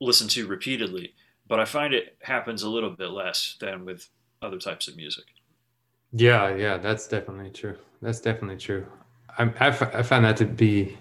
listened 0.00 0.30
to 0.30 0.46
repeatedly, 0.46 1.14
but 1.46 1.58
I 1.58 1.64
find 1.64 1.92
it 1.92 2.16
happens 2.22 2.62
a 2.62 2.68
little 2.68 2.90
bit 2.90 3.10
less 3.10 3.56
than 3.60 3.84
with 3.84 4.08
other 4.40 4.58
types 4.58 4.88
of 4.88 4.96
music. 4.96 5.24
Yeah, 6.12 6.54
yeah, 6.54 6.78
that's 6.78 7.06
definitely 7.06 7.50
true. 7.50 7.76
That's 8.00 8.20
definitely 8.20 8.58
true. 8.58 8.86
I, 9.36 9.44
I, 9.60 9.68
f- 9.68 9.94
I 9.94 10.02
found 10.02 10.24
that 10.24 10.36
to 10.38 10.46
be 10.46 10.96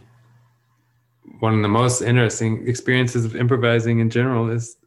one 1.39 1.53
of 1.53 1.61
the 1.61 1.68
most 1.68 2.01
interesting 2.01 2.68
experiences 2.68 3.24
of 3.24 3.36
improvising 3.36 3.99
in 3.99 4.09
general 4.09 4.49
is 4.49 4.78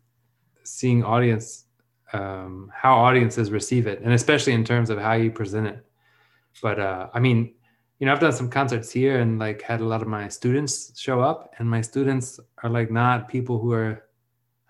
seeing 0.64 1.04
audience, 1.04 1.64
um, 2.12 2.70
how 2.74 2.96
audiences 2.96 3.50
receive 3.50 3.86
it, 3.86 4.00
and 4.02 4.12
especially 4.12 4.52
in 4.52 4.64
terms 4.64 4.90
of 4.90 4.98
how 4.98 5.12
you 5.12 5.30
present 5.30 5.66
it. 5.66 5.84
But 6.60 6.80
uh, 6.80 7.08
I 7.14 7.20
mean, 7.20 7.54
you 8.00 8.06
know, 8.06 8.12
I've 8.12 8.20
done 8.20 8.32
some 8.32 8.48
concerts 8.48 8.90
here 8.90 9.20
and 9.20 9.38
like 9.38 9.60
had 9.60 9.82
a 9.82 9.84
lot 9.84 10.00
of 10.00 10.08
my 10.08 10.28
students 10.28 10.98
show 10.98 11.20
up, 11.20 11.54
and 11.58 11.68
my 11.68 11.82
students 11.82 12.40
are 12.62 12.70
like 12.70 12.90
not 12.90 13.28
people 13.28 13.60
who 13.60 13.72
are, 13.72 14.02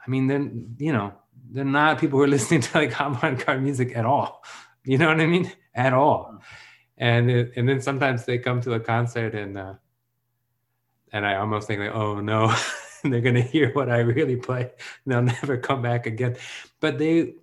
I 0.05 0.11
mean, 0.11 0.27
then 0.27 0.75
you 0.79 0.93
know, 0.93 1.15
they're 1.51 1.65
not 1.65 1.99
people 1.99 2.19
who 2.19 2.25
are 2.25 2.29
listening 2.37 2.61
to 2.61 2.79
like 2.79 2.91
avant-garde 3.01 3.63
music 3.63 3.97
at 3.97 4.05
all. 4.05 4.43
You 4.85 4.99
know 4.99 5.07
what 5.07 5.21
I 5.21 5.27
mean? 5.27 5.51
At 5.75 5.93
all. 5.93 6.43
And 6.99 7.31
it, 7.31 7.53
and 7.57 7.69
then 7.69 7.81
sometimes 7.81 8.25
they 8.25 8.39
come 8.39 8.61
to 8.63 8.75
a 8.75 8.81
concert 8.81 9.35
and 9.35 9.57
uh, 9.57 9.75
and 11.13 11.25
I 11.25 11.37
almost 11.37 11.69
think 11.69 11.81
like, 11.81 11.95
oh 11.95 12.21
no, 12.21 12.53
they're 13.05 13.21
gonna 13.21 13.43
hear 13.43 13.73
what 13.75 13.89
I 13.89 13.99
really 13.99 14.37
play. 14.37 14.73
They'll 15.07 15.23
never 15.23 15.57
come 15.57 15.83
back 15.83 16.07
again. 16.07 16.37
But 16.81 16.99
they 16.99 17.35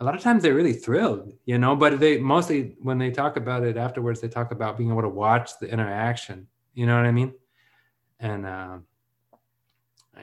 a 0.00 0.04
lot 0.04 0.14
of 0.14 0.20
times 0.22 0.42
they're 0.42 0.54
really 0.54 0.72
thrilled, 0.72 1.32
you 1.44 1.58
know. 1.58 1.76
But 1.76 2.00
they 2.00 2.18
mostly 2.18 2.76
when 2.80 2.98
they 2.98 3.10
talk 3.10 3.36
about 3.36 3.62
it 3.62 3.76
afterwards, 3.76 4.20
they 4.20 4.28
talk 4.28 4.50
about 4.50 4.76
being 4.76 4.90
able 4.90 5.02
to 5.02 5.08
watch 5.08 5.58
the 5.60 5.70
interaction. 5.70 6.46
You 6.74 6.86
know 6.86 6.96
what 6.96 7.06
I 7.06 7.12
mean? 7.12 7.34
And 8.18 8.46
uh, 8.46 8.78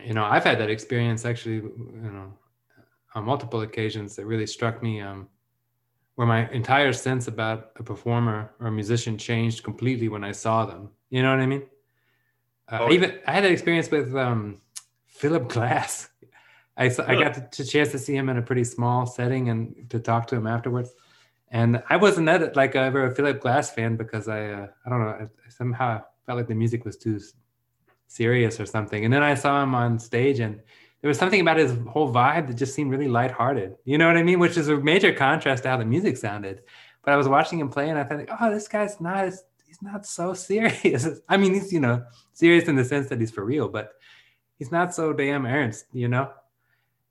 you 0.03 0.13
know, 0.13 0.25
I've 0.25 0.43
had 0.43 0.59
that 0.59 0.69
experience 0.69 1.25
actually. 1.25 1.55
You 1.55 2.11
know, 2.11 2.33
on 3.13 3.25
multiple 3.25 3.61
occasions 3.61 4.15
that 4.15 4.25
really 4.25 4.47
struck 4.47 4.81
me. 4.81 5.01
Um, 5.01 5.27
where 6.15 6.27
my 6.27 6.47
entire 6.51 6.93
sense 6.93 7.27
about 7.27 7.71
a 7.77 7.83
performer 7.83 8.53
or 8.59 8.67
a 8.67 8.71
musician 8.71 9.17
changed 9.17 9.63
completely 9.63 10.07
when 10.07 10.23
I 10.23 10.33
saw 10.33 10.65
them. 10.67 10.89
You 11.09 11.23
know 11.23 11.31
what 11.31 11.39
I 11.39 11.47
mean? 11.47 11.63
Uh, 12.71 12.77
Oh, 12.81 12.85
I 12.87 12.91
even 12.91 13.19
I 13.25 13.31
had 13.31 13.43
that 13.43 13.51
experience 13.51 13.89
with 13.89 14.15
um, 14.15 14.61
Philip 15.07 15.47
Glass. 15.49 16.10
I 16.77 16.85
I 16.85 17.15
got 17.15 17.51
the 17.51 17.63
chance 17.63 17.91
to 17.91 17.99
see 17.99 18.15
him 18.15 18.29
in 18.29 18.37
a 18.37 18.41
pretty 18.41 18.63
small 18.63 19.05
setting 19.05 19.49
and 19.49 19.89
to 19.89 19.99
talk 19.99 20.27
to 20.27 20.35
him 20.35 20.47
afterwards. 20.47 20.93
And 21.49 21.83
I 21.89 21.97
wasn't 21.97 22.27
that 22.27 22.55
like 22.55 22.75
ever 22.75 23.05
a 23.05 23.15
Philip 23.15 23.41
Glass 23.41 23.71
fan 23.71 23.97
because 23.97 24.27
I 24.27 24.47
uh, 24.47 24.67
I 24.85 24.89
don't 24.89 24.99
know 24.99 25.09
I, 25.09 25.49
somehow 25.49 26.03
felt 26.25 26.37
like 26.37 26.47
the 26.47 26.55
music 26.55 26.85
was 26.85 26.97
too 26.97 27.19
serious 28.07 28.59
or 28.59 28.65
something. 28.65 29.03
And 29.05 29.13
then 29.13 29.23
I 29.23 29.35
saw 29.35 29.61
him 29.61 29.75
on 29.75 29.99
stage 29.99 30.39
and 30.39 30.61
there 31.01 31.07
was 31.07 31.17
something 31.17 31.41
about 31.41 31.57
his 31.57 31.75
whole 31.89 32.13
vibe 32.13 32.47
that 32.47 32.55
just 32.55 32.75
seemed 32.75 32.91
really 32.91 33.07
lighthearted. 33.07 33.75
You 33.85 33.97
know 33.97 34.07
what 34.07 34.17
I 34.17 34.23
mean? 34.23 34.39
Which 34.39 34.55
is 34.55 34.69
a 34.69 34.77
major 34.77 35.11
contrast 35.13 35.63
to 35.63 35.69
how 35.69 35.77
the 35.77 35.85
music 35.85 36.15
sounded. 36.17 36.61
But 37.03 37.13
I 37.13 37.17
was 37.17 37.27
watching 37.27 37.59
him 37.59 37.69
play 37.69 37.89
and 37.89 37.97
I 37.97 38.03
thought, 38.03 38.27
oh, 38.39 38.51
this 38.51 38.67
guy's 38.67 39.01
not 39.01 39.25
as 39.25 39.43
he's 39.65 39.81
not 39.81 40.05
so 40.05 40.33
serious. 40.49 41.07
I 41.27 41.37
mean, 41.37 41.53
he's 41.53 41.73
you 41.73 41.79
know 41.79 42.05
serious 42.33 42.67
in 42.67 42.75
the 42.75 42.85
sense 42.85 43.09
that 43.09 43.19
he's 43.19 43.31
for 43.31 43.43
real, 43.43 43.67
but 43.67 43.93
he's 44.57 44.71
not 44.71 44.93
so 44.93 45.11
damn 45.13 45.45
earnest, 45.45 45.85
you 45.91 46.07
know. 46.07 46.31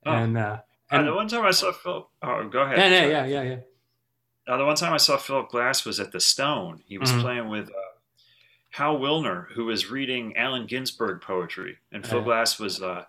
Oh. 0.05 0.11
And 0.11 0.37
uh, 0.37 0.59
And 0.89 0.99
and 1.01 1.07
the 1.07 1.13
one 1.13 1.27
time 1.27 1.45
I 1.45 1.51
saw 1.51 1.71
Philip, 1.71 2.07
oh, 2.21 2.47
go 2.49 2.61
ahead. 2.61 2.77
yeah, 2.77 2.87
yeah, 2.87 3.05
yeah, 3.07 3.25
yeah, 3.25 3.43
yeah. 3.43 3.57
Uh, 4.53 4.57
the 4.57 4.65
one 4.65 4.75
time 4.75 4.93
I 4.93 4.97
saw 4.97 5.17
Philip 5.17 5.49
Glass 5.49 5.85
was 5.85 5.99
at 5.99 6.11
the 6.11 6.19
Stone. 6.19 6.81
He 6.87 6.97
was 6.97 7.11
Mhm. 7.11 7.21
playing 7.21 7.49
with 7.49 7.69
uh, 7.69 7.73
Hal 8.71 8.97
Willner, 8.99 9.47
who 9.53 9.65
was 9.65 9.89
reading 9.91 10.35
Allen 10.37 10.65
Ginsberg 10.65 11.21
poetry, 11.21 11.77
and 11.91 12.05
Phil 12.05 12.21
Glass 12.23 12.59
was. 12.59 12.81
Uh, 12.81 13.05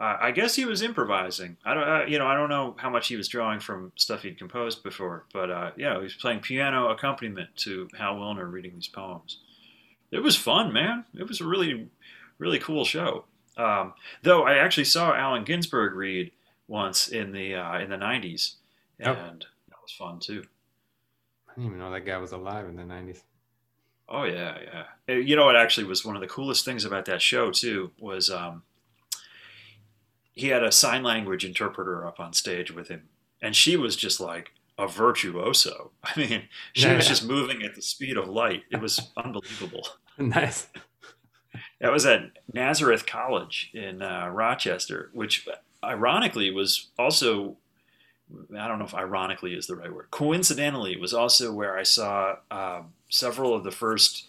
uh, 0.00 0.16
I 0.20 0.30
guess 0.30 0.54
he 0.54 0.64
was 0.64 0.80
improvising. 0.80 1.56
I 1.64 1.74
don't, 1.74 1.82
uh, 1.88 2.04
you 2.06 2.20
know, 2.20 2.26
I 2.28 2.36
don't 2.36 2.48
know 2.48 2.76
how 2.78 2.88
much 2.88 3.08
he 3.08 3.16
was 3.16 3.26
drawing 3.26 3.58
from 3.58 3.90
stuff 3.96 4.22
he'd 4.22 4.38
composed 4.38 4.84
before, 4.84 5.24
but 5.32 5.50
uh, 5.50 5.70
yeah, 5.76 5.96
he 5.96 6.02
was 6.04 6.14
playing 6.14 6.38
piano 6.38 6.88
accompaniment 6.90 7.56
to 7.56 7.88
Hal 7.98 8.14
Willner 8.14 8.48
reading 8.50 8.74
these 8.76 8.86
poems. 8.86 9.40
It 10.12 10.20
was 10.20 10.36
fun, 10.36 10.72
man. 10.72 11.04
It 11.18 11.26
was 11.26 11.40
a 11.40 11.44
really, 11.44 11.88
really 12.38 12.60
cool 12.60 12.84
show. 12.84 13.24
Um, 13.58 13.92
though 14.22 14.44
I 14.44 14.54
actually 14.58 14.84
saw 14.84 15.14
Allen 15.14 15.44
Ginsberg 15.44 15.94
read 15.94 16.30
once 16.68 17.08
in 17.08 17.32
the 17.32 17.54
uh, 17.56 17.78
in 17.80 17.90
the 17.90 17.96
'90s, 17.96 18.54
Oh. 19.04 19.12
and 19.12 19.40
that 19.68 19.82
was 19.82 19.92
fun 19.92 20.20
too. 20.20 20.44
I 21.48 21.54
didn't 21.54 21.66
even 21.66 21.78
know 21.78 21.90
that 21.90 22.06
guy 22.06 22.16
was 22.18 22.32
alive 22.32 22.66
in 22.68 22.76
the 22.76 22.84
'90s. 22.84 23.22
Oh 24.08 24.24
yeah, 24.24 24.58
yeah. 24.62 24.84
Uh, 25.08 25.18
You 25.18 25.36
know 25.36 25.44
what? 25.46 25.56
Actually, 25.56 25.86
was 25.88 26.04
one 26.04 26.14
of 26.16 26.22
the 26.22 26.28
coolest 26.28 26.64
things 26.64 26.84
about 26.84 27.04
that 27.06 27.20
show 27.20 27.50
too 27.50 27.90
was 27.98 28.30
um, 28.30 28.62
he 30.34 30.48
had 30.48 30.62
a 30.62 30.72
sign 30.72 31.02
language 31.02 31.44
interpreter 31.44 32.06
up 32.06 32.20
on 32.20 32.32
stage 32.32 32.70
with 32.70 32.88
him, 32.88 33.08
and 33.42 33.56
she 33.56 33.76
was 33.76 33.96
just 33.96 34.20
like 34.20 34.52
a 34.78 34.86
virtuoso. 34.86 35.90
I 36.04 36.18
mean, 36.18 36.42
she 36.72 36.86
Yeah, 36.86 36.94
was 36.96 37.06
yeah. 37.06 37.08
just 37.08 37.26
moving 37.26 37.62
at 37.62 37.74
the 37.74 37.82
speed 37.82 38.16
of 38.16 38.28
light. 38.28 38.62
It 38.70 38.80
was 38.80 39.10
unbelievable. 39.16 39.86
nice. 40.16 40.68
That 41.80 41.92
was 41.92 42.06
at 42.06 42.30
Nazareth 42.52 43.06
College 43.06 43.70
in 43.72 44.02
uh, 44.02 44.28
Rochester, 44.28 45.10
which 45.12 45.48
ironically 45.82 46.50
was 46.50 46.88
also. 46.98 47.56
I 48.54 48.68
don't 48.68 48.78
know 48.78 48.84
if 48.84 48.94
ironically 48.94 49.54
is 49.54 49.66
the 49.66 49.76
right 49.76 49.92
word. 49.92 50.10
Coincidentally, 50.10 50.98
was 50.98 51.14
also 51.14 51.50
where 51.50 51.78
I 51.78 51.82
saw 51.82 52.36
um, 52.50 52.92
several 53.08 53.54
of 53.54 53.64
the 53.64 53.70
first 53.70 54.26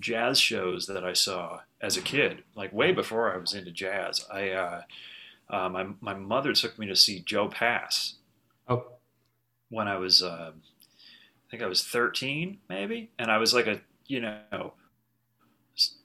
jazz 0.00 0.40
shows 0.40 0.86
that 0.86 1.04
I 1.04 1.12
saw 1.12 1.60
as 1.80 1.96
a 1.96 2.02
kid, 2.02 2.42
like 2.56 2.72
way 2.72 2.90
before 2.90 3.32
I 3.32 3.36
was 3.36 3.54
into 3.54 3.70
jazz. 3.70 4.24
I 4.32 4.50
uh, 4.50 4.82
uh, 5.50 5.68
my 5.68 5.88
my 6.00 6.14
mother 6.14 6.52
took 6.52 6.78
me 6.78 6.86
to 6.86 6.96
see 6.96 7.20
Joe 7.20 7.48
Pass 7.48 8.14
Oh, 8.68 8.84
when 9.70 9.88
I 9.88 9.96
was 9.96 10.22
uh, 10.22 10.52
I 10.52 11.50
think 11.50 11.62
I 11.62 11.66
was 11.66 11.84
13 11.84 12.58
maybe, 12.68 13.10
and 13.18 13.30
I 13.30 13.38
was 13.38 13.54
like 13.54 13.66
a 13.66 13.80
you 14.06 14.20
know 14.20 14.74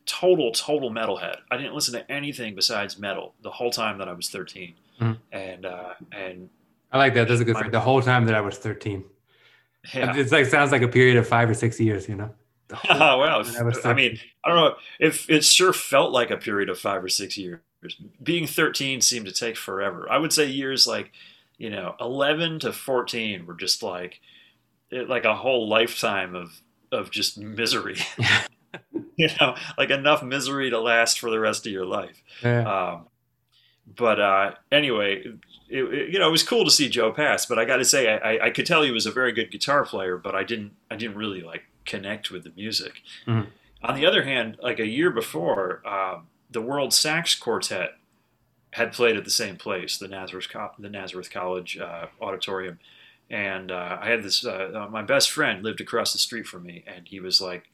total 0.06 0.52
total 0.52 0.92
metalhead. 0.92 1.38
I 1.52 1.58
didn't 1.58 1.74
listen 1.76 1.94
to 1.94 2.12
anything 2.12 2.56
besides 2.56 2.98
metal 3.00 3.34
the 3.42 3.52
whole 3.52 3.72
time 3.72 3.98
that 4.00 4.08
I 4.08 4.14
was 4.14 4.30
13, 4.30 4.74
Mhm. 5.00 5.18
and 5.32 5.66
uh, 5.66 5.94
and 6.12 6.50
I 6.92 6.98
like 6.98 7.14
that. 7.16 7.28
That's 7.28 7.42
a 7.42 7.46
good 7.46 7.54
My- 7.56 7.62
phrase. 7.62 7.72
The 7.72 7.80
whole 7.80 8.02
time 8.02 8.26
that 8.26 8.36
I 8.36 8.42
was 8.42 8.58
13. 8.58 9.04
yeah. 9.94 10.16
It's 10.16 10.32
like 10.32 10.46
sounds 10.46 10.72
like 10.72 10.82
a 10.82 10.88
period 10.88 11.18
of 11.18 11.28
five 11.28 11.50
or 11.50 11.54
six 11.54 11.80
years, 11.80 12.08
you 12.08 12.16
know. 12.16 12.34
Oh 12.90 13.20
well, 13.20 13.44
I 13.86 13.90
I 13.90 13.94
mean, 13.94 14.20
I 14.44 14.50
don't 14.50 14.58
know 14.58 14.76
if 15.00 15.30
it 15.30 15.44
sure 15.44 15.74
felt 15.74 16.12
like 16.12 16.32
a 16.32 16.38
period 16.38 16.70
of 16.70 16.80
five 16.80 17.04
or 17.04 17.10
six 17.10 17.38
years. 17.38 17.60
Being 18.22 18.48
13 18.48 19.02
seemed 19.02 19.26
to 19.26 19.34
take 19.34 19.58
forever. 19.58 20.08
I 20.10 20.18
would 20.18 20.32
say 20.32 20.46
years 20.46 20.88
like, 20.88 21.12
you 21.58 21.70
know, 21.70 21.96
11 22.00 22.60
to 22.60 22.72
14 22.72 23.46
were 23.46 23.54
just 23.56 23.84
like, 23.84 24.22
it, 24.90 25.10
like 25.10 25.26
a 25.26 25.36
whole 25.36 25.68
lifetime 25.68 26.34
of 26.36 26.62
of 26.92 27.12
just 27.12 27.38
misery. 27.38 27.98
you 29.16 29.30
know, 29.40 29.56
like 29.78 29.90
enough 29.90 30.24
misery 30.24 30.70
to 30.70 30.80
last 30.80 31.20
for 31.20 31.30
the 31.30 31.40
rest 31.40 31.66
of 31.66 31.72
your 31.72 31.86
life. 31.86 32.22
yeah. 32.44 32.92
Um, 32.94 33.08
but 33.98 34.20
uh, 34.20 34.52
anyway, 34.72 35.24
it, 35.70 35.84
it- 35.84 36.10
you 36.14 36.20
know, 36.20 36.30
it 36.30 36.32
was 36.32 36.44
cool 36.44 36.64
to 36.66 36.72
see 36.72 36.88
Joe 36.90 37.12
Pass. 37.12 37.46
But 37.46 37.60
I 37.60 37.66
got 37.66 37.78
to 37.78 37.86
say, 37.86 38.08
I, 38.18 38.46
I- 38.46 38.50
could 38.50 38.66
tell 38.66 38.82
he 38.82 38.92
was 38.92 39.06
a 39.06 39.12
very 39.12 39.32
good 39.34 39.52
guitar 39.52 39.86
player, 39.86 40.18
but 40.18 40.34
I 40.36 40.44
didn't, 40.44 40.74
I 40.90 40.96
didn't 40.96 41.18
really 41.18 41.42
like 41.42 41.64
connect 41.86 42.32
with 42.32 42.44
the 42.46 42.52
music. 42.56 43.02
Mhm. 43.28 43.48
On 43.84 43.96
the 43.96 44.06
other 44.06 44.24
hand, 44.24 44.58
like 44.62 44.80
a 44.80 44.88
year 44.88 45.10
before, 45.12 45.86
um, 45.86 46.28
the 46.50 46.62
World 46.62 46.94
Sax 46.94 47.36
Quartet 47.36 47.96
had 48.72 48.94
played 48.94 49.18
at 49.18 49.26
the 49.26 49.30
same 49.32 49.58
place, 49.58 49.98
the 49.98 50.08
Nazareth, 50.08 50.48
Co- 50.50 50.72
the 50.80 50.90
Nazareth 50.90 51.30
College 51.30 51.78
uh, 51.78 52.06
auditorium, 52.22 52.80
and 53.30 53.70
uh, 53.72 53.98
I 54.00 54.10
had 54.10 54.24
this. 54.24 54.46
Uh, 54.46 54.72
uh, 54.74 54.88
my 54.90 55.02
best 55.02 55.30
friend 55.32 55.64
lived 55.64 55.82
across 55.82 56.14
the 56.14 56.20
street 56.20 56.48
from 56.48 56.64
me, 56.64 56.84
and 56.88 57.08
he 57.08 57.20
was 57.20 57.42
like, 57.42 57.66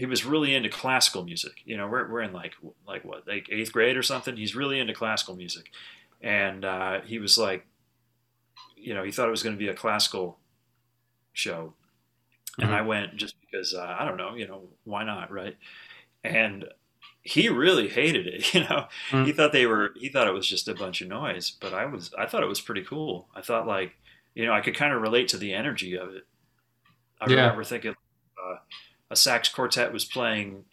he 0.00 0.06
was 0.06 0.24
really 0.24 0.54
into 0.54 0.70
classical 0.70 1.22
music. 1.24 1.60
You 1.66 1.76
know, 1.76 1.86
we're, 1.86 2.10
we're 2.10 2.22
in 2.22 2.32
like 2.32 2.54
like 2.86 3.04
what 3.04 3.28
like 3.28 3.48
eighth 3.52 3.70
grade 3.72 3.96
or 3.98 4.02
something. 4.02 4.34
He's 4.36 4.56
really 4.56 4.80
into 4.80 4.94
classical 4.94 5.36
music, 5.36 5.70
and 6.22 6.64
uh, 6.64 7.02
he 7.02 7.18
was 7.18 7.36
like, 7.36 7.66
you 8.76 8.94
know, 8.94 9.02
he 9.04 9.12
thought 9.12 9.28
it 9.28 9.32
was 9.32 9.42
going 9.42 9.54
to 9.54 9.58
be 9.58 9.68
a 9.68 9.74
classical 9.74 10.38
show, 11.32 11.74
and 12.60 12.70
Mhm. 12.70 12.74
I 12.74 12.82
went 12.82 13.16
just 13.16 13.36
because 13.40 13.74
uh, 13.74 13.96
I 13.98 14.04
don't 14.06 14.16
know, 14.16 14.34
you 14.36 14.48
know, 14.48 14.68
why 14.84 15.04
not, 15.04 15.30
right? 15.30 15.56
And 16.24 16.66
he 17.22 17.48
really 17.48 17.88
hated 17.88 18.26
it. 18.26 18.54
You 18.54 18.62
know, 18.62 18.88
Mm. 19.10 19.26
he 19.26 19.32
thought 19.32 19.52
they 19.52 19.66
were 19.66 19.94
he 19.98 20.08
thought 20.10 20.28
it 20.28 20.34
was 20.34 20.48
just 20.48 20.68
a 20.68 20.74
bunch 20.74 21.02
of 21.02 21.08
noise, 21.08 21.50
but 21.52 21.74
I 21.74 21.86
was 21.86 22.12
I 22.18 22.26
thought 22.26 22.42
it 22.44 22.48
was 22.48 22.60
pretty 22.62 22.84
cool. 22.84 23.28
I 23.34 23.42
thought 23.42 23.66
like 23.66 23.94
you 24.34 24.46
know 24.46 24.52
I 24.54 24.62
could 24.62 24.76
kind 24.76 24.94
of 24.94 25.02
relate 25.02 25.28
to 25.28 25.38
the 25.38 25.54
energy 25.54 25.96
of 25.98 26.14
it. 26.14 26.26
I 27.20 27.28
Yeah. 27.28 27.36
remember 27.36 27.64
thinking 27.64 27.92
uh, 27.92 28.56
a 29.10 29.16
sax 29.16 29.48
quartet 29.48 29.92
was 29.92 30.04
playing 30.04 30.64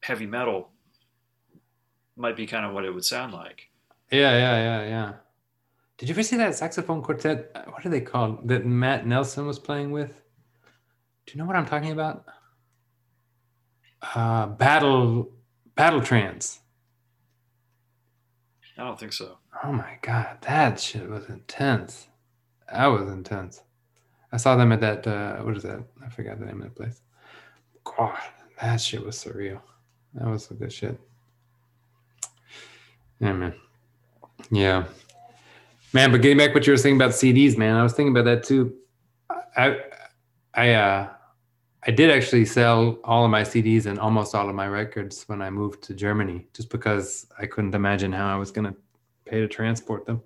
heavy 0.00 0.26
metal 0.26 0.70
might 2.16 2.36
be 2.36 2.46
kind 2.46 2.66
of 2.66 2.72
what 2.72 2.84
it 2.84 2.90
would 2.92 3.04
sound 3.04 3.32
like. 3.32 3.70
Yeah, 4.10 4.32
yeah, 4.36 4.56
yeah, 4.82 4.88
yeah. 4.88 5.12
Did 5.96 6.08
you 6.08 6.14
ever 6.14 6.22
see 6.22 6.36
that 6.36 6.54
saxophone 6.54 7.02
quartet? 7.02 7.50
uh, 7.54 7.62
What 7.70 7.86
are 7.86 7.88
they 7.88 8.00
called? 8.00 8.48
That 8.48 8.66
Matt 8.66 9.06
Nelson 9.06 9.46
was 9.46 9.58
playing 9.58 9.92
with? 9.92 10.10
Do 11.26 11.32
you 11.32 11.38
know 11.38 11.46
what 11.46 11.56
I'm 11.56 11.66
talking 11.66 11.92
about? 11.92 12.24
Uh, 14.14 14.46
battle, 14.46 15.30
battle 15.76 16.00
trance. 16.02 16.58
I 18.76 18.84
don't 18.84 18.98
think 18.98 19.12
so. 19.12 19.38
Oh 19.64 19.70
my 19.72 19.98
god, 20.02 20.38
that 20.42 20.80
shit 20.80 21.08
was 21.08 21.28
intense. 21.28 22.08
That 22.72 22.86
was 22.86 23.08
intense. 23.08 23.62
I 24.32 24.38
saw 24.38 24.56
them 24.56 24.72
at 24.72 24.80
that. 24.80 25.06
Uh, 25.06 25.36
what 25.42 25.56
is 25.56 25.62
that? 25.62 25.84
I 26.04 26.08
forgot 26.08 26.40
the 26.40 26.46
name 26.46 26.62
of 26.62 26.74
the 26.74 26.74
place. 26.74 27.00
God, 27.84 28.18
that 28.60 28.80
shit 28.80 29.04
was 29.04 29.16
surreal. 29.16 29.60
That 30.14 30.26
was 30.28 30.46
some 30.46 30.56
good 30.56 30.72
shit. 30.72 30.98
Yeah, 33.20 33.32
man. 33.32 33.54
Yeah, 34.50 34.84
man. 35.92 36.10
But 36.10 36.22
getting 36.22 36.38
back 36.38 36.54
what 36.54 36.66
you 36.66 36.72
were 36.72 36.76
saying 36.76 36.96
about 36.96 37.12
CDs, 37.12 37.56
man, 37.56 37.76
I 37.76 37.82
was 37.82 37.92
thinking 37.92 38.16
about 38.16 38.24
that 38.24 38.42
too. 38.42 38.74
I, 39.56 39.80
I, 40.54 40.74
uh, 40.74 41.08
I 41.84 41.90
did 41.90 42.10
actually 42.10 42.44
sell 42.44 42.98
all 43.04 43.24
of 43.24 43.30
my 43.30 43.42
CDs 43.42 43.86
and 43.86 43.98
almost 43.98 44.34
all 44.34 44.48
of 44.48 44.54
my 44.54 44.68
records 44.68 45.24
when 45.28 45.40
I 45.42 45.50
moved 45.50 45.82
to 45.84 45.94
Germany, 45.94 46.46
just 46.52 46.70
because 46.70 47.26
I 47.38 47.46
couldn't 47.46 47.74
imagine 47.74 48.12
how 48.12 48.32
I 48.32 48.36
was 48.36 48.50
gonna 48.50 48.74
pay 49.24 49.40
to 49.40 49.48
transport 49.48 50.06
them. 50.06 50.22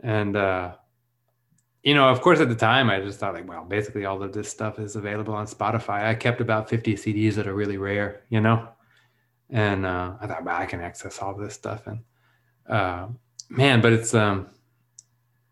And 0.00 0.36
uh, 0.36 0.74
you 1.88 1.94
know, 1.94 2.06
of 2.10 2.20
course, 2.20 2.38
at 2.38 2.50
the 2.50 2.54
time, 2.54 2.90
I 2.90 3.00
just 3.00 3.18
thought 3.18 3.32
like, 3.32 3.48
well, 3.48 3.64
basically 3.64 4.04
all 4.04 4.22
of 4.22 4.34
this 4.34 4.50
stuff 4.50 4.78
is 4.78 4.94
available 4.94 5.32
on 5.32 5.46
Spotify. 5.46 6.04
I 6.04 6.14
kept 6.14 6.42
about 6.42 6.68
50 6.68 6.96
CDs 6.96 7.34
that 7.36 7.46
are 7.46 7.54
really 7.54 7.78
rare, 7.78 8.24
you 8.28 8.42
know, 8.42 8.68
and 9.48 9.86
uh, 9.86 10.12
I 10.20 10.26
thought, 10.26 10.44
well, 10.44 10.54
I 10.54 10.66
can 10.66 10.82
access 10.82 11.18
all 11.20 11.34
this 11.34 11.54
stuff. 11.54 11.86
And 11.86 12.00
uh, 12.68 13.06
man, 13.48 13.80
but 13.80 13.94
it's 13.94 14.12
um, 14.12 14.48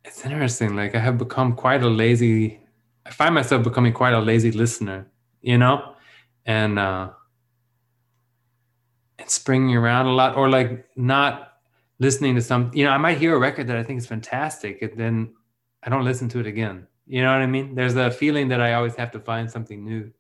it's 0.05 0.26
interesting. 0.26 0.76
Like 0.76 0.95
I 0.95 0.99
have 0.99 1.16
become 1.16 1.57
quite 1.57 1.82
a 1.82 1.89
lazy. 1.89 2.61
I 3.07 3.12
find 3.12 3.34
myself 3.34 3.64
becoming 3.64 3.95
quite 3.95 4.12
a 4.12 4.20
lazy 4.20 4.53
listener, 4.53 5.07
you 5.41 5.57
know, 5.57 5.95
and 6.45 6.78
uh, 6.78 7.12
and 9.18 9.30
springing 9.30 9.74
around 9.74 10.05
a 10.05 10.12
lot, 10.12 10.37
or 10.37 10.51
like 10.51 10.84
not 10.97 11.55
listening 11.99 12.34
to 12.34 12.43
some. 12.43 12.70
You 12.74 12.84
know, 12.84 12.91
I 12.91 12.99
might 12.99 13.16
hear 13.16 13.34
a 13.34 13.39
record 13.39 13.68
that 13.68 13.78
I 13.78 13.82
think 13.82 14.01
is 14.01 14.07
fantastic, 14.07 14.82
and 14.82 14.99
then 14.99 15.32
I 15.87 15.91
don't 15.91 16.05
listen 16.05 16.28
to 16.30 16.41
it 16.41 16.47
again. 16.47 16.87
You 17.07 17.22
know 17.22 17.32
what 17.32 17.41
I 17.41 17.47
mean? 17.47 17.76
There's 17.76 17.95
a 17.95 18.11
feeling 18.11 18.49
that 18.49 18.61
I 18.61 18.74
always 18.74 18.97
have 18.97 19.12
to 19.12 19.20
find 19.20 19.49
something 19.49 19.84
new, 19.84 20.11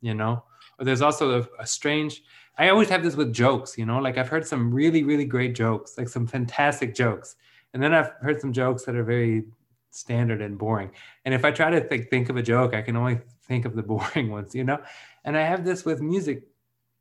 you 0.00 0.14
know. 0.14 0.42
Or 0.78 0.86
there's 0.86 1.02
also 1.02 1.42
a, 1.42 1.62
a 1.62 1.66
strange. 1.66 2.22
I 2.56 2.70
always 2.70 2.88
have 2.88 3.02
this 3.02 3.14
with 3.14 3.32
jokes, 3.32 3.76
you 3.76 3.84
know. 3.84 3.98
Like 3.98 4.16
I've 4.16 4.30
heard 4.30 4.46
some 4.46 4.72
really, 4.72 5.04
really 5.04 5.26
great 5.26 5.54
jokes, 5.54 5.98
like 5.98 6.08
some 6.08 6.26
fantastic 6.26 6.94
jokes, 6.94 7.36
and 7.74 7.82
then 7.82 7.92
I've 7.92 8.10
heard 8.22 8.40
some 8.40 8.52
jokes 8.52 8.84
that 8.84 8.96
are 8.96 9.04
very 9.04 9.44
standard 9.90 10.40
and 10.40 10.58
boring. 10.58 10.90
And 11.26 11.34
if 11.34 11.44
I 11.44 11.50
try 11.50 11.68
to 11.68 11.82
think 11.82 12.08
think 12.08 12.30
of 12.30 12.36
a 12.38 12.42
joke, 12.42 12.72
I 12.72 12.80
can 12.80 12.96
only 12.96 13.20
think 13.42 13.66
of 13.66 13.76
the 13.76 13.82
boring 13.92 14.30
ones, 14.30 14.54
you 14.54 14.64
know. 14.64 14.82
And 15.24 15.36
I 15.36 15.42
have 15.42 15.66
this 15.66 15.84
with 15.84 16.00
music. 16.00 16.44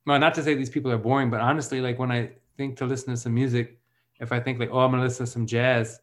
Well, 0.06 0.20
not 0.20 0.34
to 0.36 0.44
say 0.44 0.56
these 0.56 0.70
people 0.70 0.92
are 0.92 0.98
boring, 0.98 1.30
but 1.30 1.40
honestly, 1.40 1.80
like 1.80 1.98
when 1.98 2.12
I 2.12 2.32
think 2.58 2.76
to 2.78 2.86
listen 2.86 3.14
to 3.14 3.18
some 3.18 3.34
music, 3.34 3.80
if 4.20 4.34
I 4.34 4.42
think 4.42 4.60
like, 4.60 4.72
oh, 4.74 4.80
I'm 4.80 4.92
gonna 4.92 5.04
listen 5.04 5.26
to 5.26 5.32
some 5.32 5.46
jazz. 5.46 6.02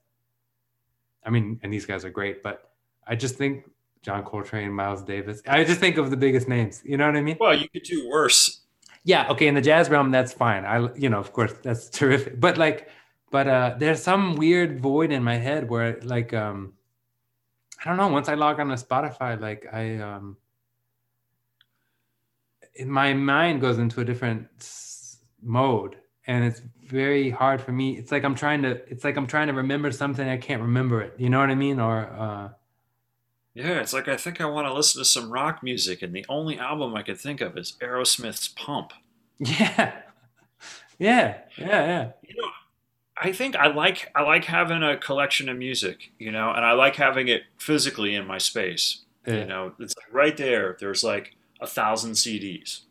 I 1.26 1.30
mean, 1.30 1.60
and 1.62 1.72
these 1.72 1.84
guys 1.84 2.04
are 2.04 2.10
great, 2.10 2.42
but 2.42 2.70
I 3.06 3.16
just 3.16 3.34
think 3.34 3.68
John 4.02 4.22
Coltrane, 4.24 4.72
Miles 4.72 5.02
Davis. 5.02 5.42
I 5.48 5.64
just 5.64 5.80
think 5.80 5.96
of 5.98 6.10
the 6.10 6.16
biggest 6.16 6.48
names. 6.48 6.80
You 6.84 6.96
know 6.96 7.06
what 7.06 7.16
I 7.16 7.20
mean? 7.20 7.36
Well, 7.40 7.54
you 7.54 7.68
could 7.68 7.82
do 7.82 8.08
worse. 8.08 8.60
Yeah. 9.04 9.28
Okay. 9.30 9.48
In 9.48 9.54
the 9.54 9.60
jazz 9.60 9.90
realm, 9.90 10.10
that's 10.12 10.32
fine. 10.32 10.64
I, 10.64 10.88
you 10.94 11.10
know, 11.10 11.18
of 11.18 11.32
course, 11.32 11.52
that's 11.62 11.90
terrific. 11.98 12.40
But 12.40 12.56
like, 12.56 12.88
but 13.30 13.48
uh, 13.48 13.74
there's 13.78 14.02
some 14.02 14.36
weird 14.36 14.80
void 14.80 15.10
in 15.10 15.24
my 15.24 15.36
head 15.36 15.68
where, 15.68 15.98
like, 16.02 16.32
um, 16.32 16.74
I 17.84 17.88
don't 17.88 17.96
know. 17.96 18.08
Once 18.08 18.28
I 18.28 18.34
log 18.34 18.60
on 18.60 18.68
to 18.68 18.76
Spotify, 18.76 19.38
like, 19.40 19.66
I, 19.72 19.96
um, 19.96 20.36
my 22.86 23.12
mind 23.12 23.60
goes 23.60 23.78
into 23.78 24.00
a 24.00 24.04
different 24.04 24.48
mode 25.42 25.96
and 26.26 26.44
it's 26.44 26.62
very 26.86 27.30
hard 27.30 27.60
for 27.60 27.72
me. 27.72 27.96
It's 27.96 28.12
like 28.12 28.24
i'm 28.24 28.34
trying 28.34 28.62
to 28.62 28.70
it's 28.90 29.04
like 29.04 29.16
i'm 29.16 29.26
trying 29.26 29.48
to 29.48 29.52
remember 29.54 29.90
something 29.90 30.28
i 30.28 30.36
can't 30.36 30.62
remember 30.62 31.02
it. 31.02 31.14
You 31.18 31.30
know 31.30 31.40
what 31.40 31.50
i 31.50 31.54
mean? 31.54 31.80
Or 31.80 32.06
uh 32.06 32.48
yeah 33.54 33.80
it's 33.80 33.92
like 33.94 34.06
i 34.06 34.18
think 34.18 34.40
i 34.40 34.44
want 34.44 34.66
to 34.66 34.74
listen 34.74 35.00
to 35.00 35.04
some 35.04 35.30
rock 35.30 35.62
music 35.62 36.02
and 36.02 36.14
the 36.14 36.26
only 36.28 36.58
album 36.58 36.94
i 36.94 37.02
could 37.02 37.18
think 37.18 37.40
of 37.40 37.56
is 37.56 37.76
aerosmith's 37.80 38.48
pump. 38.48 38.92
Yeah. 39.38 40.00
Yeah 40.98 41.38
yeah 41.58 41.86
yeah. 41.86 42.10
You 42.22 42.40
know 42.40 42.48
i 43.18 43.32
think 43.32 43.54
i 43.56 43.66
like 43.66 44.10
i 44.14 44.22
like 44.22 44.44
having 44.44 44.82
a 44.82 44.96
collection 44.96 45.48
of 45.50 45.56
music 45.58 46.10
you 46.18 46.30
know 46.32 46.50
and 46.50 46.64
i 46.64 46.72
like 46.72 46.96
having 46.96 47.28
it 47.28 47.42
physically 47.58 48.14
in 48.14 48.26
my 48.26 48.38
space 48.38 49.04
yeah. 49.26 49.34
you 49.34 49.44
know. 49.44 49.72
It's 49.78 49.94
like 49.96 50.12
right 50.12 50.36
there 50.36 50.76
there's 50.78 51.04
like 51.04 51.34
a 51.60 51.66
thousand 51.66 52.12
CDs 52.12 52.82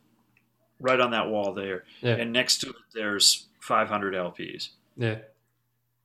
right 0.80 1.00
on 1.00 1.12
that 1.12 1.30
wall 1.30 1.54
there, 1.54 1.86
yeah. 2.02 2.16
and 2.16 2.34
next 2.34 2.60
to 2.60 2.70
it 2.70 2.76
there's 2.94 3.48
500 3.66 4.14
LPs. 4.14 4.70
Yeah, 4.96 5.18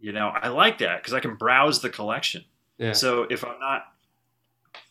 you 0.00 0.12
know 0.12 0.28
I 0.28 0.48
like 0.48 0.78
that 0.78 1.02
because 1.02 1.12
I 1.12 1.20
can 1.20 1.34
browse 1.34 1.80
the 1.80 1.90
collection. 1.90 2.44
Yeah. 2.78 2.92
So 2.92 3.26
if 3.30 3.44
I'm 3.44 3.61
not 3.61 3.92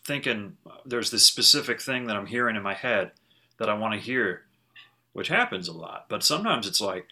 thinking 0.06 0.58
there's 0.86 1.12
this 1.12 1.26
specific 1.26 1.82
thing 1.82 2.06
that 2.08 2.16
I'm 2.16 2.28
hearing 2.28 2.56
in 2.56 2.64
my 2.64 2.74
head 2.76 3.12
that 3.58 3.70
I 3.70 3.74
want 3.74 3.96
to 3.96 4.00
hear, 4.00 4.44
which 5.14 5.28
happens 5.28 5.68
a 5.68 5.74
lot, 5.74 6.06
but 6.10 6.24
sometimes 6.24 6.68
it's 6.68 6.80
like 6.80 7.08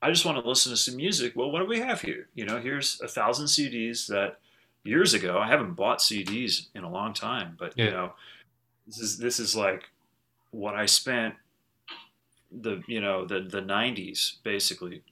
I 0.00 0.10
just 0.10 0.24
want 0.24 0.42
to 0.42 0.48
listen 0.48 0.70
to 0.70 0.76
some 0.76 0.96
music. 0.96 1.34
Well, 1.34 1.50
what 1.50 1.60
do 1.60 1.66
we 1.66 1.80
have 1.80 2.02
here? 2.02 2.28
You 2.34 2.44
know, 2.44 2.60
here's 2.60 3.00
a 3.00 3.08
thousand 3.08 3.46
CDs 3.46 4.06
that 4.08 4.38
years 4.84 5.14
ago 5.14 5.38
I 5.38 5.48
haven't 5.48 5.74
bought 5.74 5.98
CDs 5.98 6.66
in 6.74 6.84
a 6.84 6.90
long 6.90 7.14
time, 7.14 7.56
but 7.58 7.72
yeah. 7.76 7.84
you 7.86 7.90
know, 7.90 8.12
this 8.86 8.98
is 8.98 9.18
this 9.18 9.40
is 9.40 9.56
like 9.56 9.84
what 10.50 10.74
I 10.74 10.86
spent 10.86 11.34
the 12.50 12.82
you 12.86 13.00
know 13.00 13.26
the 13.26 13.40
the 13.40 13.60
90s 13.60 14.42
basically 14.42 15.02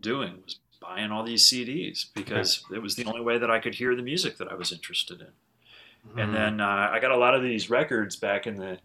doing 0.00 0.40
was 0.44 0.58
buying 0.80 1.10
all 1.10 1.24
these 1.24 1.48
CDs 1.48 2.06
because 2.14 2.64
it 2.72 2.80
was 2.80 2.96
the 2.96 3.04
only 3.04 3.20
way 3.20 3.38
that 3.38 3.50
I 3.50 3.58
could 3.58 3.74
hear 3.74 3.94
the 3.94 4.02
music 4.02 4.38
that 4.38 4.48
I 4.48 4.54
was 4.54 4.72
interested 4.72 5.20
in. 5.20 5.26
Mm-hmm. 5.26 6.18
And 6.18 6.34
then 6.34 6.60
uh, 6.60 6.90
I 6.92 7.00
got 7.00 7.10
a 7.10 7.16
lot 7.16 7.34
of 7.34 7.42
these 7.42 7.68
records 7.68 8.16
back 8.16 8.46
in 8.46 8.56
the 8.56 8.78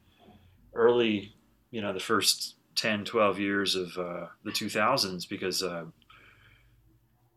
early, 0.74 1.34
you 1.72 1.82
know, 1.82 1.93
the 1.93 1.99
first 1.99 2.55
10, 2.76 3.05
12 3.05 3.39
years 3.39 3.76
of 3.76 3.97
uh, 3.97 4.26
the 4.43 4.51
2000s 4.51 5.30
because 5.30 5.61
uh, 5.61 5.86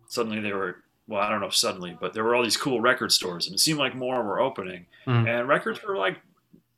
suddenly 0.08 0.40
they 0.40 0.52
were, 0.52 0.76
well, 1.06 1.20
I 1.20 1.28
don't 1.28 1.40
know 1.40 1.46
if 1.46 1.54
suddenly, 1.54 1.96
but 2.00 2.14
there 2.14 2.24
were 2.24 2.34
all 2.34 2.42
these 2.42 2.56
cool 2.56 2.80
record 2.80 3.12
stores 3.12 3.46
and 3.46 3.54
it 3.54 3.60
seemed 3.60 3.78
like 3.78 3.94
more 3.94 4.22
were 4.22 4.40
opening. 4.40 4.86
Mm-hmm. 5.06 5.26
And 5.28 5.48
records 5.48 5.82
were 5.82 5.96
like 5.96 6.16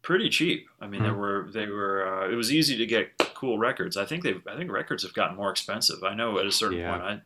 pretty 0.08 0.30
cheap. 0.30 0.70
I 0.80 0.86
mean, 0.86 1.02
mm-hmm. 1.02 1.04
there 1.04 1.14
were 1.14 1.48
they 1.52 1.66
were 1.66 2.22
uh, 2.22 2.30
it 2.30 2.34
was 2.34 2.50
easy 2.50 2.78
to 2.78 2.86
get 2.86 3.10
cool 3.34 3.58
records. 3.58 3.98
I 3.98 4.06
think 4.06 4.22
they've 4.24 4.40
I 4.50 4.56
think 4.56 4.72
records 4.72 5.02
have 5.02 5.12
gotten 5.12 5.36
more 5.36 5.50
expensive. 5.50 6.02
I 6.02 6.14
know 6.14 6.38
at 6.38 6.46
a 6.46 6.50
certain 6.50 6.78
yeah. 6.78 6.92
point 6.92 7.02
I 7.02 7.20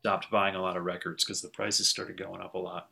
stopped 0.00 0.28
buying 0.28 0.56
a 0.56 0.60
lot 0.60 0.76
of 0.76 0.84
records 0.84 1.24
because 1.24 1.40
the 1.40 1.48
prices 1.48 1.88
started 1.88 2.16
going 2.16 2.40
up 2.40 2.54
a 2.54 2.58
lot. 2.58 2.88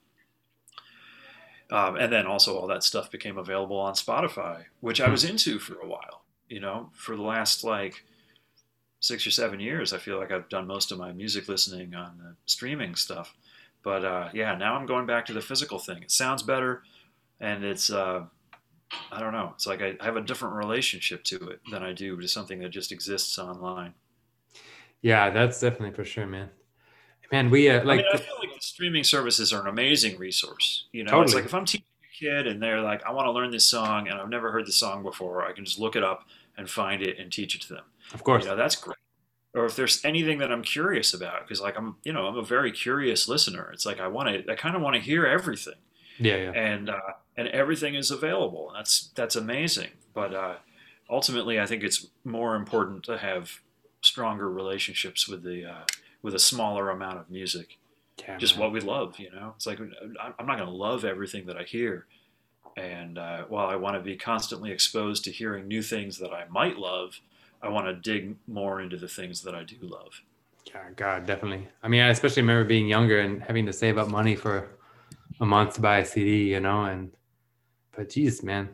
Um, 1.68 1.96
and 1.96 2.12
then 2.12 2.28
also 2.28 2.56
all 2.56 2.68
that 2.68 2.84
stuff 2.84 3.10
became 3.10 3.36
available 3.36 3.76
on 3.76 3.94
Spotify, 3.94 4.66
which 4.80 5.00
I 5.00 5.06
hmm. 5.06 5.12
was 5.12 5.24
into 5.24 5.58
for 5.58 5.80
a 5.80 5.86
while. 5.86 6.22
You 6.48 6.60
know, 6.60 6.90
for 6.92 7.16
the 7.16 7.22
last 7.22 7.64
like 7.64 8.04
six 9.00 9.26
or 9.26 9.32
seven 9.32 9.58
years, 9.58 9.92
I 9.92 9.98
feel 9.98 10.16
like 10.16 10.30
I've 10.30 10.48
done 10.48 10.68
most 10.68 10.92
of 10.92 10.98
my 10.98 11.10
music 11.10 11.48
listening 11.48 11.92
on 11.96 12.18
the 12.18 12.36
streaming 12.46 12.94
stuff. 12.94 13.34
But 13.82 14.04
uh, 14.04 14.28
yeah, 14.32 14.54
now 14.54 14.76
I'm 14.76 14.86
going 14.86 15.06
back 15.06 15.26
to 15.26 15.32
the 15.32 15.40
physical 15.40 15.80
thing. 15.80 16.04
It 16.04 16.12
sounds 16.12 16.44
better, 16.44 16.84
and 17.40 17.64
it's 17.64 17.90
uh, 17.90 18.26
I 19.12 19.20
don't 19.20 19.32
know. 19.32 19.52
It's 19.54 19.66
like 19.66 19.82
I, 19.82 19.94
I 20.00 20.04
have 20.04 20.16
a 20.16 20.20
different 20.20 20.54
relationship 20.54 21.24
to 21.24 21.36
it 21.48 21.60
than 21.70 21.82
I 21.82 21.92
do 21.92 22.20
to 22.20 22.28
something 22.28 22.60
that 22.60 22.70
just 22.70 22.92
exists 22.92 23.38
online. 23.38 23.94
Yeah, 25.02 25.30
that's 25.30 25.60
definitely 25.60 25.94
for 25.94 26.04
sure, 26.04 26.26
man. 26.26 26.50
Man, 27.30 27.50
we 27.50 27.68
uh, 27.68 27.84
like. 27.84 28.00
I, 28.00 28.02
mean, 28.02 28.06
I 28.12 28.16
feel 28.16 28.36
like 28.40 28.54
the 28.54 28.60
streaming 28.60 29.04
services 29.04 29.52
are 29.52 29.60
an 29.60 29.66
amazing 29.66 30.18
resource. 30.18 30.86
You 30.92 31.04
know, 31.04 31.10
totally. 31.10 31.24
it's 31.24 31.34
like 31.34 31.44
if 31.44 31.54
I'm 31.54 31.64
teaching 31.64 31.86
a 32.02 32.18
kid 32.18 32.46
and 32.46 32.62
they're 32.62 32.80
like, 32.80 33.04
I 33.04 33.12
want 33.12 33.26
to 33.26 33.32
learn 33.32 33.50
this 33.50 33.64
song 33.64 34.08
and 34.08 34.18
I've 34.18 34.28
never 34.28 34.50
heard 34.50 34.66
the 34.66 34.72
song 34.72 35.02
before, 35.02 35.44
I 35.44 35.52
can 35.52 35.64
just 35.64 35.78
look 35.78 35.96
it 35.96 36.02
up 36.02 36.24
and 36.56 36.68
find 36.68 37.02
it 37.02 37.18
and 37.18 37.32
teach 37.32 37.54
it 37.54 37.62
to 37.62 37.74
them. 37.74 37.84
Of 38.12 38.24
course, 38.24 38.44
you 38.44 38.50
know, 38.50 38.56
that's 38.56 38.76
great. 38.76 38.96
Or 39.54 39.66
if 39.66 39.76
there's 39.76 40.04
anything 40.04 40.38
that 40.38 40.50
I'm 40.50 40.62
curious 40.62 41.14
about, 41.14 41.42
because 41.42 41.60
like 41.60 41.76
I'm, 41.78 41.96
you 42.02 42.12
know, 42.12 42.26
I'm 42.26 42.36
a 42.36 42.42
very 42.42 42.72
curious 42.72 43.28
listener. 43.28 43.70
It's 43.72 43.86
like 43.86 44.00
I 44.00 44.08
want 44.08 44.28
to, 44.28 44.52
I 44.52 44.56
kind 44.56 44.74
of 44.74 44.82
want 44.82 44.96
to 44.96 45.00
hear 45.00 45.26
everything. 45.26 45.74
Yeah, 46.18 46.36
yeah. 46.36 46.50
And 46.52 46.90
uh, 46.90 47.00
and 47.36 47.48
everything 47.48 47.94
is 47.94 48.10
available. 48.10 48.72
That's 48.74 49.10
that's 49.14 49.36
amazing. 49.36 49.90
But 50.12 50.34
uh, 50.34 50.54
ultimately, 51.10 51.58
I 51.60 51.66
think 51.66 51.82
it's 51.82 52.06
more 52.24 52.54
important 52.56 53.04
to 53.04 53.18
have 53.18 53.60
stronger 54.00 54.48
relationships 54.50 55.28
with 55.28 55.42
the 55.42 55.64
uh, 55.66 55.84
with 56.22 56.34
a 56.34 56.38
smaller 56.38 56.90
amount 56.90 57.18
of 57.18 57.30
music. 57.30 57.78
Yeah, 58.20 58.36
Just 58.36 58.54
man. 58.54 58.62
what 58.62 58.72
we 58.72 58.80
love, 58.80 59.18
you 59.18 59.30
know. 59.32 59.54
It's 59.56 59.66
like 59.66 59.80
I'm 59.80 60.46
not 60.46 60.56
going 60.58 60.68
to 60.68 60.74
love 60.74 61.04
everything 61.04 61.46
that 61.46 61.56
I 61.56 61.64
hear, 61.64 62.06
and 62.76 63.18
uh, 63.18 63.44
while 63.48 63.66
I 63.66 63.76
want 63.76 63.96
to 63.96 64.00
be 64.00 64.16
constantly 64.16 64.70
exposed 64.70 65.24
to 65.24 65.32
hearing 65.32 65.66
new 65.66 65.82
things 65.82 66.18
that 66.18 66.32
I 66.32 66.44
might 66.48 66.78
love, 66.78 67.20
I 67.60 67.68
want 67.70 67.86
to 67.86 67.94
dig 67.94 68.36
more 68.46 68.80
into 68.80 68.96
the 68.96 69.08
things 69.08 69.42
that 69.42 69.54
I 69.54 69.64
do 69.64 69.76
love. 69.80 70.22
Yeah, 70.66 70.90
God, 70.94 71.26
definitely. 71.26 71.68
I 71.82 71.88
mean, 71.88 72.02
I 72.02 72.08
especially 72.08 72.42
remember 72.42 72.64
being 72.64 72.86
younger 72.86 73.20
and 73.20 73.42
having 73.42 73.66
to 73.66 73.72
save 73.72 73.98
up 73.98 74.08
money 74.08 74.36
for 74.36 74.68
a 75.40 75.46
month 75.46 75.74
to 75.74 75.80
buy 75.80 75.98
a 75.98 76.04
CD, 76.04 76.50
you 76.50 76.60
know, 76.60 76.84
and 76.84 77.10
but 77.96 78.10
geez, 78.10 78.42
man, 78.42 78.68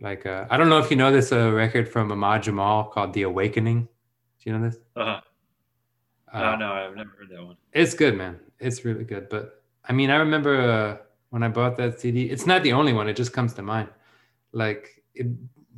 like 0.00 0.26
uh, 0.26 0.46
I 0.50 0.56
don't 0.56 0.68
know 0.68 0.78
if 0.78 0.90
you 0.90 0.96
know 0.96 1.10
this 1.10 1.32
uh, 1.32 1.50
record 1.52 1.88
from 1.88 2.12
Ahmad 2.12 2.42
Jamal 2.42 2.84
called 2.84 3.12
"The 3.12 3.22
Awakening." 3.22 3.82
Do 3.82 4.50
you 4.50 4.58
know 4.58 4.68
this? 4.68 4.78
Uh-huh. 4.96 5.20
Uh, 6.32 6.40
no, 6.40 6.56
no, 6.56 6.72
I've 6.72 6.96
never 6.96 7.10
heard 7.18 7.28
that 7.30 7.44
one. 7.44 7.56
It's 7.72 7.94
good, 7.94 8.16
man. 8.16 8.38
It's 8.58 8.84
really 8.84 9.04
good. 9.04 9.28
But 9.28 9.64
I 9.88 9.92
mean, 9.92 10.10
I 10.10 10.16
remember 10.16 10.60
uh, 10.60 10.96
when 11.30 11.42
I 11.42 11.48
bought 11.48 11.76
that 11.76 12.00
CD. 12.00 12.30
It's 12.30 12.46
not 12.46 12.62
the 12.62 12.72
only 12.72 12.92
one. 12.92 13.08
It 13.08 13.16
just 13.16 13.32
comes 13.32 13.54
to 13.54 13.62
mind. 13.62 13.88
Like 14.52 15.02
it 15.14 15.26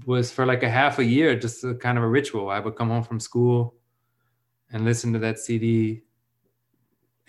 was 0.06 0.30
for 0.30 0.46
like 0.46 0.62
a 0.62 0.70
half 0.70 0.98
a 0.98 1.04
year, 1.04 1.38
just 1.38 1.64
a 1.64 1.74
kind 1.74 1.98
of 1.98 2.04
a 2.04 2.08
ritual. 2.08 2.50
I 2.50 2.60
would 2.60 2.76
come 2.76 2.88
home 2.88 3.02
from 3.02 3.20
school 3.20 3.74
and 4.72 4.84
listen 4.84 5.12
to 5.12 5.18
that 5.20 5.38
CD 5.38 6.02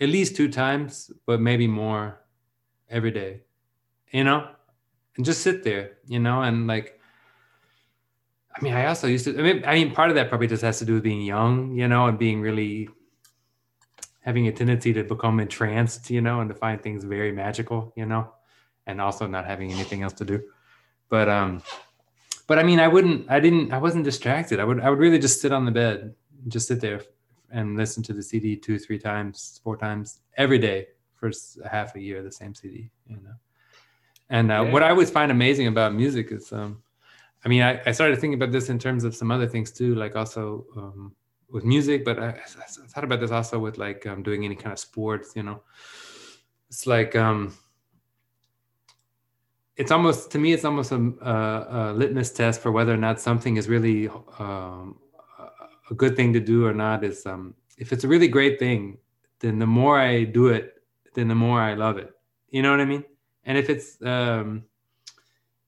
at 0.00 0.08
least 0.08 0.34
two 0.36 0.48
times, 0.48 1.10
but 1.26 1.40
maybe 1.40 1.66
more 1.66 2.20
every 2.90 3.10
day. 3.10 3.42
You 4.10 4.24
know, 4.24 4.48
and 5.16 5.24
just 5.24 5.42
sit 5.42 5.62
there, 5.62 5.98
you 6.06 6.18
know, 6.18 6.42
and 6.42 6.66
like, 6.66 6.98
I 8.54 8.62
mean, 8.62 8.74
I 8.74 8.86
also 8.86 9.06
used 9.06 9.24
to, 9.24 9.38
I 9.38 9.42
mean, 9.42 9.64
I 9.66 9.74
mean, 9.74 9.94
part 9.94 10.10
of 10.10 10.16
that 10.16 10.28
probably 10.28 10.46
just 10.46 10.62
has 10.62 10.78
to 10.80 10.84
do 10.84 10.94
with 10.94 11.02
being 11.02 11.22
young, 11.22 11.72
you 11.72 11.88
know, 11.88 12.06
and 12.06 12.18
being 12.18 12.40
really 12.40 12.88
having 14.20 14.46
a 14.46 14.52
tendency 14.52 14.92
to 14.92 15.02
become 15.04 15.40
entranced, 15.40 16.10
you 16.10 16.20
know, 16.20 16.40
and 16.40 16.48
to 16.48 16.54
find 16.54 16.82
things 16.82 17.04
very 17.04 17.32
magical, 17.32 17.92
you 17.96 18.06
know, 18.06 18.32
and 18.86 19.00
also 19.00 19.26
not 19.26 19.46
having 19.46 19.72
anything 19.72 20.02
else 20.02 20.12
to 20.14 20.24
do. 20.24 20.42
But, 21.08 21.28
um, 21.28 21.62
but 22.46 22.58
I 22.58 22.62
mean, 22.62 22.80
I 22.80 22.88
wouldn't, 22.88 23.30
I 23.30 23.40
didn't, 23.40 23.72
I 23.72 23.78
wasn't 23.78 24.04
distracted. 24.04 24.60
I 24.60 24.64
would, 24.64 24.80
I 24.80 24.90
would 24.90 24.98
really 24.98 25.18
just 25.18 25.40
sit 25.40 25.52
on 25.52 25.64
the 25.64 25.72
bed, 25.72 26.14
just 26.48 26.68
sit 26.68 26.80
there 26.80 27.00
and 27.50 27.76
listen 27.76 28.02
to 28.04 28.12
the 28.12 28.22
CD 28.22 28.56
two, 28.56 28.78
three 28.78 28.98
times, 28.98 29.60
four 29.62 29.76
times 29.76 30.20
every 30.36 30.58
day 30.58 30.88
for 31.14 31.30
half 31.70 31.94
a 31.96 32.00
year, 32.00 32.22
the 32.22 32.32
same 32.32 32.54
CD, 32.54 32.90
you 33.06 33.16
know. 33.16 33.34
And 34.30 34.50
uh, 34.50 34.62
yeah. 34.62 34.72
what 34.72 34.82
I 34.82 34.90
always 34.90 35.10
find 35.10 35.30
amazing 35.30 35.66
about 35.66 35.94
music 35.94 36.32
is, 36.32 36.52
um, 36.52 36.82
I 37.44 37.48
mean, 37.48 37.62
I, 37.62 37.80
I, 37.84 37.92
started 37.92 38.18
thinking 38.18 38.40
about 38.40 38.52
this 38.52 38.68
in 38.68 38.78
terms 38.78 39.04
of 39.04 39.14
some 39.14 39.30
other 39.30 39.46
things 39.46 39.72
too, 39.72 39.94
like 39.94 40.16
also 40.16 40.64
um, 40.76 41.14
with 41.50 41.64
music, 41.64 42.04
but 42.04 42.18
I, 42.18 42.28
I, 42.28 42.66
thought 42.88 43.04
about 43.04 43.20
this 43.20 43.30
also 43.30 43.58
with 43.58 43.78
like 43.78 44.06
um, 44.06 44.22
doing 44.22 44.44
any 44.44 44.54
kind 44.54 44.72
of 44.72 44.78
sports, 44.78 45.32
you 45.34 45.42
know. 45.42 45.62
It's 46.68 46.86
like, 46.86 47.14
um, 47.14 47.54
it's 49.76 49.90
almost, 49.90 50.30
to 50.30 50.38
me, 50.38 50.52
it's 50.52 50.64
almost 50.64 50.92
a, 50.92 50.96
a, 51.20 51.90
a, 51.90 51.92
litmus 51.92 52.32
test 52.32 52.60
for 52.60 52.72
whether 52.72 52.94
or 52.94 52.98
not 52.98 53.20
something 53.20 53.56
is 53.56 53.68
really 53.68 54.08
um, 54.38 54.98
a 55.90 55.94
good 55.94 56.16
thing 56.16 56.32
to 56.32 56.40
do 56.40 56.66
or 56.66 56.72
not 56.72 57.04
is 57.04 57.26
um, 57.26 57.54
if 57.78 57.92
it's 57.92 58.04
a 58.04 58.08
really 58.08 58.28
great 58.28 58.58
thing, 58.58 58.98
then 59.40 59.58
the 59.58 59.66
more 59.66 59.98
I 59.98 60.24
do 60.24 60.48
it, 60.48 60.82
then 61.14 61.28
the 61.28 61.34
more 61.34 61.60
I 61.60 61.74
love 61.74 61.98
it. 61.98 62.10
You 62.50 62.62
know 62.62 62.70
what 62.70 62.80
I 62.80 62.84
mean? 62.84 63.04
And 63.44 63.58
if 63.58 63.68
it's 63.70 64.00
um, 64.02 64.64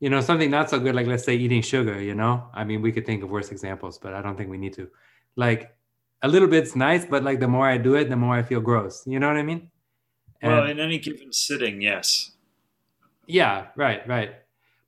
you 0.00 0.10
know 0.10 0.20
something 0.20 0.50
not 0.50 0.68
so 0.70 0.78
good 0.78 0.94
like 0.94 1.06
let's 1.06 1.24
say 1.24 1.34
eating 1.34 1.62
sugar 1.62 2.00
you 2.00 2.14
know 2.14 2.48
i 2.52 2.64
mean 2.64 2.82
we 2.82 2.92
could 2.92 3.06
think 3.06 3.22
of 3.22 3.30
worse 3.30 3.50
examples 3.50 3.98
but 3.98 4.12
i 4.12 4.20
don't 4.20 4.36
think 4.36 4.50
we 4.50 4.58
need 4.58 4.72
to 4.74 4.88
like 5.36 5.74
a 6.22 6.28
little 6.28 6.48
bit's 6.48 6.76
nice 6.76 7.04
but 7.04 7.22
like 7.24 7.40
the 7.40 7.48
more 7.48 7.66
i 7.66 7.78
do 7.78 7.94
it 7.94 8.08
the 8.10 8.16
more 8.16 8.34
i 8.34 8.42
feel 8.42 8.60
gross 8.60 9.06
you 9.06 9.18
know 9.18 9.28
what 9.28 9.36
i 9.36 9.42
mean 9.42 9.70
and, 10.42 10.52
well 10.52 10.66
in 10.66 10.78
any 10.78 10.98
given 10.98 11.32
sitting 11.32 11.80
yes 11.80 12.32
yeah 13.26 13.66
right 13.76 14.06
right 14.06 14.34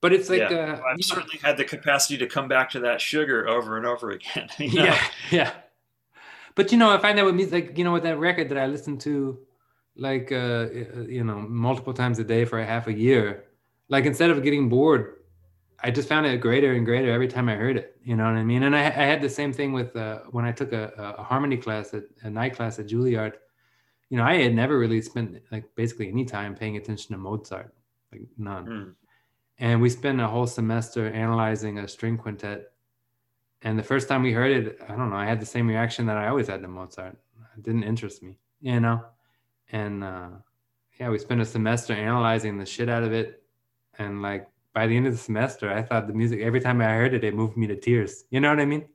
But 0.02 0.12
it's 0.12 0.28
like 0.28 0.40
yeah. 0.50 0.52
uh, 0.52 0.72
I've 0.86 0.98
you 0.98 1.06
know- 1.08 1.14
certainly 1.16 1.38
had 1.42 1.56
the 1.56 1.64
capacity 1.64 2.18
to 2.18 2.26
come 2.26 2.48
back 2.48 2.70
to 2.72 2.80
that 2.80 3.00
sugar 3.00 3.48
over 3.48 3.76
and 3.78 3.86
over 3.86 4.10
again. 4.10 4.48
you 4.58 4.74
know? 4.74 4.84
yeah, 4.84 5.00
yeah. 5.30 5.52
But 6.54 6.70
you 6.70 6.78
know, 6.78 6.90
I 6.90 6.98
find 6.98 7.16
that 7.18 7.24
with 7.24 7.34
music, 7.34 7.52
like 7.52 7.78
you 7.78 7.84
know, 7.84 7.92
with 7.92 8.02
that 8.04 8.18
record 8.18 8.48
that 8.50 8.58
I 8.58 8.66
listened 8.66 9.00
to, 9.08 9.38
like 9.96 10.30
uh, 10.32 10.66
you 11.08 11.24
know, 11.24 11.38
multiple 11.40 11.92
times 11.94 12.18
a 12.18 12.24
day 12.24 12.44
for 12.44 12.58
a 12.60 12.66
half 12.66 12.86
a 12.86 12.92
year, 12.92 13.44
like 13.88 14.04
instead 14.04 14.30
of 14.30 14.42
getting 14.42 14.68
bored, 14.68 15.16
I 15.82 15.90
just 15.90 16.08
found 16.08 16.26
it 16.26 16.40
greater 16.40 16.72
and 16.72 16.84
greater 16.84 17.10
every 17.12 17.28
time 17.28 17.48
I 17.48 17.54
heard 17.54 17.76
it. 17.76 17.96
You 18.02 18.16
know 18.16 18.24
what 18.24 18.34
I 18.34 18.44
mean? 18.44 18.62
And 18.64 18.74
I, 18.74 18.80
I 18.80 19.04
had 19.12 19.20
the 19.20 19.28
same 19.28 19.52
thing 19.52 19.72
with 19.72 19.94
uh, 19.96 20.20
when 20.30 20.44
I 20.44 20.52
took 20.52 20.72
a, 20.72 20.92
a 21.18 21.22
harmony 21.22 21.56
class 21.56 21.94
at 21.94 22.04
a 22.22 22.30
night 22.30 22.54
class 22.54 22.78
at 22.78 22.86
Juilliard. 22.86 23.34
You 24.10 24.18
know, 24.18 24.24
I 24.24 24.34
had 24.36 24.54
never 24.54 24.78
really 24.78 25.02
spent 25.02 25.40
like 25.50 25.64
basically 25.74 26.08
any 26.08 26.24
time 26.24 26.54
paying 26.54 26.76
attention 26.76 27.12
to 27.12 27.18
Mozart, 27.18 27.74
like 28.12 28.22
none 28.38 28.66
Mm. 28.66 28.94
and 29.58 29.80
we 29.80 29.88
spent 29.90 30.20
a 30.20 30.26
whole 30.28 30.46
semester 30.46 31.10
analyzing 31.10 31.78
a 31.78 31.88
string 31.88 32.16
quintet. 32.16 32.72
And 33.62 33.78
the 33.78 33.82
first 33.82 34.06
time 34.08 34.22
we 34.22 34.32
heard 34.32 34.52
it, 34.52 34.78
I 34.88 34.94
don't 34.94 35.10
know, 35.10 35.16
I 35.16 35.26
had 35.26 35.40
the 35.40 35.46
same 35.46 35.66
reaction 35.66 36.06
that 36.06 36.16
I 36.16 36.28
always 36.28 36.46
had 36.48 36.62
to 36.62 36.68
Mozart. 36.68 37.16
It 37.56 37.62
didn't 37.62 37.84
interest 37.84 38.22
me, 38.22 38.38
you 38.60 38.80
know. 38.80 39.02
And 39.72 40.04
uh, 40.04 40.28
yeah, 40.98 41.10
we 41.10 41.18
spent 41.18 41.40
a 41.40 41.44
semester 41.44 41.92
analyzing 41.92 42.58
the 42.58 42.66
shit 42.66 42.88
out 42.88 43.02
of 43.02 43.12
it, 43.12 43.42
and 43.98 44.22
like 44.22 44.48
by 44.72 44.86
the 44.86 44.96
end 44.96 45.06
of 45.06 45.12
the 45.12 45.18
semester, 45.18 45.72
I 45.72 45.82
thought 45.82 46.06
the 46.06 46.12
music 46.12 46.40
every 46.40 46.60
time 46.60 46.80
I 46.80 46.84
heard 46.84 47.14
it, 47.14 47.24
it 47.24 47.34
moved 47.34 47.56
me 47.56 47.66
to 47.66 47.76
tears. 47.76 48.24
You 48.30 48.40
know 48.40 48.50
what 48.50 48.60
I 48.60 48.66
mean? 48.66 48.86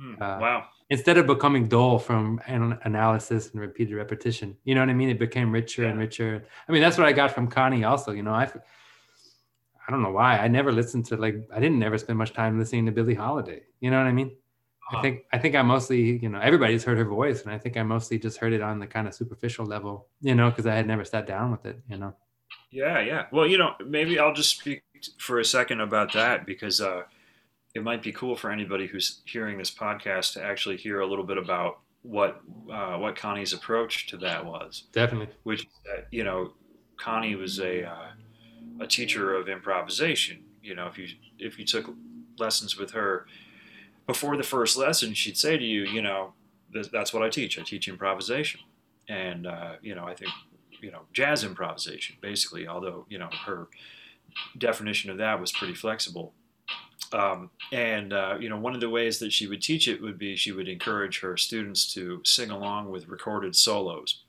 Mm. 0.00 0.14
Uh, 0.14 0.38
wow. 0.40 0.64
Instead 0.90 1.18
of 1.18 1.26
becoming 1.26 1.68
dull 1.68 1.98
from 1.98 2.40
an- 2.46 2.78
analysis 2.84 3.50
and 3.50 3.60
repeated 3.60 3.94
repetition, 3.94 4.56
you 4.64 4.74
know 4.74 4.80
what 4.80 4.90
I 4.90 4.94
mean? 4.94 5.08
It 5.08 5.18
became 5.18 5.52
richer 5.52 5.86
and 5.86 5.98
richer. 5.98 6.44
I 6.68 6.72
mean, 6.72 6.82
that's 6.82 6.98
what 6.98 7.06
I 7.06 7.12
got 7.12 7.30
from 7.30 7.48
Connie. 7.48 7.84
Also, 7.84 8.12
you 8.12 8.22
know, 8.22 8.32
I 8.32 8.50
I 9.86 9.90
don't 9.90 10.02
know 10.02 10.12
why 10.12 10.38
I 10.38 10.48
never 10.48 10.72
listened 10.72 11.06
to 11.06 11.16
like 11.16 11.36
I 11.52 11.60
didn't 11.60 11.82
ever 11.82 11.98
spend 11.98 12.18
much 12.18 12.32
time 12.32 12.58
listening 12.58 12.86
to 12.86 12.92
Billie 12.92 13.14
Holiday. 13.14 13.62
You 13.80 13.90
know 13.90 13.98
what 13.98 14.06
I 14.06 14.12
mean? 14.12 14.36
I 14.92 15.02
think 15.02 15.24
I 15.32 15.38
think 15.38 15.54
I 15.54 15.62
mostly 15.62 16.18
you 16.18 16.28
know 16.28 16.40
everybody's 16.40 16.84
heard 16.84 16.98
her 16.98 17.04
voice, 17.04 17.42
and 17.42 17.52
I 17.52 17.58
think 17.58 17.76
I 17.76 17.82
mostly 17.82 18.18
just 18.18 18.38
heard 18.38 18.52
it 18.52 18.60
on 18.60 18.78
the 18.78 18.86
kind 18.86 19.08
of 19.08 19.14
superficial 19.14 19.66
level, 19.66 20.08
you 20.20 20.34
know, 20.34 20.50
because 20.50 20.66
I 20.66 20.74
had 20.74 20.86
never 20.86 21.04
sat 21.04 21.26
down 21.26 21.50
with 21.50 21.66
it, 21.66 21.80
you 21.88 21.98
know. 21.98 22.14
Yeah, 22.70 23.00
yeah. 23.00 23.26
Well, 23.32 23.46
you 23.46 23.58
know, 23.58 23.74
maybe 23.86 24.18
I'll 24.18 24.34
just 24.34 24.58
speak 24.58 24.82
for 25.18 25.40
a 25.40 25.44
second 25.44 25.80
about 25.80 26.12
that 26.14 26.46
because 26.46 26.80
uh, 26.80 27.02
it 27.74 27.82
might 27.82 28.02
be 28.02 28.12
cool 28.12 28.36
for 28.36 28.50
anybody 28.50 28.86
who's 28.86 29.22
hearing 29.24 29.58
this 29.58 29.70
podcast 29.70 30.34
to 30.34 30.42
actually 30.42 30.76
hear 30.76 31.00
a 31.00 31.06
little 31.06 31.24
bit 31.24 31.38
about 31.38 31.80
what 32.02 32.40
uh, 32.72 32.96
what 32.96 33.16
Connie's 33.16 33.52
approach 33.52 34.08
to 34.08 34.16
that 34.18 34.44
was. 34.44 34.84
Definitely. 34.92 35.34
Which, 35.44 35.66
uh, 35.92 36.02
you 36.10 36.24
know, 36.24 36.52
Connie 36.98 37.36
was 37.36 37.60
a 37.60 37.88
uh, 37.88 38.10
a 38.80 38.86
teacher 38.86 39.34
of 39.34 39.48
improvisation. 39.48 40.44
You 40.62 40.74
know, 40.74 40.86
if 40.86 40.98
you 40.98 41.08
if 41.38 41.58
you 41.58 41.64
took 41.64 41.94
lessons 42.38 42.76
with 42.76 42.90
her 42.92 43.26
before 44.06 44.36
the 44.36 44.42
first 44.42 44.76
lesson, 44.76 45.14
she'd 45.14 45.36
say 45.36 45.56
to 45.56 45.64
you, 45.64 45.84
you 45.84 46.02
know, 46.02 46.32
that's 46.92 47.12
what 47.12 47.22
I 47.22 47.28
teach. 47.28 47.58
I 47.58 47.62
teach 47.62 47.88
improvisation, 47.88 48.60
and 49.08 49.46
uh, 49.46 49.74
you 49.82 49.94
know, 49.94 50.04
I 50.04 50.14
think 50.14 50.32
you 50.82 50.90
know 50.90 51.02
jazz 51.12 51.44
improvisation 51.44 52.16
basically 52.20 52.66
although 52.66 53.06
you 53.08 53.18
know 53.18 53.30
her 53.46 53.68
definition 54.58 55.10
of 55.10 55.18
that 55.18 55.40
was 55.40 55.52
pretty 55.52 55.74
flexible. 55.74 56.34
Um, 57.12 57.50
and 57.72 58.12
uh, 58.12 58.36
you 58.40 58.48
know 58.48 58.58
one 58.58 58.74
of 58.74 58.80
the 58.80 58.90
ways 58.90 59.18
that 59.20 59.32
she 59.32 59.46
would 59.46 59.62
teach 59.62 59.86
it 59.86 60.02
would 60.02 60.18
be 60.18 60.34
she 60.36 60.52
would 60.52 60.68
encourage 60.68 61.20
her 61.20 61.36
students 61.36 61.92
to 61.94 62.20
sing 62.24 62.50
along 62.50 62.90
with 62.90 63.08
recorded 63.08 63.54
solos. 63.54 64.24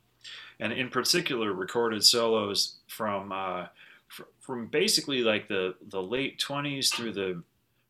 And 0.60 0.72
in 0.72 0.90
particular 0.90 1.52
recorded 1.54 2.04
solos 2.04 2.78
from 2.88 3.32
uh, 3.32 3.68
fr- 4.08 4.24
from 4.40 4.68
basically 4.68 5.22
like 5.22 5.48
the 5.48 5.76
the 5.90 6.02
late 6.02 6.40
20s 6.40 6.94
through 6.94 7.14
the 7.14 7.42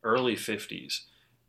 early 0.04 0.36
50s 0.36 1.02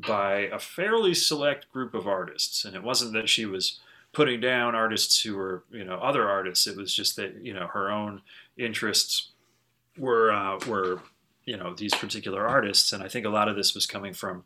by 0.07 0.49
a 0.53 0.59
fairly 0.59 1.15
select 1.15 1.71
group 1.73 1.95
of 1.95 2.07
artists. 2.07 2.65
And 2.65 2.75
it 2.75 2.83
wasn't 2.83 3.13
that 3.15 3.29
she 3.29 3.47
was 3.47 3.81
putting 4.13 4.41
down 4.41 4.75
artists 4.75 5.23
who 5.23 5.37
were 5.37 5.65
you 5.71 5.85
know 5.85 5.97
other 5.97 6.29
artists. 6.29 6.67
It 6.67 6.77
was 6.77 6.95
just 6.95 7.17
that 7.17 7.45
you 7.45 7.53
know 7.53 7.67
her 7.69 7.91
own 7.91 8.23
interests 8.57 9.31
were 9.99 10.33
uh, 10.33 10.59
were 10.67 11.01
you 11.45 11.57
know 11.57 11.75
these 11.75 11.95
particular 11.95 12.47
artists. 12.47 12.93
And 12.93 13.03
i 13.03 13.09
think 13.09 13.27
a 13.27 13.31
lot 13.31 13.49
of 13.49 13.57
this 13.57 13.75
was 13.75 13.87
coming 13.87 14.15
from 14.15 14.45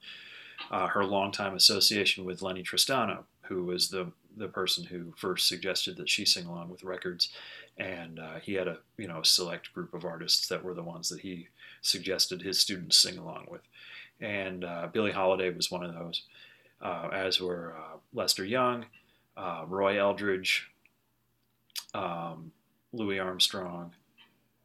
uh, 0.71 0.89
her 0.89 1.05
longtime 1.05 1.55
association 1.55 2.25
with 2.25 2.43
lenny 2.43 2.63
tristano 2.63 3.25
who 3.43 3.65
was 3.65 3.89
the 3.89 4.13
the 4.37 4.49
person 4.49 4.85
who 4.85 5.13
first 5.17 5.49
suggested 5.49 5.97
that 5.97 6.09
she 6.09 6.25
sing 6.25 6.47
along 6.47 6.69
with 6.69 6.85
records. 6.85 7.29
And 7.77 8.21
uh, 8.21 8.39
he 8.41 8.55
had 8.55 8.69
a 8.69 8.79
you 8.97 9.09
know 9.09 9.23
select 9.23 9.73
group 9.73 9.95
of 9.95 10.05
artists 10.05 10.49
that 10.49 10.65
were 10.65 10.75
the 10.75 10.83
ones 10.83 11.09
that 11.09 11.21
he 11.21 11.49
suggested 11.83 12.43
his 12.43 12.59
students 12.59 12.99
sing 12.99 13.19
along 13.19 13.47
with 13.49 13.63
and 14.21 14.65
uh, 14.65 14.89
billie 14.93 15.13
holiday 15.13 15.51
was 15.51 15.71
one 15.71 15.85
of 15.85 15.95
those 15.95 16.23
uh, 16.83 17.09
as 17.13 17.41
were 17.41 17.75
uh, 17.77 17.97
lester 18.13 18.45
young 18.45 18.85
uh, 19.37 19.65
Roy 19.69 20.01
Eldridge, 20.01 20.69
um, 21.95 22.51
Louis 22.93 23.21
Armstrong. 23.21 23.93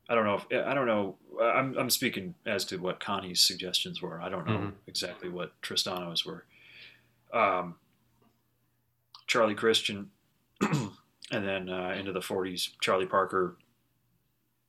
I 0.10 0.16
don't 0.16 0.26
know 0.26 0.34
if 0.36 0.66
I 0.68 0.74
don't 0.74 0.88
know. 0.88 1.16
I'm 1.40 1.78
I'm 1.78 1.90
speaking 1.92 2.34
as 2.46 2.66
to 2.66 2.78
what 2.78 3.00
Connie's 3.00 3.40
suggestions 3.40 4.02
were. 4.02 4.20
I 4.20 4.30
don't 4.30 4.48
know 4.48 4.58
Mhm. 4.58 4.74
exactly 4.88 5.30
what 5.30 5.54
Tristano's 5.62 6.26
were. 6.26 6.46
Um, 7.32 7.76
Charlie 9.28 9.56
Christian, 9.56 10.10
and 10.62 10.92
then 11.32 11.70
uh, 11.70 11.96
into 11.98 12.12
the 12.12 12.20
40s, 12.20 12.72
Charlie 12.82 13.06
Parker, 13.06 13.56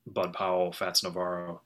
Bud 0.06 0.32
Powell, 0.34 0.70
Fats 0.72 1.02
Navarro, 1.02 1.62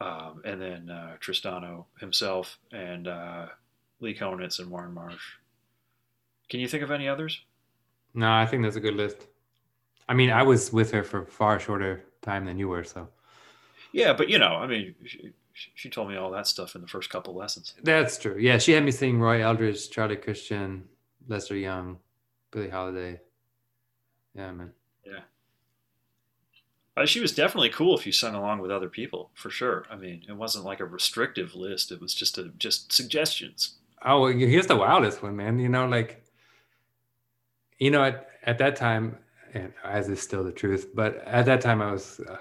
um, 0.00 0.42
and 0.44 0.60
then 0.60 0.90
uh, 0.90 1.16
Tristano 1.20 1.86
himself, 2.00 2.58
and 2.72 3.08
uh, 3.08 3.46
Lee 4.00 4.14
Konitz 4.14 4.58
and 4.58 4.70
Warne 4.70 4.92
Marsh. 4.92 5.36
Can 6.48 6.60
you 6.60 6.68
think 6.68 6.82
of 6.82 6.90
any 6.90 7.08
others? 7.08 7.40
No, 8.12 8.32
I 8.32 8.46
think 8.46 8.62
that's 8.62 8.76
a 8.76 8.80
good 8.80 8.94
list. 8.94 9.26
I 10.08 10.14
mean, 10.14 10.30
I 10.30 10.42
was 10.42 10.72
with 10.72 10.90
her 10.92 11.02
for 11.02 11.24
far 11.26 11.58
shorter 11.58 12.04
time 12.22 12.44
than 12.44 12.58
you 12.58 12.68
were, 12.68 12.84
so 12.84 13.08
Yeah, 13.92 14.12
but 14.12 14.28
you 14.28 14.38
know, 14.38 14.54
I 14.54 14.66
mean, 14.66 14.94
she, 15.04 15.32
she 15.74 15.88
told 15.88 16.08
me 16.08 16.16
all 16.16 16.30
that 16.32 16.46
stuff 16.46 16.74
in 16.74 16.80
the 16.80 16.86
first 16.86 17.10
couple 17.10 17.34
lessons. 17.34 17.74
that's 17.82 18.18
true. 18.18 18.36
Yeah, 18.38 18.58
she 18.58 18.72
had 18.72 18.84
me 18.84 18.90
sing 18.90 19.18
Roy 19.18 19.42
Eldridge, 19.42 19.90
Charlie 19.90 20.16
Christian, 20.16 20.84
Lester 21.26 21.56
Young, 21.56 21.98
Billie 22.50 22.68
Holiday. 22.68 23.20
Yeah, 24.34 24.52
man. 24.52 24.72
Uh, 26.96 27.04
she 27.04 27.20
was 27.20 27.34
definitely 27.34 27.70
cool 27.70 27.98
if 27.98 28.06
you 28.06 28.12
sung 28.12 28.34
along 28.34 28.60
with 28.60 28.70
other 28.70 28.88
people, 28.88 29.30
for 29.34 29.50
sure. 29.50 29.84
I 29.90 29.96
mean, 29.96 30.22
it 30.28 30.36
wasn't 30.36 30.64
like 30.64 30.80
a 30.80 30.84
restrictive 30.84 31.54
list; 31.54 31.90
it 31.90 32.00
was 32.00 32.14
just 32.14 32.38
a 32.38 32.50
just 32.56 32.92
suggestions. 32.92 33.76
Oh, 34.04 34.26
here's 34.26 34.66
the 34.66 34.76
wildest 34.76 35.22
one, 35.22 35.34
man. 35.34 35.58
You 35.58 35.68
know, 35.68 35.86
like, 35.86 36.22
you 37.78 37.90
know, 37.90 38.04
at, 38.04 38.28
at 38.44 38.58
that 38.58 38.76
time, 38.76 39.16
and 39.54 39.72
as 39.84 40.08
is 40.08 40.20
still 40.20 40.44
the 40.44 40.52
truth, 40.52 40.88
but 40.94 41.16
at 41.26 41.46
that 41.46 41.60
time 41.60 41.80
I 41.80 41.92
was 41.92 42.20
uh, 42.20 42.36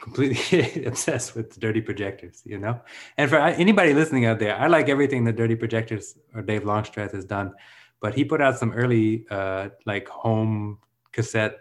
completely 0.00 0.84
obsessed 0.86 1.34
with 1.34 1.58
Dirty 1.58 1.82
Projectors, 1.82 2.42
you 2.46 2.58
know? 2.58 2.80
And 3.18 3.28
for 3.28 3.36
anybody 3.36 3.92
listening 3.92 4.24
out 4.24 4.38
there, 4.38 4.56
I 4.56 4.68
like 4.68 4.88
everything 4.88 5.24
that 5.24 5.36
Dirty 5.36 5.56
Projectors 5.56 6.16
or 6.34 6.42
Dave 6.42 6.64
Longstreth 6.64 7.12
has 7.12 7.24
done, 7.24 7.52
but 8.00 8.14
he 8.14 8.24
put 8.24 8.40
out 8.40 8.56
some 8.56 8.72
early, 8.72 9.26
uh, 9.30 9.70
like, 9.84 10.08
home 10.08 10.78
cassette 11.12 11.58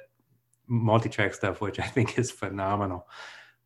multi-track 0.67 1.33
stuff, 1.33 1.61
which 1.61 1.79
I 1.79 1.87
think 1.87 2.17
is 2.17 2.31
phenomenal. 2.31 3.07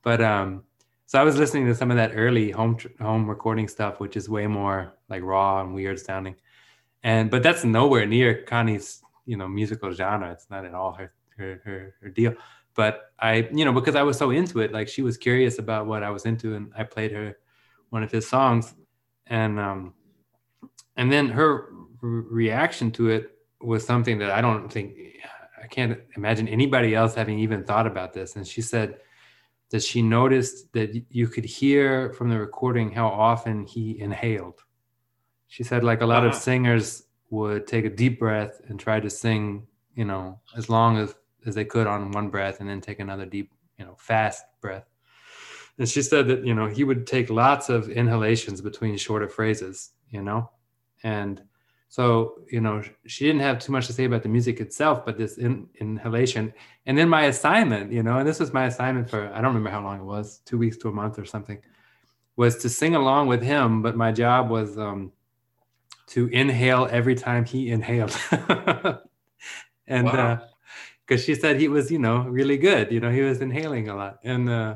But, 0.04 0.22
um, 0.22 0.64
so 1.08 1.18
I 1.18 1.24
was 1.24 1.38
listening 1.38 1.66
to 1.68 1.76
some 1.76 1.90
of 1.90 1.96
that 1.96 2.12
early 2.14 2.52
home 2.52 2.78
home 3.00 3.30
recording 3.30 3.70
stuff, 3.70 4.02
which 4.02 4.18
is 4.18 4.28
way 4.28 4.46
more 4.46 4.94
like 5.10 5.24
raw 5.24 5.62
and 5.62 5.74
weird 5.74 6.00
sounding, 6.02 6.36
and 7.02 7.32
but 7.32 7.44
that's 7.44 7.64
nowhere 7.64 8.06
near 8.06 8.44
Connie's 8.44 9.02
you 9.26 9.38
know 9.38 9.48
musical 9.48 9.94
genre. 9.94 10.30
It's 10.34 10.50
not 10.50 10.66
at 10.66 10.74
all 10.74 10.92
her 10.92 11.14
her 11.38 11.62
her, 11.64 11.96
her 12.02 12.10
deal. 12.10 12.34
But 12.76 13.14
I 13.18 13.48
you 13.54 13.64
know 13.64 13.72
because 13.72 13.96
I 13.96 14.04
was 14.04 14.18
so 14.18 14.32
into 14.32 14.60
it, 14.60 14.74
like 14.74 14.90
she 14.90 15.02
was 15.02 15.16
curious 15.18 15.60
about 15.60 15.88
what 15.88 16.04
I 16.04 16.10
was 16.10 16.26
into, 16.26 16.56
and 16.56 16.74
I 16.78 16.84
played 16.84 17.14
her 17.14 17.38
one 17.90 18.04
of 18.04 18.12
his 18.12 18.28
songs, 18.28 18.76
and 19.28 19.58
um, 19.62 19.94
and 20.98 21.10
then 21.10 21.30
her 21.30 21.70
re- 22.02 22.24
reaction 22.30 22.92
to 22.92 23.12
it 23.12 23.32
was 23.62 23.86
something 23.86 24.20
that 24.20 24.32
I 24.32 24.42
don't 24.42 24.68
think 24.68 24.94
I 25.68 25.70
can't 25.70 26.00
imagine 26.16 26.48
anybody 26.48 26.96
else 26.96 27.14
having 27.14 27.40
even 27.40 27.66
thought 27.66 27.88
about 27.88 28.14
this. 28.14 28.38
And 28.38 28.48
she 28.48 28.62
said 28.62 29.00
that 29.72 29.84
she 29.84 30.02
noticed 30.02 30.72
that 30.72 31.04
you 31.10 31.28
could 31.28 31.44
hear 31.44 32.14
from 32.14 32.30
the 32.30 32.40
recording 32.40 32.90
how 32.90 33.08
often 33.08 33.66
he 33.66 34.00
inhaled. 34.00 34.62
She 35.50 35.64
said, 35.64 35.84
like 35.84 36.00
a 36.00 36.06
lot 36.06 36.26
of 36.26 36.34
singers 36.36 37.04
would 37.32 37.68
take 37.68 37.84
a 37.84 37.90
deep 37.90 38.18
breath 38.18 38.62
and 38.70 38.80
try 38.80 39.02
to 39.02 39.10
sing, 39.10 39.68
you 39.94 40.06
know, 40.06 40.40
as 40.56 40.70
long 40.70 41.00
as, 41.00 41.14
as 41.46 41.54
they 41.54 41.66
could 41.66 41.86
on 41.86 42.12
one 42.14 42.30
breath 42.30 42.62
and 42.62 42.70
then 42.70 42.80
take 42.80 43.02
another 43.02 43.26
deep, 43.26 43.52
you 43.78 43.84
know, 43.84 43.96
fast 44.00 44.46
breath. 44.62 44.86
And 45.78 45.90
she 45.90 46.02
said 46.02 46.30
that, 46.30 46.46
you 46.46 46.56
know, 46.56 46.68
he 46.68 46.86
would 46.86 47.06
take 47.06 47.30
lots 47.30 47.68
of 47.68 47.90
inhalations 47.90 48.62
between 48.62 48.96
shorter 48.96 49.28
phrases, 49.28 49.92
you 50.10 50.22
know, 50.22 50.50
and 51.04 51.44
So, 51.90 52.42
you 52.52 52.60
know, 52.60 52.82
she 53.06 53.26
didn't 53.26 53.42
have 53.42 53.60
too 53.60 53.72
much 53.72 53.88
to 53.88 53.94
say 53.94 54.06
about 54.06 54.24
the 54.24 54.30
music 54.30 54.60
itself, 54.60 55.06
but 55.06 55.18
this 55.18 55.38
in, 55.38 55.70
inhalation. 55.80 56.54
And 56.86 56.98
then 56.98 57.08
my 57.08 57.24
assignment, 57.24 57.92
you 57.92 58.04
know, 58.04 58.18
and 58.18 58.28
this 58.28 58.40
was 58.40 58.54
my 58.54 58.66
assignment 58.66 59.10
for, 59.10 59.32
I 59.34 59.36
don't 59.36 59.56
remember 59.56 59.70
how 59.70 59.82
long 59.82 60.02
it 60.02 60.04
was, 60.04 60.40
two 60.46 60.58
weeks 60.58 60.78
to 60.78 60.90
a 60.90 60.92
month 60.92 61.18
or 61.18 61.26
something, 61.26 61.60
was 62.36 62.58
to 62.58 62.70
sing 62.70 62.96
along 62.96 63.28
with 63.28 63.42
him. 63.42 63.82
But 63.82 63.96
my 63.96 64.12
job 64.12 64.50
was 64.50 64.78
um, 64.78 65.14
to 66.08 66.28
inhale 66.28 66.90
every 66.92 67.16
time 67.16 67.46
he 67.46 67.72
inhaled. 67.72 68.16
and 69.88 70.06
because 70.06 70.14
wow. 70.14 70.42
uh, 71.10 71.18
she 71.18 71.36
said 71.36 71.58
he 71.58 71.70
was, 71.70 71.90
you 71.90 72.00
know, 72.00 72.20
really 72.20 72.58
good, 72.58 72.92
you 72.92 73.00
know, 73.00 73.12
he 73.12 73.22
was 73.22 73.40
inhaling 73.40 73.88
a 73.88 73.96
lot. 73.96 74.20
And, 74.24 74.50
uh, 74.50 74.76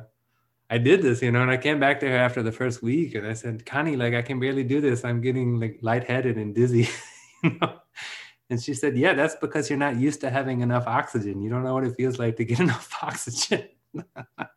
I 0.71 0.77
did 0.77 1.01
this, 1.01 1.21
you 1.21 1.33
know, 1.33 1.41
and 1.41 1.51
I 1.51 1.57
came 1.57 1.81
back 1.81 1.99
to 1.99 2.07
her 2.07 2.15
after 2.15 2.41
the 2.41 2.51
first 2.51 2.81
week 2.81 3.13
and 3.15 3.27
I 3.27 3.33
said, 3.33 3.65
Connie, 3.65 3.97
like 3.97 4.13
I 4.13 4.21
can 4.21 4.39
barely 4.39 4.63
do 4.63 4.79
this. 4.79 5.03
I'm 5.03 5.19
getting 5.19 5.59
like 5.59 5.79
lightheaded 5.81 6.37
and 6.37 6.55
dizzy. 6.55 6.87
you 7.43 7.57
know? 7.59 7.73
And 8.49 8.61
she 8.61 8.73
said, 8.73 8.97
Yeah, 8.97 9.13
that's 9.13 9.35
because 9.35 9.69
you're 9.69 9.77
not 9.77 9.97
used 9.97 10.21
to 10.21 10.29
having 10.29 10.61
enough 10.61 10.87
oxygen. 10.87 11.41
You 11.41 11.49
don't 11.49 11.65
know 11.65 11.73
what 11.73 11.83
it 11.83 11.95
feels 11.97 12.19
like 12.19 12.37
to 12.37 12.45
get 12.45 12.59
enough 12.67 12.89
oxygen. 13.01 13.67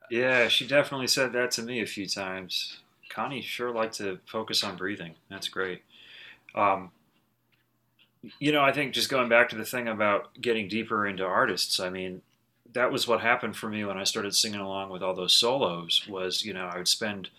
yeah, 0.08 0.46
she 0.46 0.68
definitely 0.68 1.08
said 1.08 1.32
that 1.32 1.50
to 1.52 1.62
me 1.62 1.82
a 1.82 1.86
few 1.86 2.06
times. 2.06 2.78
Connie 3.10 3.42
sure 3.42 3.72
liked 3.72 3.94
to 3.94 4.20
focus 4.26 4.62
on 4.62 4.76
breathing. 4.76 5.14
That's 5.28 5.48
great. 5.48 5.82
Um, 6.54 6.92
you 8.38 8.52
know, 8.52 8.62
I 8.62 8.72
think 8.72 8.94
just 8.94 9.10
going 9.10 9.28
back 9.28 9.48
to 9.48 9.56
the 9.56 9.64
thing 9.64 9.88
about 9.88 10.40
getting 10.40 10.68
deeper 10.68 11.08
into 11.08 11.24
artists, 11.24 11.80
I 11.80 11.90
mean, 11.90 12.22
that 12.74 12.92
was 12.92 13.08
what 13.08 13.20
happened 13.20 13.56
for 13.56 13.68
me 13.68 13.84
when 13.84 13.96
I 13.96 14.04
started 14.04 14.34
singing 14.34 14.60
along 14.60 14.90
with 14.90 15.02
all 15.02 15.14
those 15.14 15.32
solos. 15.32 16.06
Was 16.08 16.44
you 16.44 16.52
know 16.52 16.66
I 16.66 16.76
would 16.76 16.88
spend 16.88 17.30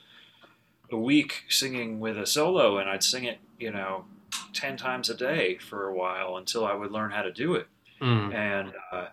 a 0.92 0.98
week 0.98 1.44
singing 1.50 2.00
with 2.00 2.18
a 2.18 2.26
solo, 2.26 2.78
and 2.78 2.90
I'd 2.90 3.04
sing 3.04 3.26
it 3.26 3.40
you 3.60 3.72
know 3.72 4.06
ten 4.54 4.78
times 4.78 5.10
a 5.10 5.16
day 5.16 5.58
for 5.58 5.88
a 5.88 5.94
while 5.94 6.38
until 6.38 6.66
I 6.66 6.74
would 6.74 6.92
learn 6.92 7.12
how 7.12 7.22
to 7.22 7.32
do 7.32 7.56
it. 7.56 7.68
Mm. 8.02 8.34
And 8.34 8.74
uh, 8.92 9.08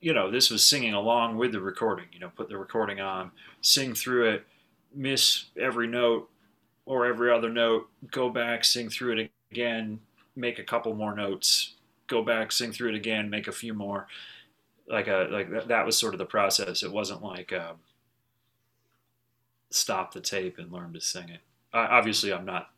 you 0.00 0.14
know 0.14 0.30
this 0.30 0.50
was 0.50 0.66
singing 0.66 0.94
along 0.94 1.36
with 1.36 1.52
the 1.52 1.60
recording. 1.60 2.06
You 2.12 2.20
know, 2.20 2.30
put 2.34 2.48
the 2.48 2.58
recording 2.58 3.00
on, 3.00 3.30
sing 3.60 3.94
through 3.94 4.30
it, 4.30 4.46
miss 4.94 5.46
every 5.60 5.86
note 5.86 6.30
or 6.86 7.06
every 7.06 7.32
other 7.32 7.48
note, 7.48 7.88
go 8.10 8.28
back, 8.28 8.62
sing 8.62 8.90
through 8.90 9.18
it 9.18 9.30
again, 9.50 9.98
make 10.36 10.58
a 10.58 10.62
couple 10.62 10.94
more 10.94 11.14
notes, 11.14 11.74
go 12.08 12.22
back, 12.22 12.52
sing 12.52 12.72
through 12.72 12.90
it 12.90 12.94
again, 12.94 13.30
make 13.30 13.48
a 13.48 13.52
few 13.52 13.72
more 13.72 14.06
like 14.88 15.08
a 15.08 15.28
like 15.30 15.50
that, 15.50 15.68
that 15.68 15.86
was 15.86 15.96
sort 15.96 16.14
of 16.14 16.18
the 16.18 16.24
process. 16.24 16.82
It 16.82 16.92
wasn't 16.92 17.22
like 17.22 17.52
um, 17.52 17.76
stop 19.70 20.12
the 20.12 20.20
tape 20.20 20.58
and 20.58 20.72
learn 20.72 20.92
to 20.92 21.00
sing 21.00 21.28
it. 21.28 21.40
obviously, 21.72 22.32
I'm 22.32 22.44
not 22.44 22.70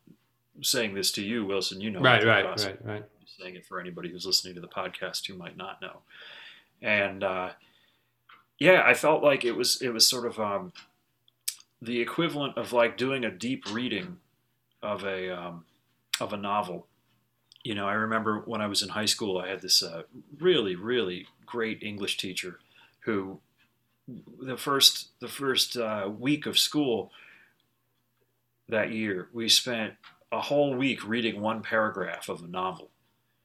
saying 0.61 0.95
this 0.95 1.11
to 1.13 1.23
you, 1.23 1.45
Wilson. 1.45 1.81
You 1.81 1.91
know, 1.91 1.99
right, 1.99 2.25
right, 2.25 2.45
right, 2.45 2.85
right. 2.85 3.03
I'm 3.03 3.27
saying 3.39 3.55
it 3.55 3.65
for 3.65 3.79
anybody 3.79 4.09
who's 4.09 4.25
listening 4.25 4.55
to 4.55 4.61
the 4.61 4.67
podcast 4.67 5.27
who 5.27 5.35
might 5.35 5.57
not 5.57 5.81
know. 5.81 5.99
And 6.81 7.23
uh, 7.23 7.49
yeah, 8.59 8.83
I 8.85 8.93
felt 8.93 9.23
like 9.23 9.45
it 9.45 9.53
was 9.53 9.81
it 9.81 9.89
was 9.89 10.07
sort 10.07 10.25
of 10.25 10.39
um, 10.39 10.73
the 11.81 11.99
equivalent 11.99 12.57
of 12.57 12.73
like 12.73 12.97
doing 12.97 13.25
a 13.25 13.31
deep 13.31 13.71
reading 13.71 14.17
of 14.81 15.03
a 15.03 15.29
um, 15.29 15.65
of 16.19 16.33
a 16.33 16.37
novel. 16.37 16.87
You 17.63 17.75
know, 17.75 17.87
I 17.87 17.93
remember 17.93 18.41
when 18.45 18.61
I 18.61 18.67
was 18.67 18.81
in 18.81 18.89
high 18.89 19.05
school, 19.05 19.39
I 19.39 19.49
had 19.49 19.61
this 19.61 19.83
uh, 19.83 20.03
really, 20.39 20.75
really 20.75 21.27
great 21.47 21.81
English 21.81 22.17
teacher 22.17 22.59
who 22.99 23.39
the 24.41 24.57
first 24.57 25.09
the 25.19 25.27
first 25.27 25.77
uh, 25.77 26.09
week 26.17 26.45
of 26.45 26.57
school 26.57 27.11
that 28.69 28.91
year 28.91 29.29
we 29.33 29.49
spent 29.49 29.93
a 30.31 30.41
whole 30.41 30.75
week 30.75 31.07
reading 31.07 31.41
one 31.41 31.61
paragraph 31.61 32.29
of 32.29 32.43
a 32.43 32.47
novel 32.47 32.89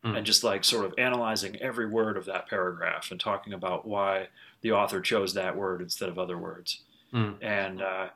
mm. 0.05 0.17
and 0.17 0.27
just 0.27 0.45
like 0.45 0.65
sort 0.65 0.85
of 0.85 0.95
analyzing 0.99 1.57
every 1.57 1.89
word 1.89 2.17
of 2.17 2.25
that 2.25 2.49
paragraph 2.49 3.11
and 3.11 3.21
talking 3.21 3.53
about 3.53 3.87
why 3.87 4.29
the 4.63 4.73
author 4.73 5.01
chose 5.01 5.35
that 5.35 5.57
word 5.57 5.81
instead 5.81 6.09
of 6.09 6.19
other 6.19 6.39
words 6.39 6.83
mm. 7.13 7.35
and 7.41 7.83
uh, 7.83 8.09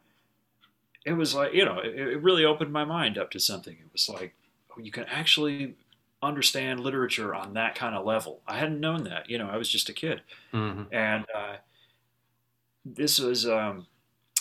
it 1.04 1.12
was 1.12 1.34
like 1.34 1.52
you 1.52 1.64
know 1.64 1.78
it, 1.78 1.94
it 1.94 2.22
really 2.22 2.44
opened 2.44 2.72
my 2.72 2.84
mind 2.84 3.18
up 3.18 3.30
to 3.30 3.40
something 3.40 3.74
it 3.74 3.92
was 3.92 4.08
like 4.08 4.34
you 4.80 4.90
can 4.90 5.04
actually 5.04 5.74
understand 6.22 6.80
literature 6.80 7.34
on 7.34 7.54
that 7.54 7.74
kind 7.74 7.94
of 7.94 8.04
level. 8.04 8.40
I 8.46 8.58
hadn't 8.58 8.80
known 8.80 9.04
that. 9.04 9.28
You 9.28 9.38
know, 9.38 9.48
I 9.48 9.56
was 9.56 9.68
just 9.68 9.88
a 9.88 9.92
kid, 9.92 10.22
mm-hmm. 10.52 10.94
and 10.94 11.24
uh, 11.34 11.56
this 12.84 13.18
was. 13.18 13.48
Um, 13.48 13.86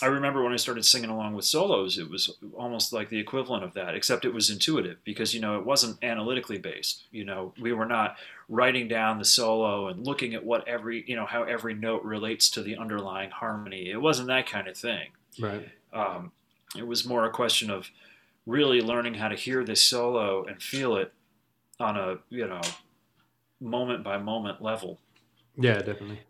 I 0.02 0.06
remember 0.06 0.42
when 0.42 0.52
I 0.52 0.56
started 0.56 0.84
singing 0.84 1.08
along 1.08 1.34
with 1.34 1.46
solos, 1.46 1.96
it 1.96 2.10
was 2.10 2.36
almost 2.54 2.92
like 2.92 3.08
the 3.08 3.18
equivalent 3.18 3.64
of 3.64 3.72
that, 3.74 3.94
except 3.94 4.26
it 4.26 4.34
was 4.34 4.50
intuitive 4.50 4.98
because 5.04 5.32
you 5.32 5.40
know 5.40 5.58
it 5.58 5.64
wasn't 5.64 6.02
analytically 6.04 6.58
based. 6.58 7.04
You 7.12 7.24
know, 7.24 7.54
we 7.58 7.72
were 7.72 7.86
not 7.86 8.16
writing 8.48 8.88
down 8.88 9.18
the 9.18 9.24
solo 9.24 9.88
and 9.88 10.06
looking 10.06 10.34
at 10.34 10.44
what 10.44 10.68
every 10.68 11.02
you 11.06 11.16
know 11.16 11.24
how 11.24 11.44
every 11.44 11.72
note 11.72 12.04
relates 12.04 12.50
to 12.50 12.62
the 12.62 12.76
underlying 12.76 13.30
harmony. 13.30 13.90
It 13.90 14.00
wasn't 14.00 14.28
that 14.28 14.46
kind 14.46 14.68
of 14.68 14.76
thing. 14.76 15.10
Right. 15.40 15.68
Um, 15.94 16.32
it 16.76 16.86
was 16.86 17.06
more 17.06 17.24
a 17.24 17.30
question 17.30 17.70
of 17.70 17.88
really 18.44 18.82
learning 18.82 19.14
how 19.14 19.28
to 19.28 19.34
hear 19.34 19.64
this 19.64 19.82
solo 19.82 20.44
and 20.44 20.62
feel 20.62 20.96
it 20.96 21.12
on 21.80 21.96
a 21.96 22.16
you 22.30 22.46
know 22.46 22.60
moment 23.60 24.04
by 24.04 24.18
moment 24.18 24.62
level. 24.62 24.98
Yeah, 25.56 25.78
definitely. 25.78 26.20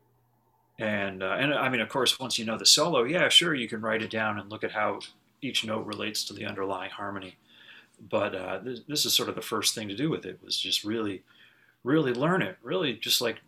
And 0.78 1.22
uh, 1.22 1.36
and 1.38 1.54
I 1.54 1.68
mean, 1.68 1.80
of 1.80 1.88
course, 1.88 2.18
once 2.18 2.38
you 2.38 2.44
know 2.44 2.58
the 2.58 2.66
solo, 2.66 3.04
yeah, 3.04 3.28
sure, 3.28 3.54
you 3.54 3.68
can 3.68 3.80
write 3.80 4.02
it 4.02 4.10
down 4.10 4.38
and 4.38 4.50
look 4.50 4.64
at 4.64 4.72
how 4.72 5.00
each 5.42 5.64
note 5.64 5.86
relates 5.86 6.24
to 6.24 6.34
the 6.34 6.44
underlying 6.44 6.90
harmony. 6.90 7.36
But 8.10 8.34
uh, 8.34 8.58
this, 8.62 8.80
this 8.86 9.06
is 9.06 9.14
sort 9.14 9.30
of 9.30 9.34
the 9.34 9.42
first 9.42 9.74
thing 9.74 9.88
to 9.88 9.96
do 9.96 10.10
with 10.10 10.26
it 10.26 10.38
was 10.44 10.58
just 10.58 10.84
really, 10.84 11.22
really 11.82 12.12
learn 12.12 12.42
it. 12.42 12.58
Really, 12.62 12.94
just 12.94 13.20
like 13.20 13.40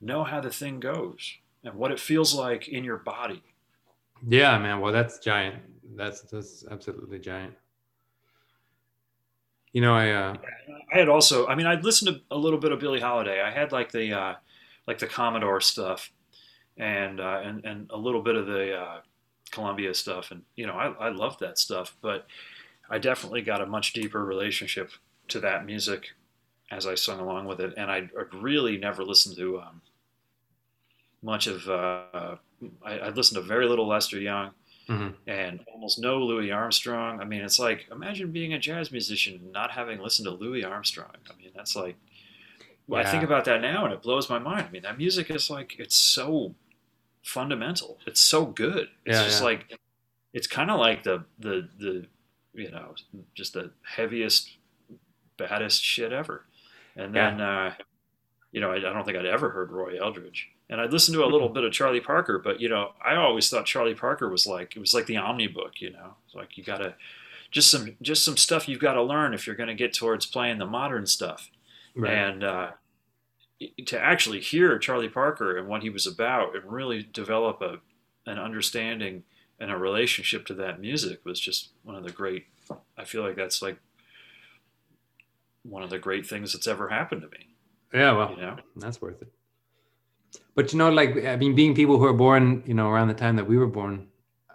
know 0.00 0.24
how 0.24 0.40
the 0.40 0.50
thing 0.50 0.80
goes 0.80 1.34
and 1.62 1.74
what 1.74 1.92
it 1.92 2.00
feels 2.00 2.34
like 2.34 2.68
in 2.68 2.84
your 2.84 2.96
body. 2.96 3.42
Yeah, 4.26 4.58
man. 4.58 4.80
Well, 4.80 4.92
that's 4.92 5.18
giant. 5.18 5.56
That's 5.94 6.22
that's 6.22 6.64
absolutely 6.70 7.18
giant. 7.18 7.54
You 9.72 9.80
know, 9.80 9.94
I 9.94 10.10
uh, 10.10 10.36
I 10.92 10.98
had 10.98 11.08
also. 11.08 11.46
I 11.46 11.54
mean, 11.54 11.66
I'd 11.66 11.84
listened 11.84 12.14
to 12.14 12.20
a 12.30 12.36
little 12.36 12.58
bit 12.58 12.72
of 12.72 12.80
Billie 12.80 13.00
Holiday. 13.00 13.40
I 13.40 13.50
had 13.50 13.72
like 13.72 13.90
the 13.90 14.12
uh, 14.12 14.34
like 14.86 14.98
the 14.98 15.06
Commodore 15.06 15.60
stuff, 15.60 16.12
and 16.76 17.20
uh, 17.20 17.40
and 17.42 17.64
and 17.64 17.90
a 17.90 17.96
little 17.96 18.22
bit 18.22 18.36
of 18.36 18.46
the 18.46 18.74
uh, 18.76 19.00
Columbia 19.50 19.94
stuff, 19.94 20.30
and 20.30 20.42
you 20.56 20.66
know, 20.66 20.74
I 20.74 20.88
I 21.06 21.08
loved 21.08 21.40
that 21.40 21.58
stuff. 21.58 21.96
But 22.02 22.26
I 22.90 22.98
definitely 22.98 23.40
got 23.40 23.62
a 23.62 23.66
much 23.66 23.94
deeper 23.94 24.22
relationship 24.22 24.90
to 25.28 25.40
that 25.40 25.64
music 25.64 26.10
as 26.70 26.86
I 26.86 26.94
sung 26.94 27.20
along 27.20 27.46
with 27.46 27.60
it, 27.60 27.72
and 27.78 27.90
I 27.90 28.10
really 28.34 28.76
never 28.76 29.02
listened 29.04 29.36
to 29.36 29.60
um, 29.60 29.80
much 31.22 31.46
of. 31.46 31.66
Uh, 31.66 32.36
I, 32.84 32.98
I 32.98 33.08
listened 33.08 33.36
to 33.36 33.48
very 33.48 33.66
little 33.66 33.88
Lester 33.88 34.20
Young 34.20 34.50
mm-hmm. 34.88 35.10
and 35.26 35.60
almost 35.72 35.98
no 35.98 36.18
Louis 36.18 36.50
Armstrong. 36.50 37.20
I 37.20 37.24
mean, 37.24 37.42
it's 37.42 37.58
like 37.58 37.86
imagine 37.90 38.32
being 38.32 38.52
a 38.52 38.58
jazz 38.58 38.90
musician 38.90 39.40
and 39.42 39.52
not 39.52 39.72
having 39.72 40.00
listened 40.00 40.26
to 40.26 40.32
Louis 40.32 40.64
Armstrong. 40.64 41.14
I 41.30 41.36
mean, 41.36 41.50
that's 41.54 41.76
like 41.76 41.96
well, 42.88 43.00
yeah. 43.00 43.08
I 43.08 43.10
think 43.10 43.22
about 43.22 43.44
that 43.46 43.60
now 43.60 43.84
and 43.84 43.94
it 43.94 44.02
blows 44.02 44.28
my 44.28 44.38
mind. 44.38 44.66
I 44.68 44.70
mean, 44.70 44.82
that 44.82 44.98
music 44.98 45.30
is 45.30 45.48
like 45.48 45.76
it's 45.78 45.96
so 45.96 46.54
fundamental. 47.22 47.98
It's 48.06 48.20
so 48.20 48.46
good. 48.46 48.88
It's 49.04 49.16
yeah, 49.16 49.24
just 49.24 49.40
yeah. 49.40 49.46
like 49.46 49.78
it's 50.32 50.46
kind 50.46 50.70
of 50.70 50.78
like 50.78 51.02
the 51.02 51.24
the 51.38 51.68
the 51.78 52.06
you 52.54 52.70
know 52.70 52.94
just 53.34 53.54
the 53.54 53.70
heaviest 53.82 54.56
baddest 55.36 55.82
shit 55.82 56.12
ever. 56.12 56.46
And 56.96 57.14
then 57.14 57.40
uh, 57.40 57.74
you 58.50 58.60
know 58.60 58.72
I, 58.72 58.76
I 58.76 58.80
don't 58.80 59.04
think 59.04 59.16
I'd 59.16 59.26
ever 59.26 59.50
heard 59.50 59.70
Roy 59.70 59.98
Eldridge 60.00 60.50
and 60.72 60.80
I 60.80 60.86
listened 60.86 61.14
to 61.16 61.24
a 61.24 61.26
little 61.26 61.50
bit 61.50 61.64
of 61.64 61.72
Charlie 61.72 62.00
Parker, 62.00 62.38
but 62.38 62.58
you 62.58 62.70
know, 62.70 62.92
I 63.04 63.16
always 63.16 63.50
thought 63.50 63.66
Charlie 63.66 63.94
Parker 63.94 64.30
was 64.30 64.46
like 64.46 64.74
it 64.74 64.80
was 64.80 64.94
like 64.94 65.04
the 65.04 65.16
Omnibook, 65.16 65.80
you 65.80 65.90
know, 65.90 66.14
it's 66.24 66.34
like 66.34 66.56
you 66.56 66.64
gotta 66.64 66.94
just 67.50 67.70
some 67.70 67.94
just 68.00 68.24
some 68.24 68.38
stuff 68.38 68.66
you've 68.66 68.80
got 68.80 68.94
to 68.94 69.02
learn 69.02 69.34
if 69.34 69.46
you're 69.46 69.54
going 69.54 69.68
to 69.68 69.74
get 69.74 69.92
towards 69.92 70.24
playing 70.24 70.56
the 70.56 70.64
modern 70.64 71.06
stuff, 71.06 71.50
right. 71.94 72.10
and 72.10 72.42
uh, 72.42 72.70
to 73.84 74.00
actually 74.00 74.40
hear 74.40 74.78
Charlie 74.78 75.10
Parker 75.10 75.58
and 75.58 75.68
what 75.68 75.82
he 75.82 75.90
was 75.90 76.06
about 76.06 76.56
and 76.56 76.72
really 76.72 77.06
develop 77.12 77.60
a 77.60 77.76
an 78.24 78.38
understanding 78.38 79.24
and 79.60 79.70
a 79.70 79.76
relationship 79.76 80.46
to 80.46 80.54
that 80.54 80.80
music 80.80 81.20
was 81.26 81.38
just 81.38 81.68
one 81.82 81.96
of 81.96 82.02
the 82.02 82.10
great. 82.10 82.46
I 82.96 83.04
feel 83.04 83.22
like 83.22 83.36
that's 83.36 83.60
like 83.60 83.76
one 85.64 85.82
of 85.82 85.90
the 85.90 85.98
great 85.98 86.26
things 86.26 86.54
that's 86.54 86.66
ever 86.66 86.88
happened 86.88 87.20
to 87.20 87.28
me. 87.28 87.48
Yeah, 87.92 88.16
well, 88.16 88.30
you 88.30 88.40
know? 88.40 88.56
that's 88.76 89.02
worth 89.02 89.20
it 89.20 89.30
but 90.54 90.72
you 90.72 90.78
know, 90.78 90.90
like 90.90 91.24
I 91.24 91.36
mean, 91.36 91.54
being 91.54 91.74
people 91.74 91.98
who 91.98 92.04
are 92.04 92.12
born, 92.12 92.62
you 92.66 92.74
know, 92.74 92.88
around 92.88 93.08
the 93.08 93.14
time 93.14 93.36
that 93.36 93.46
we 93.46 93.56
were 93.56 93.66
born, 93.66 94.08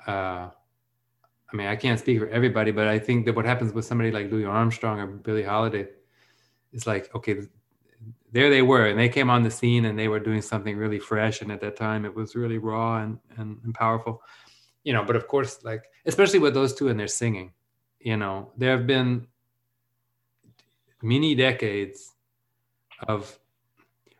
uh, 0.07 0.49
I 1.51 1.55
mean, 1.55 1.67
I 1.67 1.75
can't 1.75 1.99
speak 1.99 2.19
for 2.19 2.27
everybody, 2.29 2.71
but 2.71 2.87
I 2.87 2.99
think 2.99 3.25
that 3.25 3.35
what 3.35 3.45
happens 3.45 3.73
with 3.73 3.85
somebody 3.85 4.11
like 4.11 4.31
Louis 4.31 4.45
Armstrong 4.45 4.99
or 4.99 5.07
Billie 5.07 5.43
Holiday 5.43 5.87
is 6.73 6.85
like, 6.85 7.13
okay, 7.15 7.41
there 8.31 8.49
they 8.49 8.61
were, 8.61 8.87
and 8.87 8.99
they 8.99 9.09
came 9.09 9.29
on 9.29 9.43
the 9.43 9.51
scene, 9.51 9.85
and 9.85 9.97
they 9.97 10.07
were 10.07 10.19
doing 10.19 10.41
something 10.41 10.75
really 10.75 10.99
fresh, 10.99 11.41
and 11.41 11.51
at 11.51 11.61
that 11.61 11.75
time, 11.75 12.05
it 12.05 12.13
was 12.13 12.35
really 12.35 12.57
raw 12.57 13.01
and 13.01 13.19
and, 13.37 13.57
and 13.63 13.73
powerful, 13.73 14.21
you 14.83 14.93
know. 14.93 15.03
But 15.03 15.15
of 15.15 15.27
course, 15.27 15.63
like 15.63 15.83
especially 16.05 16.39
with 16.39 16.53
those 16.53 16.75
two 16.75 16.89
and 16.89 16.99
their 16.99 17.07
singing, 17.07 17.53
you 17.99 18.17
know, 18.17 18.51
there 18.57 18.77
have 18.77 18.85
been 18.85 19.27
many 21.01 21.35
decades 21.35 22.13
of 23.07 23.39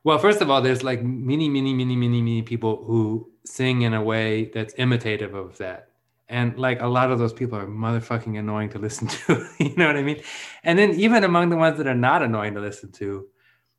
well, 0.08 0.20
first 0.20 0.40
of 0.40 0.50
all, 0.50 0.62
there's 0.62 0.86
like 0.86 1.04
many, 1.04 1.50
many, 1.50 1.74
many, 1.74 1.94
many, 1.98 2.22
many 2.22 2.42
people 2.42 2.82
who 2.86 3.30
sing 3.44 3.82
in 3.82 3.94
a 3.94 4.02
way 4.02 4.46
that's 4.54 4.74
imitative 4.78 5.34
of 5.34 5.58
that. 5.58 5.90
And 6.30 6.58
like 6.58 6.80
a 6.80 6.88
lot 6.88 7.12
of 7.12 7.20
those 7.20 7.34
people 7.34 7.60
are 7.60 7.68
motherfucking 7.68 8.40
annoying 8.40 8.70
to 8.70 8.80
listen 8.80 9.08
to. 9.26 9.46
you 9.60 9.76
know 9.76 9.86
what 9.86 9.98
I 9.98 10.04
mean? 10.04 10.22
And 10.64 10.80
then 10.80 10.92
even 10.92 11.26
among 11.26 11.50
the 11.50 11.58
ones 11.58 11.78
that 11.78 11.88
are 11.88 11.94
not 11.94 12.24
annoying 12.24 12.54
to 12.54 12.62
listen 12.62 12.90
to, 12.94 13.28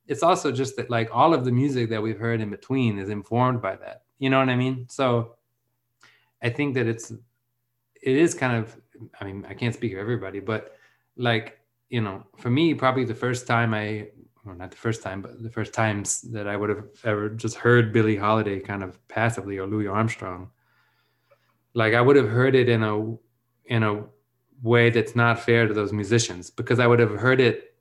it's 0.06 0.22
also 0.22 0.52
just 0.52 0.76
that 0.76 0.90
like 0.90 1.08
all 1.14 1.32
of 1.32 1.46
the 1.46 1.50
music 1.50 1.88
that 1.88 2.02
we've 2.02 2.18
heard 2.18 2.42
in 2.42 2.50
between 2.50 2.98
is 2.98 3.08
informed 3.08 3.62
by 3.62 3.76
that. 3.76 4.02
You 4.18 4.28
know 4.28 4.38
what 4.38 4.50
I 4.50 4.56
mean? 4.56 4.84
So 4.90 5.36
I 6.42 6.50
think 6.50 6.74
that 6.74 6.86
it's 6.86 7.10
it 7.10 8.16
is 8.18 8.34
kind 8.34 8.62
of 8.62 8.76
I 9.18 9.24
mean, 9.24 9.46
I 9.48 9.54
can't 9.54 9.72
speak 9.72 9.94
for 9.94 9.98
everybody, 9.98 10.40
but 10.40 10.76
like, 11.16 11.58
you 11.88 12.02
know, 12.02 12.26
for 12.36 12.50
me, 12.50 12.74
probably 12.74 13.04
the 13.06 13.14
first 13.14 13.46
time 13.46 13.72
I 13.72 14.08
well, 14.48 14.56
not 14.56 14.70
the 14.70 14.76
first 14.76 15.02
time, 15.02 15.20
but 15.20 15.42
the 15.42 15.50
first 15.50 15.74
times 15.74 16.22
that 16.22 16.48
I 16.48 16.56
would 16.56 16.70
have 16.70 16.84
ever 17.04 17.28
just 17.28 17.56
heard 17.56 17.92
Billie 17.92 18.16
Holiday 18.16 18.60
kind 18.60 18.82
of 18.82 19.06
passively 19.08 19.58
or 19.58 19.66
Louis 19.66 19.86
Armstrong, 19.86 20.50
like 21.74 21.92
I 21.92 22.00
would 22.00 22.16
have 22.16 22.28
heard 22.28 22.54
it 22.54 22.68
in 22.68 22.82
a 22.82 23.16
in 23.66 23.82
a 23.82 24.04
way 24.62 24.88
that's 24.88 25.14
not 25.14 25.38
fair 25.38 25.68
to 25.68 25.74
those 25.74 25.92
musicians 25.92 26.50
because 26.50 26.80
I 26.80 26.86
would 26.86 26.98
have 26.98 27.10
heard 27.10 27.40
it. 27.40 27.74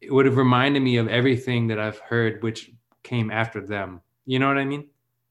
It 0.00 0.10
would 0.10 0.24
have 0.24 0.38
reminded 0.38 0.80
me 0.80 0.96
of 0.96 1.08
everything 1.08 1.66
that 1.68 1.78
I've 1.78 1.98
heard, 1.98 2.42
which 2.42 2.70
came 3.02 3.30
after 3.30 3.60
them. 3.60 4.00
You 4.24 4.38
know 4.38 4.48
what 4.48 4.58
I 4.58 4.64
mean? 4.64 4.82
Do 4.82 4.88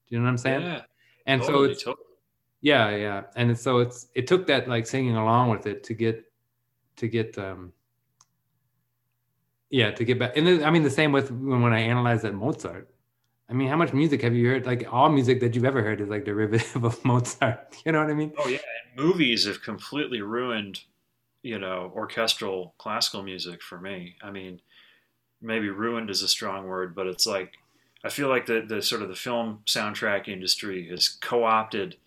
you 0.09 0.19
know 0.19 0.25
what 0.25 0.31
I'm 0.31 0.37
saying? 0.37 0.61
Yeah. 0.61 0.81
And 1.25 1.41
totally, 1.41 1.67
so 1.67 1.71
it's 1.71 1.83
totally. 1.83 2.05
yeah, 2.61 2.95
yeah, 2.95 3.23
and 3.35 3.57
so 3.57 3.79
it's 3.79 4.07
it 4.13 4.27
took 4.27 4.45
that 4.47 4.69
like 4.69 4.85
singing 4.85 5.17
along 5.17 5.49
with 5.49 5.65
it 5.65 5.83
to 5.85 5.95
get 5.95 6.23
to 6.97 7.07
get 7.07 7.37
um 7.39 7.73
yeah 9.75 9.91
to 9.91 10.05
get 10.05 10.17
back. 10.17 10.37
And 10.37 10.47
then, 10.47 10.63
I 10.63 10.71
mean 10.71 10.83
the 10.83 10.89
same 10.89 11.11
with 11.11 11.31
when, 11.31 11.73
I 11.73 11.79
analyzed 11.79 12.23
that 12.23 12.33
Mozart. 12.33 12.89
I 13.49 13.53
mean, 13.53 13.67
how 13.67 13.75
much 13.75 13.93
music 13.93 14.21
have 14.23 14.33
you 14.33 14.47
heard? 14.47 14.65
Like 14.65 14.87
all 14.91 15.09
music 15.09 15.39
that 15.41 15.53
you've 15.53 15.65
ever 15.65 15.83
heard 15.83 16.01
is 16.01 16.09
like 16.09 16.23
derivative 16.23 16.83
of 16.89 17.03
Mozart. 17.03 17.75
You 17.85 17.91
know 17.91 17.99
what 17.99 18.09
I 18.09 18.13
mean? 18.13 18.31
Oh 18.37 18.47
yeah, 18.47 18.59
and 18.95 19.05
movies 19.05 19.45
have 19.45 19.61
completely 19.61 20.21
ruined, 20.21 20.79
you 21.43 21.59
know, 21.59 21.91
orchestral 21.93 22.73
classical 22.77 23.21
music 23.21 23.61
for 23.61 23.79
me. 23.79 24.15
I 24.23 24.31
mean, 24.31 24.61
maybe 25.41 25.69
ruined 25.69 26.09
is 26.09 26.23
a 26.23 26.27
strong 26.27 26.67
word, 26.67 26.95
but 26.95 27.05
it's 27.05 27.27
like 27.27 27.53
I 28.03 28.09
feel 28.09 28.29
like 28.29 28.45
the 28.45 28.65
the 28.65 28.81
sort 28.81 29.01
of 29.01 29.09
the 29.09 29.15
film 29.15 29.59
soundtrack 29.65 30.29
industry 30.29 30.87
has 30.89 31.09
co-opted 31.09 31.97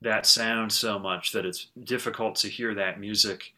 that 0.00 0.26
sound 0.26 0.72
so 0.72 0.96
much 0.96 1.32
that 1.32 1.44
it's 1.44 1.66
difficult 1.82 2.36
to 2.36 2.48
hear 2.48 2.72
that 2.74 3.00
music 3.00 3.52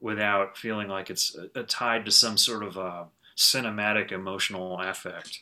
without 0.00 0.56
feeling 0.56 0.88
like 0.88 1.10
it's 1.10 1.36
uh, 1.36 1.62
tied 1.68 2.04
to 2.04 2.10
some 2.10 2.36
sort 2.36 2.62
of 2.62 2.76
uh, 2.78 3.04
cinematic 3.36 4.12
emotional 4.12 4.78
affect. 4.80 5.40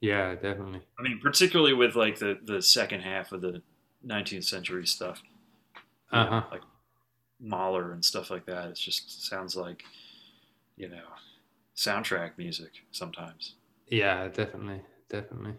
Yeah, 0.00 0.34
definitely. 0.34 0.82
I 0.98 1.02
mean, 1.02 1.20
particularly 1.20 1.74
with 1.74 1.94
like 1.96 2.18
the 2.18 2.38
the 2.42 2.60
second 2.62 3.00
half 3.00 3.32
of 3.32 3.40
the 3.40 3.62
19th 4.04 4.44
century 4.44 4.86
stuff, 4.86 5.22
you 6.12 6.18
know, 6.18 6.24
Uh-huh. 6.26 6.42
like 6.50 6.62
Mahler 7.40 7.92
and 7.92 8.04
stuff 8.04 8.30
like 8.30 8.46
that. 8.46 8.70
It 8.70 8.74
just 8.76 9.26
sounds 9.28 9.56
like, 9.56 9.84
you 10.76 10.88
know, 10.88 11.04
soundtrack 11.76 12.38
music 12.38 12.72
sometimes. 12.92 13.54
Yeah, 13.88 14.28
definitely, 14.28 14.82
definitely. 15.08 15.54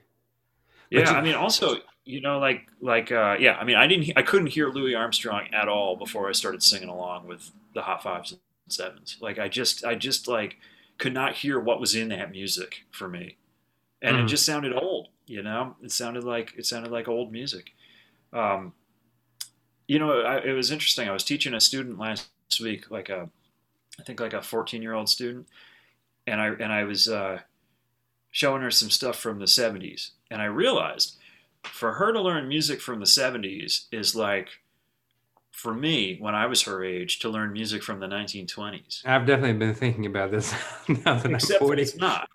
Yeah, 0.89 1.11
you- 1.11 1.17
I 1.17 1.21
mean, 1.21 1.35
also, 1.35 1.77
you 2.05 2.21
know, 2.21 2.39
like 2.39 2.67
like 2.81 3.11
uh, 3.11 3.37
yeah, 3.39 3.55
I 3.55 3.63
mean, 3.63 3.77
I 3.77 3.87
didn't, 3.87 4.11
I 4.17 4.21
couldn't 4.23 4.47
hear 4.47 4.69
Louis 4.69 4.95
Armstrong 4.95 5.47
at 5.53 5.67
all 5.69 5.95
before 5.95 6.27
I 6.29 6.33
started 6.33 6.61
singing 6.63 6.89
along 6.89 7.27
with 7.27 7.51
the 7.73 7.81
Hot 7.83 8.03
Fives 8.03 8.31
and 8.31 8.41
Sevens. 8.69 9.17
Like, 9.21 9.39
I 9.39 9.47
just, 9.47 9.85
I 9.85 9.95
just 9.95 10.27
like 10.27 10.57
could 10.97 11.13
not 11.13 11.35
hear 11.35 11.59
what 11.59 11.79
was 11.79 11.95
in 11.95 12.09
that 12.09 12.31
music 12.31 12.83
for 12.91 13.07
me, 13.07 13.37
and 14.01 14.17
it 14.17 14.25
Mm. 14.25 14.27
just 14.27 14.45
sounded 14.45 14.73
old. 14.73 15.09
You 15.27 15.43
know, 15.43 15.77
it 15.83 15.91
sounded 15.91 16.23
like 16.25 16.53
it 16.57 16.65
sounded 16.65 16.91
like 16.91 17.07
old 17.07 17.31
music. 17.31 17.71
Um, 18.33 18.73
you 19.87 19.99
know, 19.99 20.21
I, 20.21 20.39
it 20.39 20.53
was 20.53 20.71
interesting. 20.71 21.09
I 21.09 21.13
was 21.13 21.23
teaching 21.23 21.53
a 21.53 21.59
student 21.59 21.99
last 21.99 22.29
week, 22.61 22.89
like 22.89 23.09
a, 23.09 23.29
I 23.99 24.03
think 24.03 24.19
like 24.19 24.33
a 24.33 24.41
14 24.41 24.81
year 24.83 24.93
old 24.93 25.09
student, 25.09 25.47
and 26.27 26.41
I 26.41 26.47
and 26.49 26.71
I 26.73 26.83
was 26.85 27.07
uh, 27.09 27.39
showing 28.31 28.61
her 28.61 28.71
some 28.71 28.89
stuff 28.89 29.19
from 29.19 29.39
the 29.39 29.47
70s, 29.47 30.11
and 30.31 30.41
I 30.41 30.45
realized 30.45 31.17
for 31.63 31.93
her 31.93 32.11
to 32.13 32.21
learn 32.21 32.47
music 32.47 32.81
from 32.81 32.99
the 32.99 33.05
70s 33.05 33.85
is 33.91 34.15
like 34.15 34.49
for 35.51 35.73
me 35.73 36.17
when 36.19 36.35
I 36.35 36.45
was 36.47 36.63
her 36.63 36.83
age 36.83 37.19
to 37.19 37.29
learn 37.29 37.53
music 37.53 37.83
from 37.83 37.99
the 37.99 38.07
1920s. 38.07 39.05
I've 39.05 39.25
definitely 39.25 39.53
been 39.53 39.75
thinking 39.75 40.05
about 40.05 40.31
this 40.31 40.51
now 40.87 41.15
that 41.15 41.25
I'm 41.25 41.33
Except 41.35 41.59
40. 41.59 41.81
it's 41.81 41.95
not, 41.95 42.27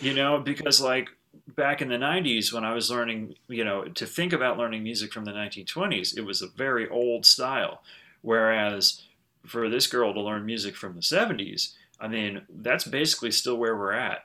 you 0.00 0.14
know, 0.14 0.38
because 0.40 0.80
like 0.80 1.08
back 1.56 1.82
in 1.82 1.88
the 1.88 1.98
90s 1.98 2.52
when 2.52 2.64
I 2.64 2.74
was 2.74 2.90
learning, 2.90 3.34
you 3.48 3.64
know, 3.64 3.84
to 3.84 4.06
think 4.06 4.32
about 4.32 4.58
learning 4.58 4.82
music 4.82 5.12
from 5.12 5.24
the 5.24 5.32
1920s, 5.32 6.16
it 6.16 6.22
was 6.22 6.42
a 6.42 6.48
very 6.48 6.88
old 6.88 7.26
style. 7.26 7.82
Whereas 8.22 9.02
for 9.46 9.68
this 9.68 9.86
girl 9.86 10.14
to 10.14 10.20
learn 10.20 10.46
music 10.46 10.74
from 10.74 10.94
the 10.94 11.02
70s, 11.02 11.74
I 12.00 12.08
mean, 12.08 12.42
that's 12.48 12.84
basically 12.84 13.30
still 13.30 13.56
where 13.56 13.76
we're 13.76 13.92
at 13.92 14.24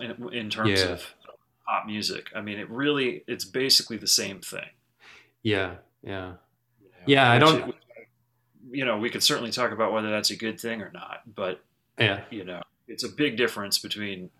in, 0.00 0.32
in 0.32 0.50
terms 0.50 0.82
Yeah. 0.82 0.92
of 0.92 1.14
pop 1.68 1.86
music. 1.86 2.30
I 2.34 2.40
mean, 2.40 2.58
it 2.58 2.68
really, 2.70 3.24
it's 3.26 3.44
basically 3.44 3.96
the 3.98 4.06
same 4.06 4.40
thing. 4.40 4.68
Yeah, 5.42 5.76
yeah. 6.02 6.10
you 6.10 6.22
know, 6.22 6.36
Yeah, 7.06 7.30
I 7.30 7.38
don't- 7.38 7.68
it- 7.68 7.74
you 8.70 8.84
know, 8.84 8.98
we 8.98 9.08
could 9.10 9.22
certainly 9.22 9.50
talk 9.50 9.70
about 9.72 9.92
whether 9.92 10.10
that's 10.10 10.30
a 10.30 10.36
good 10.36 10.60
thing 10.60 10.82
or 10.82 10.90
not, 10.92 11.22
but 11.34 11.62
Yeah. 11.98 12.24
you 12.30 12.44
know, 12.44 12.62
it's 12.86 13.04
a 13.04 13.08
big 13.08 13.36
difference 13.36 13.78
between 13.78 14.30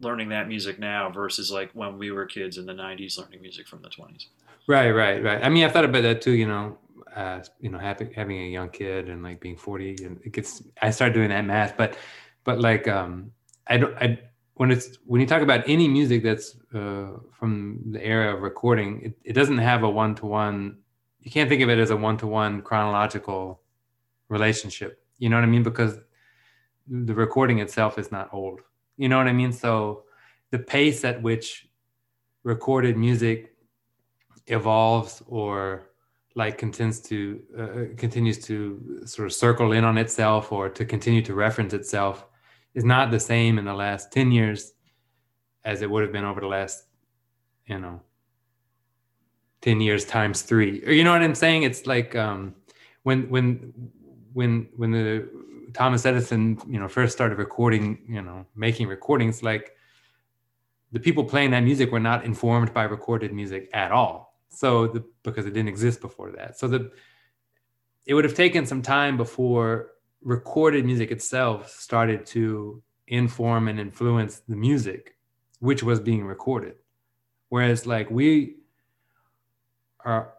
learning 0.00 0.28
that 0.30 0.48
music 0.48 0.78
now 0.78 1.10
versus 1.10 1.50
like 1.50 1.70
when 1.72 1.98
we 1.98 2.10
were 2.10 2.26
kids 2.26 2.58
in 2.58 2.66
the 2.66 2.72
90s 2.74 3.18
learning 3.18 3.40
music 3.40 3.66
from 3.66 3.82
the 3.82 3.88
20s. 3.90 4.28
Right, 4.66 4.90
right, 4.90 5.22
right. 5.22 5.42
I 5.42 5.48
mean, 5.48 5.64
I've 5.64 5.72
thought 5.72 5.84
about 5.84 6.02
that 6.02 6.20
too, 6.22 6.32
you 6.32 6.46
know, 6.46 6.78
uh, 7.14 7.42
you 7.60 7.70
know, 7.70 7.78
having 7.78 8.12
having 8.12 8.38
a 8.38 8.48
young 8.48 8.68
kid 8.70 9.08
and 9.08 9.22
like 9.22 9.40
being 9.40 9.56
40 9.56 9.96
and 10.04 10.20
it 10.24 10.32
gets 10.32 10.62
I 10.82 10.90
started 10.90 11.14
doing 11.14 11.30
that 11.30 11.44
math, 11.44 11.76
but 11.76 11.96
but 12.44 12.60
like 12.60 12.86
um 12.88 13.32
I 13.66 13.76
don't 13.78 13.94
I 13.96 14.18
when 14.56 14.70
it's 14.70 14.98
when 15.04 15.20
you 15.20 15.26
talk 15.26 15.42
about 15.42 15.68
any 15.68 15.86
music 15.86 16.22
that's 16.22 16.56
uh, 16.74 17.08
from 17.30 17.78
the 17.90 18.02
era 18.02 18.34
of 18.34 18.42
recording, 18.42 19.02
it, 19.02 19.18
it 19.22 19.32
doesn't 19.34 19.58
have 19.58 19.82
a 19.82 19.88
one 19.88 20.14
to 20.16 20.26
one. 20.26 20.78
You 21.20 21.30
can't 21.30 21.48
think 21.48 21.62
of 21.62 21.68
it 21.68 21.78
as 21.78 21.90
a 21.90 21.96
one 21.96 22.16
to 22.18 22.26
one 22.26 22.62
chronological 22.62 23.60
relationship. 24.28 25.04
You 25.18 25.28
know 25.28 25.36
what 25.36 25.42
I 25.42 25.46
mean? 25.46 25.62
Because 25.62 25.98
the 26.88 27.14
recording 27.14 27.58
itself 27.58 27.98
is 27.98 28.10
not 28.10 28.32
old. 28.32 28.60
You 28.96 29.10
know 29.10 29.18
what 29.18 29.26
I 29.26 29.32
mean? 29.32 29.52
So 29.52 30.04
the 30.50 30.58
pace 30.58 31.04
at 31.04 31.20
which 31.20 31.68
recorded 32.42 32.96
music 32.96 33.54
evolves 34.46 35.22
or 35.26 35.90
like 36.34 36.56
continues 36.56 37.00
to 37.00 37.42
uh, 37.58 37.96
continues 37.98 38.38
to 38.44 39.02
sort 39.04 39.26
of 39.26 39.34
circle 39.34 39.72
in 39.72 39.84
on 39.84 39.98
itself 39.98 40.50
or 40.50 40.70
to 40.70 40.84
continue 40.86 41.20
to 41.22 41.34
reference 41.34 41.74
itself 41.74 42.26
is 42.76 42.84
not 42.84 43.10
the 43.10 43.18
same 43.18 43.58
in 43.58 43.64
the 43.64 43.74
last 43.74 44.12
10 44.12 44.30
years 44.30 44.72
as 45.64 45.82
it 45.82 45.90
would 45.90 46.04
have 46.04 46.12
been 46.12 46.24
over 46.24 46.40
the 46.40 46.46
last 46.46 46.84
you 47.66 47.78
know 47.80 48.00
10 49.62 49.80
years 49.80 50.04
times 50.04 50.42
3 50.42 50.84
or 50.86 50.92
you 50.92 51.02
know 51.02 51.12
what 51.12 51.22
i'm 51.22 51.34
saying? 51.34 51.64
It's 51.64 51.86
like 51.86 52.14
um 52.14 52.54
when 53.02 53.28
when 53.28 53.72
when 54.32 54.68
when 54.76 54.90
the 54.92 55.28
thomas 55.72 56.06
edison 56.06 56.58
you 56.68 56.78
know 56.78 56.88
first 56.88 57.12
started 57.12 57.36
recording 57.38 57.98
you 58.08 58.22
know 58.22 58.46
making 58.54 58.86
recordings 58.86 59.42
like 59.42 59.76
the 60.92 61.00
people 61.00 61.24
playing 61.24 61.50
that 61.50 61.60
music 61.60 61.90
were 61.90 62.00
not 62.00 62.24
informed 62.24 62.72
by 62.72 62.84
recorded 62.84 63.32
music 63.32 63.68
at 63.72 63.92
all. 63.92 64.38
So 64.48 64.86
the, 64.86 65.04
because 65.24 65.46
it 65.46 65.50
didn't 65.50 65.68
exist 65.68 66.00
before 66.00 66.30
that. 66.32 66.58
So 66.58 66.68
the 66.68 66.90
it 68.06 68.14
would 68.14 68.24
have 68.24 68.34
taken 68.34 68.64
some 68.66 68.82
time 68.82 69.16
before 69.16 69.90
recorded 70.22 70.84
music 70.84 71.10
itself 71.10 71.70
started 71.70 72.26
to 72.26 72.82
inform 73.08 73.68
and 73.68 73.78
influence 73.78 74.42
the 74.48 74.56
music 74.56 75.16
which 75.60 75.82
was 75.82 76.00
being 76.00 76.24
recorded. 76.24 76.74
Whereas 77.48 77.86
like 77.86 78.10
we 78.10 78.56
are 80.04 80.32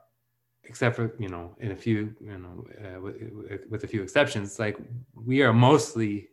except 0.63 0.95
for 0.95 1.15
you 1.17 1.29
know 1.29 1.55
in 1.59 1.71
a 1.71 1.75
few 1.75 2.13
you 2.19 2.37
know 2.37 2.67
uh, 2.83 3.01
with, 3.01 3.61
with 3.69 3.83
a 3.83 3.87
few 3.87 4.01
exceptions 4.03 4.59
like 4.59 4.77
we 5.13 5.41
are 5.41 5.53
mostly 5.53 6.29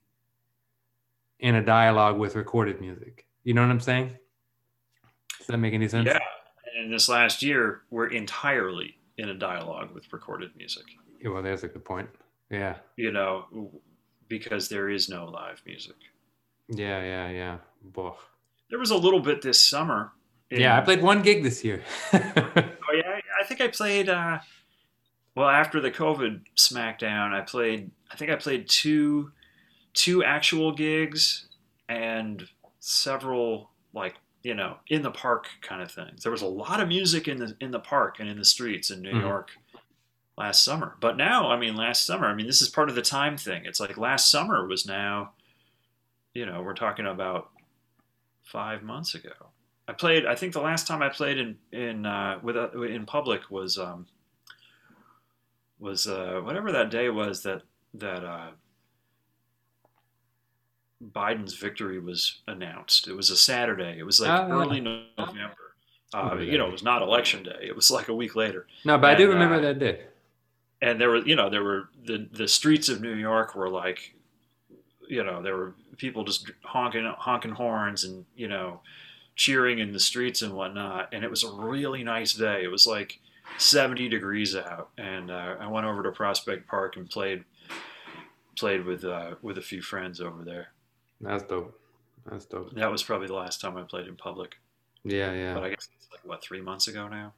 in 1.38 1.54
a 1.56 1.64
dialogue 1.64 2.18
with 2.18 2.34
recorded 2.34 2.80
music. 2.80 3.26
You 3.44 3.54
know 3.54 3.62
what 3.62 3.70
i'm 3.70 3.80
saying? 3.80 4.16
Does 5.38 5.48
that 5.48 5.58
make 5.58 5.74
any 5.74 5.88
sense? 5.88 6.06
Yeah. 6.06 6.18
And 6.74 6.86
in 6.86 6.90
this 6.90 7.08
last 7.08 7.42
year, 7.42 7.82
we're 7.90 8.08
entirely 8.08 8.96
in 9.18 9.28
a 9.28 9.34
dialogue 9.34 9.94
with 9.94 10.12
recorded 10.12 10.50
music, 10.56 10.84
Yeah, 11.20 11.30
well 11.30 11.42
there's 11.42 11.62
a 11.62 11.68
good 11.68 11.84
point 11.84 12.08
yeah 12.50 12.76
you 12.96 13.10
know, 13.12 13.70
because 14.28 14.68
there 14.68 14.88
is 14.90 15.08
no 15.08 15.26
live 15.26 15.62
music. 15.66 15.96
yeah 16.68 17.02
yeah 17.02 17.30
yeah. 17.30 17.58
There 18.70 18.78
was 18.78 18.90
a 18.90 18.96
little 18.96 19.20
bit 19.20 19.42
this 19.42 19.60
summer. 19.62 20.12
in- 20.50 20.60
yeah 20.60 20.76
i 20.78 20.80
played 20.80 21.02
one 21.02 21.22
gig 21.22 21.42
this 21.42 21.62
year 21.64 21.82
Oh 22.12 22.92
yeah, 22.96 23.18
I 23.40 23.44
think 23.44 23.60
I 23.60 23.68
played. 23.68 24.08
Uh, 24.08 24.38
well, 25.34 25.48
after 25.48 25.80
the 25.80 25.90
COVID 25.90 26.42
smackdown, 26.56 27.32
I 27.32 27.40
played. 27.40 27.90
I 28.12 28.14
think 28.16 28.30
I 28.30 28.36
played 28.36 28.68
two 28.68 29.32
two 29.94 30.22
actual 30.22 30.70
gigs 30.72 31.48
and 31.88 32.46
several 32.78 33.70
like 33.94 34.14
you 34.42 34.54
know 34.54 34.76
in 34.88 35.02
the 35.02 35.10
park 35.10 35.48
kind 35.62 35.82
of 35.82 35.90
things. 35.90 36.22
There 36.22 36.30
was 36.30 36.42
a 36.42 36.46
lot 36.46 36.78
of 36.80 36.86
music 36.88 37.26
in 37.26 37.38
the 37.38 37.56
in 37.60 37.70
the 37.72 37.80
park 37.80 38.20
and 38.20 38.28
in 38.28 38.38
the 38.38 38.44
streets 38.44 38.90
in 38.90 39.00
New 39.02 39.12
Mhm. 39.12 39.20
York 39.22 39.50
last 40.36 40.64
summer. 40.64 40.96
But 41.00 41.16
now, 41.16 41.50
I 41.50 41.58
mean, 41.58 41.76
last 41.76 42.06
summer, 42.06 42.26
I 42.26 42.34
mean, 42.34 42.46
this 42.46 42.62
is 42.62 42.68
part 42.68 42.88
of 42.88 42.94
the 42.94 43.02
time 43.02 43.36
thing. 43.36 43.64
It's 43.64 43.80
like 43.80 43.96
last 43.96 44.30
summer 44.30 44.66
was 44.66 44.86
now, 44.86 45.32
you 46.32 46.46
know, 46.46 46.62
we're 46.62 46.74
talking 46.74 47.06
about 47.06 47.50
five 48.42 48.82
months 48.82 49.14
ago. 49.14 49.32
I 49.86 49.92
played. 49.92 50.26
I 50.26 50.34
think 50.34 50.52
the 50.52 50.60
last 50.60 50.86
time 50.86 51.02
I 51.02 51.08
played 51.10 51.38
in 51.38 51.56
in 51.72 52.06
uh, 52.06 52.38
with 52.42 52.56
uh, 52.56 52.70
in 52.82 53.04
public 53.04 53.50
was 53.50 53.78
um, 53.78 54.06
was 55.78 56.06
uh, 56.06 56.40
whatever 56.42 56.72
that 56.72 56.90
day 56.90 57.10
was 57.10 57.42
that 57.42 57.62
that 57.92 58.24
uh, 58.24 58.50
Biden's 61.12 61.54
victory 61.54 61.98
was 61.98 62.40
announced. 62.48 63.08
It 63.08 63.14
was 63.14 63.30
a 63.30 63.36
Saturday. 63.36 63.98
It 63.98 64.04
was 64.04 64.20
like 64.20 64.28
yeah. 64.28 64.48
early 64.48 64.80
November. 64.80 65.56
Uh, 66.14 66.36
you 66.38 66.56
know, 66.56 66.66
it 66.66 66.72
was 66.72 66.84
not 66.84 67.02
election 67.02 67.42
day. 67.42 67.58
It 67.60 67.74
was 67.74 67.90
like 67.90 68.06
a 68.06 68.14
week 68.14 68.36
later 68.36 68.68
No, 68.84 68.96
but 68.96 69.10
I 69.10 69.14
do 69.16 69.28
remember 69.28 69.56
uh, 69.56 69.60
that 69.62 69.80
day. 69.80 70.02
And 70.84 71.00
there 71.00 71.08
were 71.10 71.26
you 71.26 71.34
know 71.34 71.48
there 71.48 71.64
were 71.64 71.88
the 72.04 72.28
the 72.32 72.46
streets 72.46 72.88
of 72.88 73.00
New 73.00 73.14
York 73.14 73.54
were 73.54 73.70
like 73.70 74.14
you 75.08 75.24
know 75.24 75.42
there 75.42 75.56
were 75.56 75.74
people 75.96 76.24
just 76.24 76.50
honking 76.62 77.10
honking 77.18 77.52
horns 77.52 78.04
and 78.04 78.24
you 78.36 78.48
know 78.48 78.80
cheering 79.36 79.78
in 79.78 79.92
the 79.92 80.00
streets 80.00 80.42
and 80.42 80.52
whatnot. 80.52 81.08
And 81.12 81.24
it 81.24 81.30
was 81.30 81.42
a 81.42 81.50
really 81.50 82.04
nice 82.04 82.34
day. 82.34 82.62
It 82.62 82.70
was 82.70 82.86
like 82.86 83.20
70 83.58 84.08
degrees 84.08 84.54
out. 84.54 84.90
And 84.96 85.30
uh, 85.30 85.56
I 85.58 85.66
went 85.66 85.86
over 85.86 86.02
to 86.02 86.12
Prospect 86.12 86.68
Park 86.68 86.96
and 86.96 87.08
played 87.08 87.44
played 88.56 88.84
with 88.84 89.04
uh, 89.04 89.34
with 89.42 89.58
a 89.58 89.62
few 89.62 89.82
friends 89.82 90.20
over 90.20 90.44
there. 90.44 90.68
That's 91.20 91.42
dope. 91.44 91.80
That's 92.30 92.44
dope. 92.44 92.74
that 92.74 92.90
was 92.90 93.02
probably 93.02 93.26
the 93.26 93.34
last 93.34 93.60
time 93.60 93.76
I 93.76 93.82
played 93.82 94.06
in 94.06 94.16
public. 94.16 94.56
Yeah, 95.02 95.32
yeah, 95.32 95.54
but 95.54 95.64
I 95.64 95.68
guess 95.70 95.88
it's 95.96 96.08
like 96.10 96.24
what 96.24 96.42
three 96.42 96.62
months 96.62 96.88
ago 96.88 97.08
now? 97.08 97.32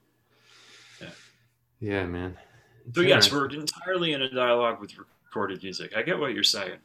Yeah, 1.80 2.06
man. 2.06 2.36
So 2.94 3.00
yes 3.00 3.32
we're 3.32 3.48
entirely 3.48 4.12
in 4.12 4.22
a 4.22 4.30
dialogue 4.30 4.80
with 4.80 4.92
recorded 4.98 5.62
music 5.62 5.96
I 5.96 6.02
get 6.02 6.18
what 6.18 6.32
you're 6.34 6.44
saying 6.44 6.78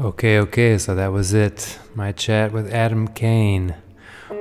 Okay, 0.00 0.38
okay, 0.38 0.78
so 0.78 0.94
that 0.94 1.08
was 1.08 1.34
it. 1.34 1.78
My 1.94 2.12
chat 2.12 2.50
with 2.50 2.72
Adam 2.72 3.08
Caine, 3.08 3.74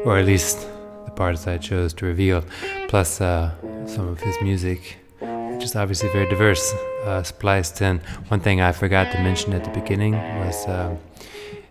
or 0.05 0.17
at 0.17 0.25
least 0.25 0.65
the 1.03 1.11
parts 1.11 1.45
I 1.45 1.57
chose 1.57 1.93
to 1.95 2.05
reveal, 2.05 2.45
plus 2.87 3.19
uh, 3.19 3.51
some 3.85 4.07
of 4.07 4.21
his 4.21 4.33
music, 4.41 4.97
which 5.19 5.65
is 5.65 5.75
obviously 5.75 6.07
very 6.13 6.29
diverse, 6.29 6.73
uh, 7.03 7.21
spliced 7.23 7.81
in. 7.81 7.99
One 8.29 8.39
thing 8.39 8.61
I 8.61 8.71
forgot 8.71 9.11
to 9.11 9.17
mention 9.21 9.51
at 9.51 9.65
the 9.65 9.71
beginning 9.71 10.13
was 10.13 10.65
um 10.69 10.97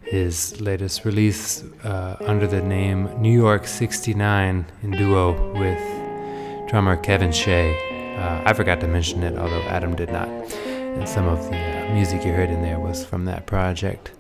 his 0.02 0.60
latest 0.60 1.04
release 1.04 1.64
uh, 1.84 2.16
under 2.20 2.46
the 2.46 2.60
name 2.60 3.08
New 3.22 3.32
York 3.32 3.66
69 3.66 4.66
in 4.82 4.90
duo 4.90 5.52
with 5.58 5.99
drummer 6.70 6.96
Kevin 6.96 7.32
Shea. 7.32 8.16
Uh, 8.16 8.42
I 8.46 8.52
forgot 8.52 8.78
to 8.80 8.86
mention 8.86 9.24
it, 9.24 9.36
although 9.36 9.62
Adam 9.62 9.96
did 9.96 10.12
not. 10.12 10.28
And 10.28 11.08
some 11.08 11.26
of 11.26 11.42
the 11.50 11.56
uh, 11.56 11.92
music 11.92 12.24
you 12.24 12.32
heard 12.32 12.48
in 12.48 12.62
there 12.62 12.78
was 12.78 13.04
from 13.04 13.24
that 13.24 13.44
project. 13.44 14.12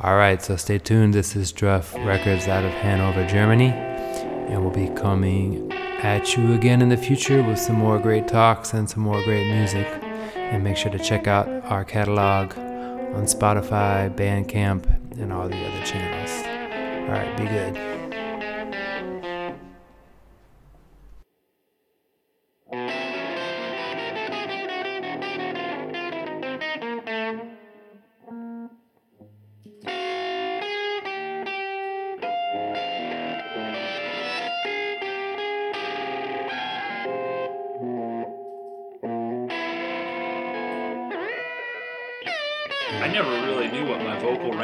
All 0.00 0.16
right, 0.16 0.42
so 0.42 0.56
stay 0.56 0.76
tuned. 0.76 1.14
This 1.14 1.34
is 1.34 1.50
Druff 1.50 1.94
Records 1.94 2.46
out 2.46 2.62
of 2.62 2.72
Hanover, 2.72 3.26
Germany. 3.26 3.68
And 3.68 4.60
we'll 4.60 4.74
be 4.74 4.94
coming 4.94 5.72
at 5.72 6.36
you 6.36 6.52
again 6.52 6.82
in 6.82 6.90
the 6.90 6.96
future 6.98 7.42
with 7.42 7.58
some 7.58 7.76
more 7.76 7.98
great 7.98 8.28
talks 8.28 8.74
and 8.74 8.88
some 8.88 9.02
more 9.02 9.22
great 9.24 9.46
music. 9.46 9.86
And 10.34 10.62
make 10.62 10.76
sure 10.76 10.92
to 10.92 10.98
check 10.98 11.26
out 11.26 11.48
our 11.64 11.86
catalog 11.86 12.54
on 12.58 13.24
Spotify, 13.24 14.14
Bandcamp, 14.14 14.84
and 15.18 15.32
all 15.32 15.48
the 15.48 15.56
other 15.56 15.86
channels. 15.86 17.08
All 17.08 17.14
right, 17.14 17.34
be 17.38 17.46
good. 17.46 17.93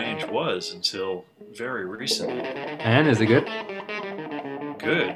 Range 0.01 0.25
was 0.27 0.73
until 0.73 1.25
very 1.53 1.85
recently. 1.85 2.41
And 2.41 3.07
is 3.07 3.21
it 3.21 3.27
good? 3.27 3.45
Good. 4.79 5.15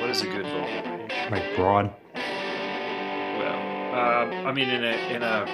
What 0.00 0.10
is 0.10 0.22
a 0.22 0.26
good 0.26 0.46
vocal 0.46 0.82
range? 0.82 1.12
Like 1.30 1.56
broad? 1.56 1.94
Well, 2.14 3.60
uh, 3.94 4.48
I 4.48 4.52
mean, 4.52 4.68
in 4.68 4.84
a 4.84 5.14
in 5.14 5.22
a 5.22 5.44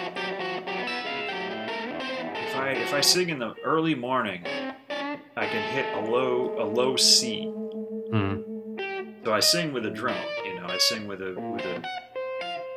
if 2.46 2.56
I 2.56 2.68
if 2.70 2.94
I 2.94 3.00
sing 3.00 3.30
in 3.30 3.38
the 3.38 3.54
early 3.64 3.94
morning, 3.94 4.44
I 4.46 5.46
can 5.46 5.62
hit 5.74 5.86
a 5.94 6.10
low 6.10 6.54
a 6.62 6.64
low 6.64 6.96
C. 6.96 7.46
Mm. 8.12 9.24
So 9.24 9.32
I 9.32 9.40
sing 9.40 9.72
with 9.72 9.86
a 9.86 9.90
drone. 9.90 10.16
You 10.44 10.60
know, 10.60 10.66
I 10.66 10.78
sing 10.78 11.08
with 11.08 11.20
a 11.20 11.34
with 11.34 11.64
a 11.64 11.82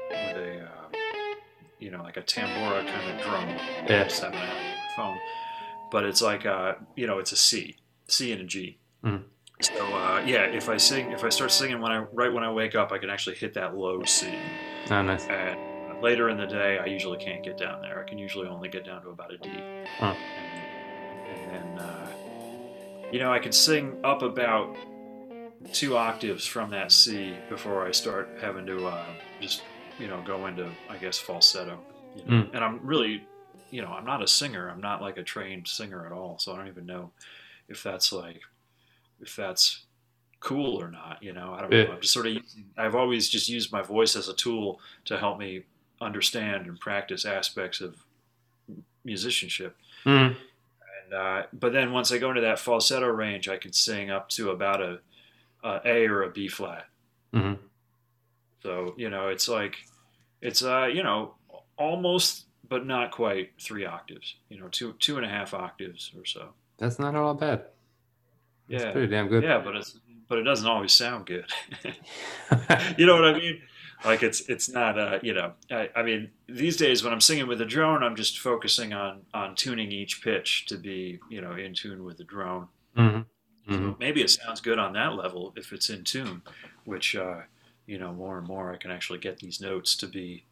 with 0.10 0.38
a 0.38 0.64
uh, 0.64 0.98
you 1.80 1.92
know 1.92 2.02
like 2.02 2.18
a 2.18 2.22
tambora 2.24 2.86
kind 2.88 3.12
of 3.12 3.26
drum. 3.26 3.50
Yeah. 3.88 4.06
just 4.06 4.22
having 4.22 4.40
it 4.40 4.50
on 4.50 4.56
my 4.56 4.96
phone. 4.96 5.45
But 5.92 6.06
it's 6.06 6.22
like 6.22 6.46
uh, 6.46 6.76
you 6.96 7.08
know, 7.08 7.20
it's 7.20 7.32
a 7.32 7.38
C, 7.38 7.78
C 8.08 8.32
and 8.32 8.42
a 8.42 8.46
G. 8.46 8.78
Mhm. 9.04 9.24
So 9.62 9.86
uh, 9.86 10.22
yeah, 10.26 10.44
if 10.44 10.68
I 10.70 10.78
sing, 10.78 11.12
if 11.12 11.24
I 11.24 11.30
start 11.30 11.52
singing 11.52 11.80
when 11.80 11.92
I 11.92 12.00
right 12.14 12.32
when 12.32 12.44
I 12.44 12.52
wake 12.52 12.76
up, 12.76 12.92
I 12.92 12.98
can 12.98 13.10
actually 13.10 13.36
hit 13.36 13.54
that 13.54 13.76
low 13.76 14.04
C. 14.04 14.28
Oh, 14.92 15.02
nice. 15.02 15.26
And 15.28 16.02
later 16.02 16.30
in 16.30 16.38
the 16.38 16.46
day, 16.46 16.78
I 16.78 16.86
usually 16.86 17.18
can't 17.18 17.44
get 17.44 17.58
down 17.58 17.82
there. 17.82 18.00
I 18.00 18.04
can 18.04 18.18
usually 18.18 18.48
only 18.48 18.68
get 18.68 18.86
down 18.86 19.02
to 19.04 19.10
about 19.10 19.34
a 19.34 19.38
D. 19.38 19.50
Huh. 19.98 20.14
And, 21.28 21.40
and 21.40 21.52
then 21.52 21.80
uh, 21.80 22.12
you 23.12 23.20
know, 23.20 23.32
I 23.32 23.40
can 23.40 23.52
sing 23.52 23.98
up 24.04 24.22
about 24.24 24.76
two 25.72 25.98
octaves 25.98 26.46
from 26.46 26.70
that 26.72 26.92
C 26.92 27.34
before 27.50 27.88
I 27.88 27.92
start 27.92 28.38
having 28.42 28.66
to 28.66 28.88
uh, 28.88 29.06
just 29.40 29.64
you 30.00 30.08
know 30.08 30.22
go 30.26 30.48
into 30.48 30.70
I 30.90 30.98
guess 30.98 31.18
falsetto. 31.18 31.80
You 32.16 32.24
know? 32.26 32.44
Mm. 32.44 32.56
And 32.56 32.64
I'm 32.64 32.80
really, 32.86 33.28
you 33.72 33.82
know, 33.82 33.90
I'm 33.90 34.06
not 34.06 34.24
a 34.24 34.28
singer. 34.28 34.70
I'm 34.70 34.82
not 34.82 35.02
like 35.02 35.18
a 35.18 35.24
trained 35.24 35.68
singer 35.68 36.06
at 36.06 36.12
all. 36.12 36.38
So 36.40 36.54
I 36.54 36.58
don't 36.58 36.68
even 36.68 36.86
know 36.86 37.12
if 37.68 37.84
that's 37.84 38.12
like 38.12 38.42
if 39.22 39.36
that's 39.36 39.86
cool 40.40 40.82
or 40.82 40.92
not. 40.92 41.18
You 41.22 41.34
know, 41.34 41.54
I 41.54 41.62
don't 41.62 41.70
know. 41.72 41.94
I'm 41.94 42.02
just 42.02 42.14
sort 42.14 42.28
of 42.28 42.34
using, 42.34 42.66
I've 42.78 42.96
always 42.96 43.30
just 43.30 43.50
used 43.50 43.72
my 43.72 43.82
voice 43.82 44.16
as 44.16 44.30
a 44.30 44.34
tool 44.36 44.80
to 45.06 45.18
help 45.18 45.40
me 45.40 45.64
understand 46.02 46.68
and 46.68 46.80
practice 46.80 47.26
aspects 47.26 47.82
of 47.82 47.96
musicianship. 49.04 49.76
Mm. 50.06 50.36
And 51.06 51.14
uh, 51.14 51.44
but 51.54 51.74
then 51.74 51.92
once 51.92 52.12
I 52.12 52.18
go 52.18 52.30
into 52.30 52.42
that 52.42 52.60
falsetto 52.60 53.08
range, 53.08 53.48
I 53.48 53.58
can 53.58 53.74
sing 53.74 54.12
up 54.12 54.30
to 54.30 54.52
about 54.52 54.82
a, 54.82 55.00
a 55.64 55.82
A 55.86 56.08
or 56.08 56.24
a 56.24 56.30
B 56.30 56.48
flat. 56.48 56.86
hmm 57.34 57.54
So 58.62 58.94
you 58.98 59.10
know, 59.10 59.30
it's 59.30 59.48
like 59.48 59.78
it's 60.42 60.64
uh 60.64 60.86
you 60.86 61.04
know 61.04 61.36
almost 61.78 62.46
but 62.70 62.86
not 62.86 63.12
quite 63.12 63.54
three 63.60 63.86
octaves. 63.86 64.36
You 64.50 64.60
know, 64.60 64.68
two 64.70 64.94
two 65.00 65.18
and 65.18 65.26
a 65.26 65.30
half 65.30 65.54
octaves 65.54 66.12
or 66.18 66.26
so. 66.26 66.54
That's 66.78 67.00
not 67.00 67.16
all 67.16 67.34
bad. 67.34 67.66
That's 68.70 68.86
Yeah, 68.86 68.86
pretty 68.86 69.08
damn 69.08 69.28
good. 69.28 69.50
yeah, 69.50 69.60
but 69.60 69.76
it's 69.76 70.00
but 70.28 70.40
it 70.40 70.44
doesn't 70.44 70.68
always 70.68 70.92
sound 70.92 71.26
good. 71.28 71.46
you 72.98 73.06
know 73.06 73.16
what 73.16 73.26
I 73.26 73.34
mean? 73.40 73.62
Like 74.04 74.24
it's 74.24 74.42
it's 74.42 74.70
not 74.70 74.98
uh 75.00 75.20
you 75.22 75.34
know 75.34 75.54
I, 75.72 75.90
I 75.96 76.04
mean 76.04 76.32
these 76.48 76.78
days 76.78 77.04
when 77.04 77.14
I'm 77.14 77.22
singing 77.22 77.48
with 77.48 77.62
a 77.62 77.66
drone 77.66 78.04
I'm 78.04 78.16
just 78.16 78.40
focusing 78.40 78.94
on 78.94 79.22
on 79.34 79.56
tuning 79.56 79.92
each 79.92 80.24
pitch 80.24 80.66
to 80.68 80.78
be 80.78 81.20
you 81.30 81.42
know 81.42 81.54
in 81.54 81.74
tune 81.74 82.04
with 82.04 82.18
the 82.18 82.24
drone. 82.24 82.68
hmm 82.96 83.22
So 83.70 83.96
hmm 83.96 83.96
maybe 84.00 84.22
it 84.22 84.30
sounds 84.32 84.62
good 84.62 84.80
on 84.80 84.94
that 84.94 85.14
level 85.16 85.54
if 85.56 85.72
it's 85.74 85.90
in 85.90 86.04
tune, 86.04 86.42
which 86.84 87.16
uh, 87.16 87.42
you 87.86 87.98
know 88.00 88.14
more 88.14 88.38
and 88.38 88.48
more 88.48 88.74
I 88.74 88.78
can 88.78 88.92
actually 88.92 89.20
get 89.20 89.38
these 89.40 89.62
notes 89.62 89.96
to 89.98 90.08
be 90.08 90.46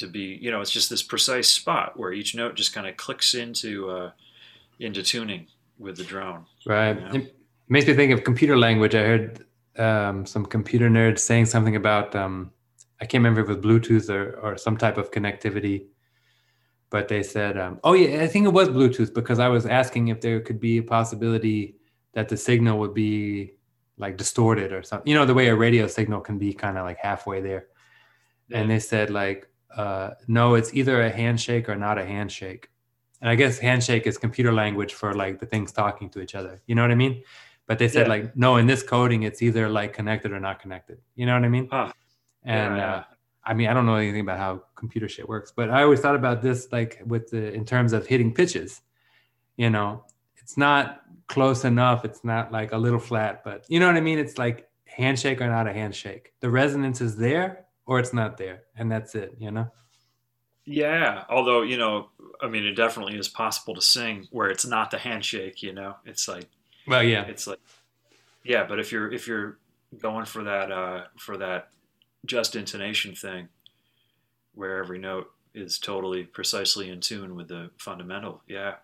to 0.00 0.06
be 0.06 0.38
you 0.40 0.50
know 0.50 0.60
it's 0.60 0.70
just 0.70 0.90
this 0.90 1.02
precise 1.02 1.48
spot 1.48 1.98
where 1.98 2.12
each 2.12 2.34
note 2.34 2.54
just 2.54 2.74
kind 2.74 2.86
of 2.86 2.96
clicks 2.96 3.34
into 3.34 3.88
uh, 3.90 4.10
into 4.78 5.02
tuning 5.02 5.46
with 5.78 5.96
the 5.96 6.04
drone. 6.04 6.44
Right. 6.66 6.98
Yeah. 6.98 7.14
It 7.14 7.36
makes 7.68 7.86
me 7.86 7.94
think 7.94 8.12
of 8.12 8.24
computer 8.24 8.58
language. 8.58 8.94
I 8.94 9.02
heard 9.02 9.46
um, 9.78 10.26
some 10.26 10.44
computer 10.44 10.90
nerds 10.90 11.20
saying 11.20 11.46
something 11.46 11.76
about 11.76 12.14
um, 12.14 12.50
I 13.00 13.06
can't 13.06 13.22
remember 13.22 13.40
if 13.40 13.48
it 13.48 13.56
was 13.56 13.64
Bluetooth 13.64 14.10
or, 14.10 14.38
or 14.40 14.58
some 14.58 14.76
type 14.76 14.98
of 14.98 15.10
connectivity, 15.10 15.86
but 16.90 17.08
they 17.08 17.22
said, 17.22 17.56
um, 17.56 17.80
oh 17.82 17.94
yeah, 17.94 18.22
I 18.22 18.26
think 18.26 18.46
it 18.46 18.52
was 18.52 18.68
Bluetooth 18.68 19.14
because 19.14 19.38
I 19.38 19.48
was 19.48 19.64
asking 19.64 20.08
if 20.08 20.20
there 20.20 20.40
could 20.40 20.60
be 20.60 20.78
a 20.78 20.82
possibility 20.82 21.76
that 22.12 22.28
the 22.28 22.36
signal 22.36 22.78
would 22.78 22.92
be 22.92 23.54
like 23.96 24.16
distorted 24.16 24.72
or 24.72 24.82
something. 24.82 25.08
You 25.08 25.16
know, 25.16 25.24
the 25.24 25.34
way 25.34 25.48
a 25.48 25.54
radio 25.54 25.86
signal 25.86 26.20
can 26.20 26.38
be 26.38 26.52
kind 26.52 26.76
of 26.76 26.84
like 26.84 26.98
halfway 26.98 27.40
there. 27.40 27.66
And 28.52 28.68
they 28.68 28.80
said 28.80 29.10
like 29.10 29.48
uh, 29.76 30.10
no, 30.28 30.54
it's 30.54 30.74
either 30.74 31.02
a 31.02 31.10
handshake 31.10 31.68
or 31.68 31.76
not 31.76 31.98
a 31.98 32.04
handshake. 32.04 32.68
And 33.20 33.28
I 33.28 33.34
guess 33.34 33.58
handshake 33.58 34.06
is 34.06 34.16
computer 34.18 34.52
language 34.52 34.94
for 34.94 35.14
like 35.14 35.38
the 35.40 35.46
things 35.46 35.72
talking 35.72 36.08
to 36.10 36.20
each 36.20 36.34
other. 36.34 36.60
You 36.66 36.74
know 36.74 36.82
what 36.82 36.90
I 36.90 36.94
mean? 36.96 37.22
But 37.66 37.78
they 37.78 37.88
said 37.88 38.06
Yeah. 38.06 38.08
like, 38.08 38.36
no, 38.36 38.56
in 38.56 38.66
this 38.66 38.82
coding, 38.82 39.22
it's 39.24 39.42
either 39.42 39.68
like 39.68 39.92
connected 39.92 40.32
or 40.32 40.40
not 40.40 40.58
connected. 40.60 40.98
You 41.14 41.26
know 41.26 41.34
what 41.34 41.44
I 41.44 41.48
mean? 41.48 41.68
Huh. 41.70 41.92
And 42.44 42.76
Yeah, 42.76 42.94
uh, 42.94 43.04
I 43.44 43.54
mean, 43.54 43.68
I 43.68 43.74
don't 43.74 43.86
know 43.86 43.94
anything 43.96 44.20
about 44.22 44.38
how 44.38 44.64
computer 44.74 45.08
shit 45.08 45.28
works, 45.28 45.52
but 45.54 45.70
I 45.70 45.82
always 45.82 46.00
thought 46.00 46.16
about 46.16 46.42
this 46.42 46.68
like 46.72 47.02
with 47.06 47.30
the 47.30 47.52
in 47.52 47.64
terms 47.64 47.92
of 47.92 48.06
hitting 48.06 48.32
pitches. 48.34 48.80
You 49.56 49.70
know, 49.70 50.04
it's 50.36 50.56
not 50.56 51.02
close 51.28 51.64
enough. 51.64 52.04
It's 52.04 52.24
not 52.24 52.50
like 52.52 52.72
a 52.72 52.78
little 52.78 52.98
flat, 52.98 53.44
but 53.44 53.64
you 53.68 53.78
know 53.80 53.86
what 53.86 53.96
I 53.96 54.00
mean? 54.00 54.18
It's 54.18 54.38
like 54.38 54.68
handshake 54.86 55.40
or 55.40 55.46
not 55.46 55.66
a 55.68 55.72
handshake. 55.72 56.32
The 56.40 56.50
resonance 56.50 57.00
is 57.00 57.16
there 57.16 57.66
or 57.86 57.98
it's 57.98 58.12
not 58.12 58.36
there, 58.36 58.62
and 58.76 58.90
that's 58.90 59.14
it. 59.14 59.36
You 59.38 59.50
know? 59.50 59.70
Yeah, 60.64 61.24
although 61.28 61.62
you 61.62 61.76
know, 61.76 62.10
I 62.40 62.48
mean, 62.48 62.64
it 62.64 62.74
definitely 62.74 63.18
is 63.18 63.28
possible 63.28 63.74
to 63.74 63.82
sing 63.82 64.28
where 64.30 64.48
it's 64.48 64.66
not 64.66 64.90
the 64.90 64.98
handshake. 64.98 65.62
You 65.62 65.72
know, 65.72 65.96
it's 66.04 66.28
like 66.28 66.48
Well, 66.86 67.02
yeah, 67.02 67.24
it's 67.24 67.46
like 67.46 67.58
yeah, 68.44 68.64
but 68.64 68.78
if 68.78 68.92
you're 68.92 69.12
if 69.12 69.26
you're 69.26 69.58
going 69.98 70.26
for 70.26 70.44
that 70.44 70.70
uh, 70.70 71.04
for 71.18 71.36
that 71.38 71.70
just 72.26 72.56
intonation 72.56 73.14
thing, 73.14 73.48
where 74.54 74.78
every 74.78 74.98
note 74.98 75.30
is 75.54 75.78
totally 75.78 76.22
precisely 76.22 76.90
in 76.90 77.00
tune 77.00 77.34
with 77.34 77.48
the 77.48 77.70
fundamental, 77.76 78.42
yeah. 78.46 78.74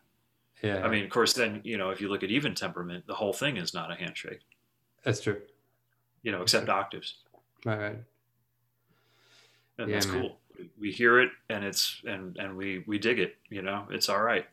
yeah. 0.62 0.82
I 0.82 0.88
mean, 0.88 1.04
of 1.04 1.10
course, 1.10 1.34
then 1.34 1.60
you 1.62 1.78
know, 1.78 1.90
if 1.90 2.00
you 2.00 2.08
look 2.08 2.24
at 2.24 2.30
even 2.30 2.54
temperament, 2.54 3.06
the 3.06 3.14
whole 3.14 3.32
thing 3.32 3.56
is 3.56 3.72
not 3.72 3.92
a 3.92 3.94
handshake. 3.94 4.40
that's 5.04 5.20
true. 5.20 5.40
You 6.22 6.32
know, 6.32 6.42
except 6.42 6.68
octaves, 6.68 7.18
Right, 7.64 7.78
right. 7.78 7.98
And 9.78 9.88
Yeah, 9.88 9.96
that's 9.96 10.06
man. 10.06 10.20
cool. 10.22 10.38
We 10.78 10.90
hear 10.90 11.20
it, 11.20 11.30
and 11.50 11.64
it's 11.64 12.00
and 12.06 12.36
and 12.38 12.56
we 12.56 12.84
we 12.86 12.98
dig 12.98 13.18
it. 13.18 13.36
You 13.50 13.62
know, 13.62 13.86
it's 13.90 14.08
all 14.08 14.22
right. 14.22 14.46